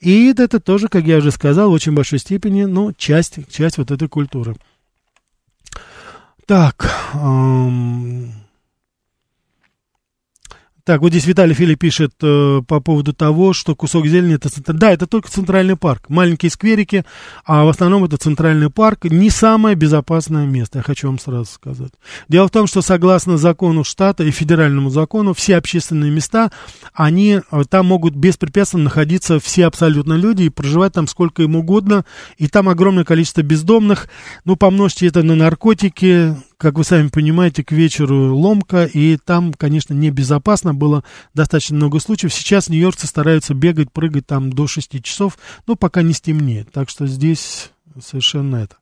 И 0.00 0.32
это 0.36 0.60
тоже, 0.60 0.88
как 0.88 1.04
я 1.04 1.18
уже 1.18 1.30
сказал, 1.30 1.70
в 1.70 1.72
очень 1.72 1.92
большой 1.92 2.18
степени, 2.18 2.64
ну, 2.64 2.92
часть, 2.92 3.38
часть 3.50 3.78
вот 3.78 3.90
этой 3.90 4.08
культуры. 4.08 4.56
Так, 6.46 6.90
эм, 7.14 8.32
так, 10.88 11.02
вот 11.02 11.10
здесь 11.10 11.26
Виталий 11.26 11.52
Филипп 11.52 11.80
пишет 11.80 12.14
э, 12.22 12.62
по 12.66 12.80
поводу 12.80 13.12
того, 13.12 13.52
что 13.52 13.76
кусок 13.76 14.06
зелени 14.06 14.36
это 14.36 14.48
центр... 14.48 14.72
Да, 14.72 14.90
это 14.90 15.06
только 15.06 15.30
центральный 15.30 15.76
парк. 15.76 16.08
Маленькие 16.08 16.50
скверики, 16.50 17.04
а 17.44 17.66
в 17.66 17.68
основном 17.68 18.04
это 18.04 18.16
центральный 18.16 18.70
парк. 18.70 19.04
Не 19.04 19.28
самое 19.28 19.76
безопасное 19.76 20.46
место, 20.46 20.78
я 20.78 20.82
хочу 20.82 21.08
вам 21.08 21.18
сразу 21.18 21.44
сказать. 21.44 21.92
Дело 22.30 22.48
в 22.48 22.50
том, 22.52 22.66
что 22.66 22.80
согласно 22.80 23.36
закону 23.36 23.84
штата 23.84 24.24
и 24.24 24.30
федеральному 24.30 24.88
закону, 24.88 25.34
все 25.34 25.58
общественные 25.58 26.10
места, 26.10 26.50
они 26.94 27.42
э, 27.52 27.62
там 27.68 27.84
могут 27.84 28.14
беспрепятственно 28.14 28.84
находиться 28.84 29.38
все 29.40 29.66
абсолютно 29.66 30.14
люди 30.14 30.44
и 30.44 30.48
проживать 30.48 30.94
там 30.94 31.06
сколько 31.06 31.42
им 31.42 31.54
угодно. 31.54 32.06
И 32.38 32.48
там 32.48 32.66
огромное 32.66 33.04
количество 33.04 33.42
бездомных. 33.42 34.08
Ну, 34.46 34.56
помножьте 34.56 35.06
это 35.06 35.22
на 35.22 35.34
наркотики, 35.34 36.34
как 36.58 36.76
вы 36.76 36.84
сами 36.84 37.08
понимаете, 37.08 37.64
к 37.64 37.72
вечеру 37.72 38.36
ломка, 38.36 38.84
и 38.84 39.16
там, 39.16 39.54
конечно, 39.54 39.94
небезопасно, 39.94 40.74
было 40.74 41.04
достаточно 41.32 41.76
много 41.76 42.00
случаев. 42.00 42.34
Сейчас 42.34 42.68
нью-йоркцы 42.68 43.06
стараются 43.06 43.54
бегать, 43.54 43.92
прыгать 43.92 44.26
там 44.26 44.52
до 44.52 44.66
6 44.66 45.02
часов, 45.02 45.38
но 45.66 45.76
пока 45.76 46.02
не 46.02 46.12
стемнеет, 46.12 46.70
так 46.72 46.90
что 46.90 47.06
здесь 47.06 47.70
совершенно 48.04 48.56
это. 48.56 48.76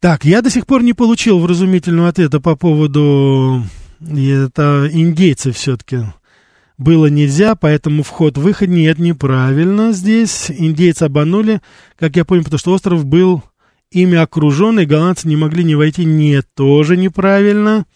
Так, 0.00 0.24
я 0.24 0.42
до 0.42 0.50
сих 0.50 0.66
пор 0.66 0.82
не 0.82 0.92
получил 0.92 1.38
вразумительного 1.38 2.08
ответа 2.08 2.40
по 2.40 2.56
поводу 2.56 3.64
это 4.00 4.88
индейцы 4.92 5.52
все-таки 5.52 6.04
было 6.78 7.06
нельзя, 7.06 7.54
поэтому 7.54 8.02
вход-выход 8.02 8.68
нет, 8.68 8.98
неправильно 8.98 9.92
здесь. 9.92 10.50
Индейцы 10.50 11.04
обманули, 11.04 11.62
как 11.98 12.16
я 12.16 12.24
понял, 12.24 12.44
потому 12.44 12.58
что 12.58 12.72
остров 12.72 13.06
был 13.06 13.42
ими 13.96 14.18
окруженный, 14.18 14.84
голландцы 14.84 15.26
не 15.26 15.36
могли 15.36 15.64
не 15.64 15.74
войти. 15.74 16.04
Нет, 16.04 16.46
тоже 16.54 16.96
неправильно. 16.96 17.86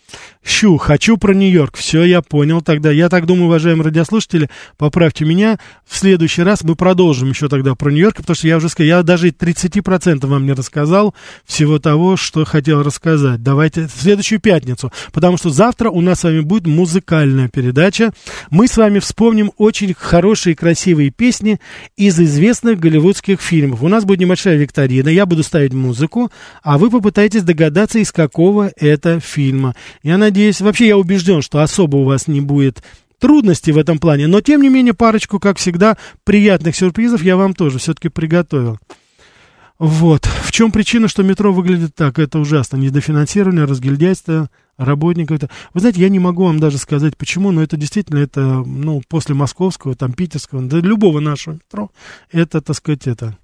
Щу, 0.42 0.78
хочу 0.78 1.18
про 1.18 1.34
Нью-Йорк. 1.34 1.76
Все, 1.76 2.02
я 2.04 2.22
понял 2.22 2.62
тогда. 2.62 2.90
Я 2.90 3.10
так 3.10 3.26
думаю, 3.26 3.46
уважаемые 3.46 3.84
радиослушатели, 3.84 4.48
поправьте 4.78 5.26
меня. 5.26 5.58
В 5.86 5.98
следующий 5.98 6.42
раз 6.42 6.64
мы 6.64 6.76
продолжим 6.76 7.28
еще 7.28 7.48
тогда 7.48 7.74
про 7.74 7.90
Нью-Йорк, 7.90 8.16
потому 8.16 8.34
что 8.34 8.48
я 8.48 8.56
уже 8.56 8.70
сказал, 8.70 8.88
я 8.88 9.02
даже 9.02 9.28
30% 9.28 10.26
вам 10.26 10.46
не 10.46 10.52
рассказал 10.52 11.14
всего 11.44 11.78
того, 11.78 12.16
что 12.16 12.46
хотел 12.46 12.82
рассказать. 12.82 13.42
Давайте 13.42 13.86
в 13.86 14.00
следующую 14.00 14.40
пятницу, 14.40 14.90
потому 15.12 15.36
что 15.36 15.50
завтра 15.50 15.90
у 15.90 16.00
нас 16.00 16.20
с 16.20 16.24
вами 16.24 16.40
будет 16.40 16.66
музыкальная 16.66 17.48
передача. 17.48 18.12
Мы 18.48 18.66
с 18.66 18.78
вами 18.78 18.98
вспомним 18.98 19.52
очень 19.58 19.94
хорошие, 19.96 20.56
красивые 20.56 21.10
песни 21.10 21.60
из 21.96 22.18
известных 22.18 22.80
голливудских 22.80 23.42
фильмов. 23.42 23.82
У 23.82 23.88
нас 23.88 24.06
будет 24.06 24.20
небольшая 24.20 24.56
викторина, 24.56 25.10
я 25.10 25.26
буду 25.26 25.42
ставить 25.42 25.74
музыку, 25.74 25.89
а 26.62 26.78
вы 26.78 26.90
попытаетесь 26.90 27.42
догадаться, 27.42 27.98
из 27.98 28.12
какого 28.12 28.70
это 28.76 29.20
фильма. 29.20 29.74
Я 30.02 30.18
надеюсь, 30.18 30.60
вообще 30.60 30.88
я 30.88 30.96
убежден, 30.96 31.42
что 31.42 31.60
особо 31.60 31.96
у 31.96 32.04
вас 32.04 32.26
не 32.26 32.40
будет 32.40 32.82
трудностей 33.18 33.72
в 33.72 33.78
этом 33.78 33.98
плане, 33.98 34.26
но 34.26 34.40
тем 34.40 34.62
не 34.62 34.68
менее 34.68 34.94
парочку, 34.94 35.38
как 35.38 35.58
всегда, 35.58 35.96
приятных 36.24 36.74
сюрпризов 36.74 37.22
я 37.22 37.36
вам 37.36 37.54
тоже 37.54 37.78
все-таки 37.78 38.08
приготовил. 38.08 38.78
Вот. 39.78 40.26
В 40.26 40.52
чем 40.52 40.72
причина, 40.72 41.08
что 41.08 41.22
метро 41.22 41.54
выглядит 41.54 41.94
так? 41.94 42.18
Это 42.18 42.38
ужасно. 42.38 42.76
Недофинансирование, 42.76 43.64
разгильдяйство 43.64 44.50
работников. 44.76 45.38
Это... 45.38 45.50
Вы 45.72 45.80
знаете, 45.80 46.02
я 46.02 46.10
не 46.10 46.18
могу 46.18 46.44
вам 46.44 46.60
даже 46.60 46.76
сказать, 46.76 47.16
почему, 47.16 47.50
но 47.50 47.62
это 47.62 47.78
действительно, 47.78 48.18
это, 48.18 48.42
ну, 48.42 49.02
после 49.08 49.34
московского, 49.34 49.94
там, 49.94 50.12
питерского, 50.12 50.60
да, 50.62 50.78
любого 50.80 51.20
нашего 51.20 51.54
метро, 51.54 51.90
это, 52.30 52.60
так 52.60 52.76
сказать, 52.76 53.06
это 53.06 53.38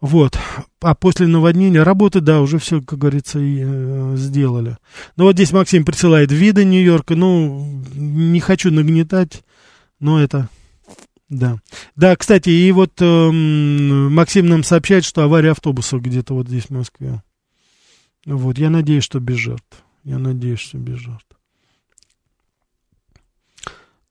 вот. 0.00 0.38
А 0.80 0.94
после 0.94 1.26
наводнения 1.26 1.82
работы, 1.82 2.20
да, 2.20 2.40
уже 2.40 2.58
все, 2.58 2.80
как 2.82 2.98
говорится, 2.98 3.38
и, 3.38 3.60
э, 3.62 4.14
сделали. 4.16 4.76
Ну 5.16 5.24
вот 5.24 5.34
здесь 5.34 5.52
Максим 5.52 5.84
присылает 5.84 6.32
виды 6.32 6.64
Нью-Йорка. 6.64 7.14
Ну, 7.14 7.82
не 7.94 8.40
хочу 8.40 8.70
нагнетать, 8.70 9.44
но 10.00 10.20
это... 10.20 10.48
Да. 11.28 11.58
Да, 11.96 12.14
кстати, 12.16 12.50
и 12.50 12.70
вот 12.72 13.00
э, 13.00 13.30
Максим 13.30 14.46
нам 14.46 14.64
сообщает, 14.64 15.04
что 15.04 15.22
авария 15.22 15.52
автобуса 15.52 15.98
где-то 15.98 16.34
вот 16.34 16.48
здесь 16.48 16.66
в 16.66 16.70
Москве. 16.70 17.22
Вот, 18.26 18.58
я 18.58 18.68
надеюсь, 18.68 19.04
что 19.04 19.18
без 19.18 19.36
жертв. 19.36 19.82
Я 20.04 20.18
надеюсь, 20.18 20.60
что 20.60 20.76
без 20.76 20.98
жертв. 20.98 21.26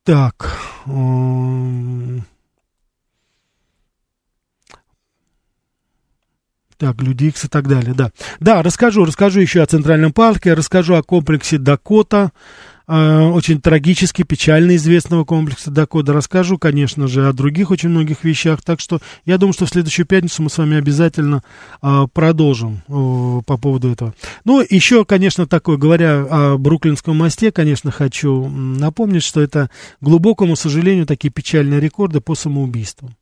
Так. 0.04 0.58
Э, 0.88 2.20
Так, 6.82 7.00
Люди 7.04 7.26
Икс 7.26 7.46
и 7.46 7.48
так 7.48 7.68
далее, 7.68 7.94
да. 7.94 8.10
Да, 8.40 8.64
расскажу, 8.64 9.06
расскажу 9.06 9.40
еще 9.40 9.62
о 9.62 9.68
Центральном 9.68 10.12
парке, 10.12 10.56
расскажу 10.56 10.96
о 10.96 11.04
комплексе 11.04 11.60
Дакота, 11.60 12.32
э, 12.88 13.20
очень 13.20 13.62
трагически, 13.62 14.24
печально 14.24 14.76
известного 14.78 15.24
комплекса 15.24 15.70
Дакота. 15.70 16.12
Расскажу, 16.12 16.58
конечно 16.58 17.08
же, 17.08 17.28
о 17.28 17.34
других 17.34 17.70
очень 17.70 17.90
многих 17.90 18.24
вещах. 18.24 18.64
Так 18.64 18.80
что 18.80 19.00
я 19.26 19.38
думаю, 19.38 19.54
что 19.54 19.68
в 19.68 19.70
следующую 19.70 20.08
пятницу 20.08 20.42
мы 20.42 20.50
с 20.50 20.58
вами 20.58 20.76
обязательно 20.76 21.44
э, 21.84 22.08
продолжим 22.12 22.82
э, 22.88 23.42
по 23.46 23.58
поводу 23.58 23.92
этого. 23.92 24.16
Ну, 24.44 24.66
еще, 24.68 25.06
конечно, 25.06 25.46
такое, 25.46 25.78
говоря 25.78 26.26
о 26.28 26.58
Бруклинском 26.58 27.16
мосте, 27.16 27.52
конечно, 27.52 27.92
хочу 27.92 28.50
напомнить, 28.50 29.22
что 29.22 29.40
это, 29.40 29.70
глубокому 30.02 30.56
сожалению, 30.56 31.06
такие 31.06 31.30
печальные 31.30 31.80
рекорды 31.80 32.22
по 32.22 32.34
самоубийствам. 32.34 33.16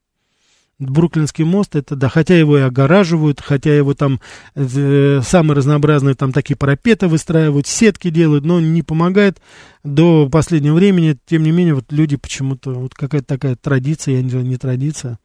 Бруклинский 0.79 1.43
мост, 1.43 1.75
это 1.75 1.95
да, 1.95 2.07
хотя 2.07 2.37
его 2.39 2.57
и 2.57 2.61
огораживают, 2.61 3.41
хотя 3.41 3.75
его 3.75 3.93
там 3.93 4.21
э, 4.55 5.21
самые 5.23 5.57
разнообразные 5.57 6.15
там 6.15 6.31
такие 6.31 6.55
парапеты 6.55 7.07
выстраивают, 7.07 7.67
сетки 7.67 8.09
делают, 8.09 8.45
но 8.45 8.61
не 8.61 8.81
помогает. 8.81 9.41
До 9.83 10.27
последнего 10.29 10.75
времени. 10.75 11.17
Тем 11.25 11.43
не 11.43 11.51
менее, 11.51 11.73
вот 11.73 11.91
люди 11.91 12.17
почему-то, 12.17 12.71
вот 12.71 12.93
какая-то 12.93 13.27
такая 13.27 13.55
традиция, 13.55 14.15
я 14.15 14.21
не 14.21 14.29
знаю, 14.29 14.45
не 14.45 14.57
традиция, 14.57 15.19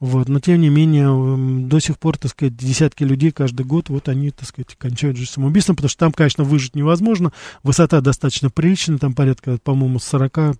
вот, 0.00 0.28
но 0.28 0.38
тем 0.38 0.60
не 0.60 0.68
менее, 0.68 1.66
до 1.66 1.78
сих 1.80 1.98
пор, 1.98 2.18
так 2.18 2.30
сказать, 2.30 2.56
десятки 2.56 3.04
людей 3.04 3.30
каждый 3.30 3.64
год, 3.64 3.88
вот 3.88 4.10
они, 4.10 4.30
так 4.30 4.46
сказать, 4.46 4.74
кончают 4.76 5.16
жизнь 5.16 5.30
самоубийством, 5.30 5.76
потому 5.76 5.88
что 5.88 6.00
там, 6.00 6.12
конечно, 6.12 6.44
выжить 6.44 6.76
невозможно, 6.76 7.32
высота 7.62 8.02
достаточно 8.02 8.50
приличная, 8.50 8.98
там 8.98 9.14
порядка, 9.14 9.56
по-моему, 9.62 9.98
40 9.98 10.58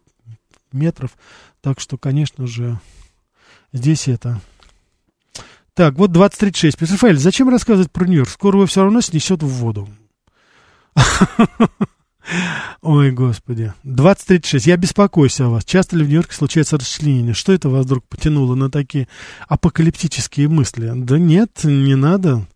метров, 0.73 1.11
так 1.61 1.81
что, 1.81 1.99
конечно 1.99 2.47
же, 2.47 2.81
Здесь 3.75 4.07
это. 4.07 4.41
Так, 5.75 5.95
вот 5.97 6.13
2036. 6.13 6.81
Рафаэль, 6.81 7.19
зачем 7.19 7.49
рассказывать 7.49 7.91
про 7.91 8.07
Нью-Йорк? 8.07 8.31
Скоро 8.31 8.59
его 8.59 8.67
все 8.67 8.83
равно 8.83 9.01
снесет 9.01 9.43
в 9.43 9.49
воду. 9.49 9.89
Ой, 12.83 13.11
господи. 13.11 13.75
2036. 13.83 14.69
Я 14.69 14.77
беспокоюсь 14.77 15.41
о 15.41 15.49
вас. 15.49 15.65
Часто 15.65 15.97
ли 15.97 16.05
в 16.05 16.07
Нью-Йорке 16.07 16.37
случается 16.37 16.79
расчленение? 16.79 17.35
Что 17.35 17.53
это 17.53 17.69
вас 17.69 17.85
вдруг 17.85 18.05
потянуло 18.05 18.55
на 18.55 18.71
такие 18.71 19.09
апокалиптические 19.49 20.47
мысли? 20.47 20.93
Да 20.95 21.19
нет, 21.19 21.65
не 21.65 21.97
надо. 21.97 22.47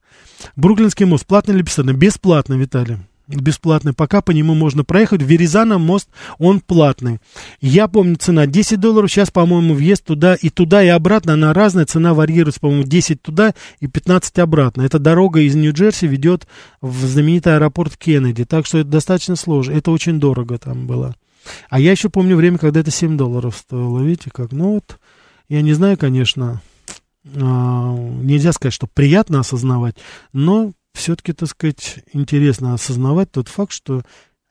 Бруклинский 0.55 1.05
мост. 1.05 1.27
Платно 1.27 1.51
или 1.51 1.63
бесплатно? 1.63 1.95
Бесплатно, 1.95 2.55
Виталий 2.55 2.99
бесплатный, 3.29 3.93
пока 3.93 4.23
по 4.23 4.31
нему 4.31 4.55
можно 4.55 4.85
проехать. 4.85 5.23
В 5.23 5.27
Веризана 5.27 5.79
мост, 5.79 6.09
он 6.39 6.61
платный. 6.61 7.19
Я 7.61 7.89
помню, 7.89 8.17
цена 8.17 8.47
10 8.47 8.81
долларов, 8.81 9.11
сейчас, 9.11 9.31
по-моему, 9.31 9.75
въезд 9.75 10.05
туда 10.05 10.35
и 10.35 10.49
туда, 10.51 10.83
и 10.83 10.89
обратно, 10.89 11.35
она 11.35 11.53
разная, 11.53 11.87
цена 11.87 12.15
варьируется, 12.15 12.61
по-моему, 12.61 12.85
10 12.85 13.23
туда 13.23 13.55
и 13.81 13.87
15 13.87 14.39
обратно. 14.39 14.83
Эта 14.83 14.99
дорога 14.99 15.41
из 15.41 15.55
Нью-Джерси 15.55 16.07
ведет 16.07 16.47
в 16.81 17.05
знаменитый 17.05 17.57
аэропорт 17.57 17.97
Кеннеди, 17.97 18.45
так 18.45 18.67
что 18.67 18.79
это 18.79 18.89
достаточно 18.89 19.37
сложно, 19.37 19.73
это 19.73 19.91
очень 19.91 20.19
дорого 20.19 20.59
там 20.59 20.87
было. 20.87 21.15
А 21.69 21.81
я 21.81 21.93
еще 21.93 22.09
помню 22.09 22.37
время, 22.37 22.59
когда 22.59 22.81
это 22.81 22.91
7 22.91 23.17
долларов 23.17 23.57
стоило, 23.57 24.03
видите 24.03 24.31
как, 24.33 24.53
ну 24.53 24.75
вот, 24.75 24.99
я 25.49 25.63
не 25.63 25.73
знаю, 25.73 25.97
конечно, 25.97 26.61
а, 27.37 27.95
нельзя 27.95 28.53
сказать, 28.53 28.75
что 28.75 28.87
приятно 28.87 29.41
осознавать, 29.41 29.97
но 30.33 30.73
все-таки, 30.95 31.33
так 31.33 31.49
сказать, 31.49 32.05
интересно 32.13 32.75
осознавать 32.75 33.31
тот 33.31 33.49
факт, 33.49 33.73
что 33.73 34.03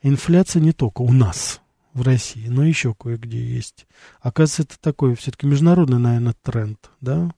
инфляция 0.02 0.62
не 0.62 0.72
только 0.72 1.02
у 1.02 1.12
нас, 1.12 1.62
в 1.98 2.04
России, 2.04 2.48
но 2.48 2.64
еще 2.64 2.94
кое-где 2.94 3.44
есть. 3.44 3.88
Оказывается, 4.22 4.64
это 4.64 4.80
такой 4.80 5.16
все-таки 5.16 5.48
международный, 5.48 5.98
наверное, 5.98 6.36
тренд, 6.42 6.92
да, 7.02 7.32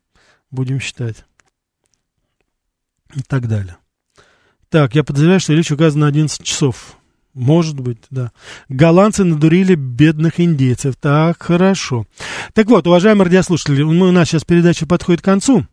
будем 0.52 0.80
считать. 0.80 1.26
И 3.16 3.22
так 3.22 3.48
далее. 3.48 3.78
Так, 4.70 4.94
я 4.94 5.04
подозреваю, 5.04 5.40
что 5.40 5.54
речь 5.54 5.72
указана 5.72 6.06
на 6.06 6.08
11 6.10 6.44
часов. 6.44 6.99
Может 7.36 7.80
быть, 7.80 8.00
да. 8.10 8.32
Голландцы 8.70 9.24
надурили 9.24 9.76
бедных 9.76 10.40
индейцев. 10.40 10.96
Так, 11.00 11.42
хорошо. 11.42 12.08
Так 12.54 12.68
вот, 12.68 12.88
уважаемые 12.88 13.26
радиослушатели, 13.26 13.84
у 13.84 14.12
нас 14.12 14.30
сейчас 14.30 14.44
передача 14.44 14.88
подходит 14.88 15.22
к 15.22 15.26
концу. 15.26 15.66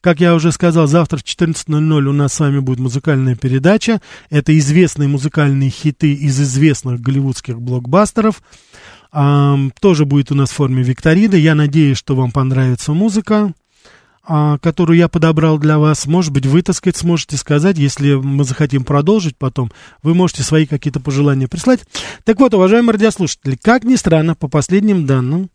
Как 0.00 0.20
я 0.20 0.34
уже 0.34 0.50
сказал, 0.50 0.86
завтра 0.86 1.18
в 1.18 1.24
14.00 1.24 2.04
у 2.04 2.12
нас 2.12 2.32
с 2.32 2.40
вами 2.40 2.60
будет 2.60 2.78
музыкальная 2.78 3.36
передача. 3.36 4.00
Это 4.30 4.56
известные 4.58 5.08
музыкальные 5.08 5.70
хиты 5.70 6.14
из 6.14 6.40
известных 6.40 7.00
голливудских 7.00 7.60
блокбастеров. 7.60 8.42
Um, 9.12 9.72
тоже 9.80 10.06
будет 10.06 10.32
у 10.32 10.34
нас 10.34 10.50
в 10.50 10.54
форме 10.54 10.82
викторины. 10.82 11.36
Я 11.36 11.54
надеюсь, 11.54 11.98
что 11.98 12.16
вам 12.16 12.32
понравится 12.32 12.92
музыка 12.92 13.52
а, 13.52 13.52
которую 14.26 14.96
я 14.96 15.08
подобрал 15.08 15.58
для 15.58 15.78
вас. 15.78 16.06
Может 16.06 16.32
быть, 16.32 16.46
вы, 16.46 16.62
так 16.62 16.74
сказать, 16.74 16.96
сможете 16.96 17.36
сказать, 17.36 17.76
если 17.76 18.14
мы 18.14 18.44
захотим 18.44 18.84
продолжить 18.84 19.36
потом, 19.36 19.70
вы 20.02 20.14
можете 20.14 20.42
свои 20.42 20.66
какие-то 20.66 21.00
пожелания 21.00 21.48
прислать. 21.48 21.80
Так 22.24 22.40
вот, 22.40 22.54
уважаемые 22.54 22.92
радиослушатели, 22.92 23.58
как 23.60 23.84
ни 23.84 23.96
странно, 23.96 24.34
по 24.34 24.48
последним 24.48 25.06
данным, 25.06 25.50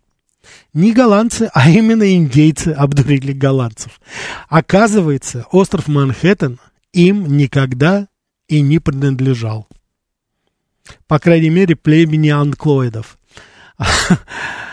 не 0.74 0.94
голландцы, 0.94 1.50
а 1.54 1.70
именно 1.70 2.16
индейцы 2.16 2.70
обдурили 2.70 3.34
голландцев. 3.34 4.00
Оказывается, 4.48 5.46
остров 5.52 5.88
Манхэттен 5.88 6.60
им 6.94 7.38
никогда 7.38 8.08
и 8.48 8.62
не 8.62 8.80
принадлежал. 8.80 9.68
По 11.08 11.20
крайней 11.20 11.50
мере, 11.50 11.76
племени 11.76 12.30
анклоидов. 12.30 13.18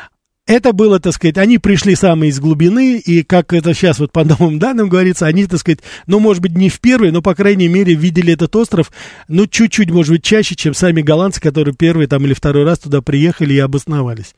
это 0.46 0.72
было, 0.72 1.00
так 1.00 1.12
сказать, 1.12 1.38
они 1.38 1.58
пришли 1.58 1.96
самые 1.96 2.30
из 2.30 2.38
глубины, 2.38 2.98
и 2.98 3.22
как 3.24 3.52
это 3.52 3.74
сейчас 3.74 3.98
вот 3.98 4.12
по 4.12 4.24
новым 4.24 4.58
данным 4.58 4.88
говорится, 4.88 5.26
они, 5.26 5.46
так 5.46 5.58
сказать, 5.58 5.80
ну, 6.06 6.20
может 6.20 6.40
быть, 6.42 6.56
не 6.56 6.68
в 6.68 6.80
первый, 6.80 7.10
но, 7.10 7.20
по 7.20 7.34
крайней 7.34 7.68
мере, 7.68 7.94
видели 7.94 8.32
этот 8.32 8.54
остров, 8.54 8.92
ну, 9.28 9.46
чуть-чуть, 9.46 9.90
может 9.90 10.12
быть, 10.12 10.22
чаще, 10.22 10.54
чем 10.54 10.72
сами 10.72 11.02
голландцы, 11.02 11.40
которые 11.40 11.74
первый 11.74 12.06
там 12.06 12.24
или 12.24 12.34
второй 12.34 12.64
раз 12.64 12.78
туда 12.78 13.02
приехали 13.02 13.54
и 13.54 13.58
обосновались. 13.58 14.34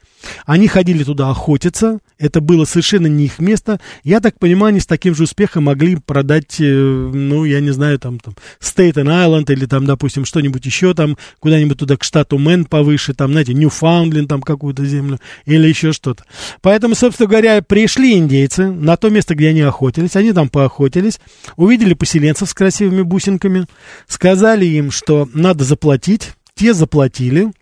Они 0.46 0.66
ходили 0.66 1.04
туда 1.04 1.30
охотиться, 1.30 1.98
это 2.18 2.40
было 2.40 2.64
совершенно 2.64 3.06
не 3.06 3.26
их 3.26 3.38
место. 3.38 3.80
Я 4.02 4.20
так 4.20 4.38
понимаю, 4.38 4.70
они 4.70 4.80
с 4.80 4.86
таким 4.86 5.14
же 5.14 5.24
успехом 5.24 5.64
могли 5.64 5.96
продать, 5.96 6.60
э, 6.60 6.64
ну, 6.64 7.44
я 7.44 7.60
не 7.60 7.70
знаю, 7.70 7.98
там, 7.98 8.18
там, 8.18 8.34
Стейтен 8.58 9.08
Айленд 9.08 9.48
или 9.50 9.66
там, 9.66 9.86
допустим, 9.86 10.24
что-нибудь 10.24 10.66
еще 10.66 10.94
там, 10.94 11.16
куда-нибудь 11.38 11.78
туда 11.78 11.96
к 11.96 12.04
штату 12.04 12.38
Мэн 12.38 12.64
повыше, 12.64 13.14
там, 13.14 13.30
знаете, 13.30 13.54
Ньюфаундленд, 13.54 14.28
там, 14.28 14.42
какую-то 14.42 14.84
землю, 14.84 15.20
или 15.46 15.68
еще 15.68 15.92
что-то. 15.92 16.24
Поэтому, 16.60 16.94
собственно 16.94 17.28
говоря, 17.28 17.62
пришли 17.62 18.14
индейцы 18.14 18.66
на 18.68 18.96
то 18.96 19.10
место, 19.10 19.34
где 19.34 19.48
они 19.48 19.60
охотились, 19.60 20.16
они 20.16 20.32
там 20.32 20.48
поохотились, 20.48 21.20
увидели 21.56 21.94
поселенцев 21.94 22.48
с 22.50 22.54
красивыми 22.54 23.02
бусинками, 23.02 23.66
сказали 24.08 24.66
им, 24.66 24.90
что 24.90 25.28
надо 25.32 25.64
заплатить, 25.64 26.32
те 26.54 26.74
заплатили, 26.74 27.52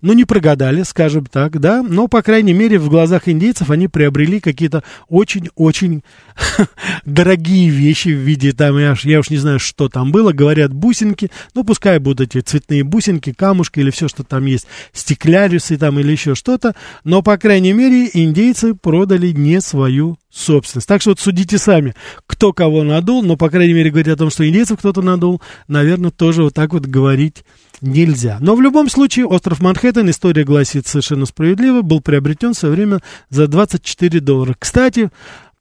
ну, 0.00 0.12
не 0.12 0.24
прогадали, 0.24 0.82
скажем 0.82 1.26
так, 1.26 1.60
да, 1.60 1.82
но, 1.82 2.08
по 2.08 2.22
крайней 2.22 2.52
мере, 2.52 2.78
в 2.78 2.88
глазах 2.88 3.28
индейцев 3.28 3.70
они 3.70 3.88
приобрели 3.88 4.40
какие-то 4.40 4.82
очень-очень 5.08 6.02
дорогие 7.04 7.68
вещи 7.70 8.08
в 8.08 8.18
виде, 8.18 8.52
там, 8.52 8.78
я, 8.78 8.94
я 9.02 9.20
уж 9.20 9.30
не 9.30 9.36
знаю, 9.36 9.58
что 9.58 9.88
там 9.88 10.12
было, 10.12 10.32
говорят, 10.32 10.72
бусинки, 10.72 11.30
ну, 11.54 11.64
пускай 11.64 11.98
будут 11.98 12.36
эти 12.36 12.44
цветные 12.44 12.84
бусинки, 12.84 13.32
камушки 13.32 13.80
или 13.80 13.90
все, 13.90 14.08
что 14.08 14.24
там 14.24 14.46
есть, 14.46 14.66
стеклярисы 14.92 15.76
там 15.76 15.98
или 15.98 16.12
еще 16.12 16.34
что-то, 16.34 16.74
но, 17.04 17.22
по 17.22 17.36
крайней 17.36 17.72
мере, 17.72 18.10
индейцы 18.12 18.74
продали 18.74 19.28
не 19.28 19.60
свою 19.60 20.18
собственность. 20.30 20.88
Так 20.88 21.00
что 21.00 21.10
вот 21.10 21.20
судите 21.20 21.58
сами, 21.58 21.94
кто 22.26 22.52
кого 22.52 22.82
надул, 22.82 23.22
но, 23.22 23.36
по 23.36 23.48
крайней 23.50 23.72
мере, 23.72 23.90
говорить 23.90 24.08
о 24.08 24.16
том, 24.16 24.30
что 24.30 24.46
индейцев 24.46 24.78
кто-то 24.78 25.02
надул, 25.02 25.40
наверное, 25.68 26.10
тоже 26.10 26.42
вот 26.42 26.54
так 26.54 26.72
вот 26.72 26.86
говорить 26.86 27.44
нельзя. 27.80 28.38
Но 28.40 28.54
в 28.54 28.60
любом 28.60 28.88
случае, 28.88 29.26
остров 29.26 29.60
Манхэттен, 29.60 30.10
история 30.10 30.44
гласит 30.44 30.86
совершенно 30.86 31.26
справедливо, 31.26 31.82
был 31.82 32.00
приобретен 32.00 32.54
в 32.54 32.58
свое 32.58 32.74
время 32.74 33.00
за 33.30 33.46
24 33.46 34.20
доллара. 34.20 34.54
Кстати, 34.58 35.10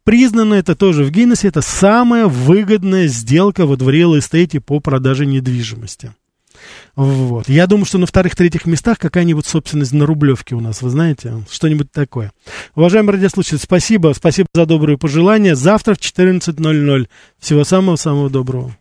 признано 0.04 0.56
это 0.56 0.76
тоже 0.76 1.04
в 1.04 1.12
Гиннессе, 1.12 1.48
это 1.48 1.62
самая 1.62 2.28
выгодная 2.28 3.08
сделка 3.08 3.66
вот 3.66 3.82
в 3.82 3.90
реал 3.90 4.18
эстейте 4.18 4.60
по 4.60 4.80
продаже 4.80 5.26
недвижимости. 5.26 6.14
Вот. 6.96 7.50
Я 7.50 7.68
думаю, 7.68 7.86
что 7.86 7.98
на 7.98 8.06
вторых-третьих 8.06 8.66
местах 8.66 9.00
какая-нибудь 9.00 9.46
собственность 9.46 9.94
на 9.94 10.06
Рублевке 10.06 10.56
у 10.56 10.60
нас, 10.60 10.82
вы 10.82 10.90
знаете, 10.90 11.44
что-нибудь 11.50 11.92
такое. 11.92 12.32
Уважаемые 12.76 13.16
радиослушатели, 13.16 13.58
спасибо, 13.58 14.14
спасибо 14.16 14.48
за 14.54 14.66
добрые 14.66 14.98
пожелания. 14.98 15.56
Завтра 15.56 15.96
в 15.96 16.00
14.00. 16.00 17.08
Всего 17.40 17.64
самого-самого 17.64 18.30
доброго. 18.30 18.76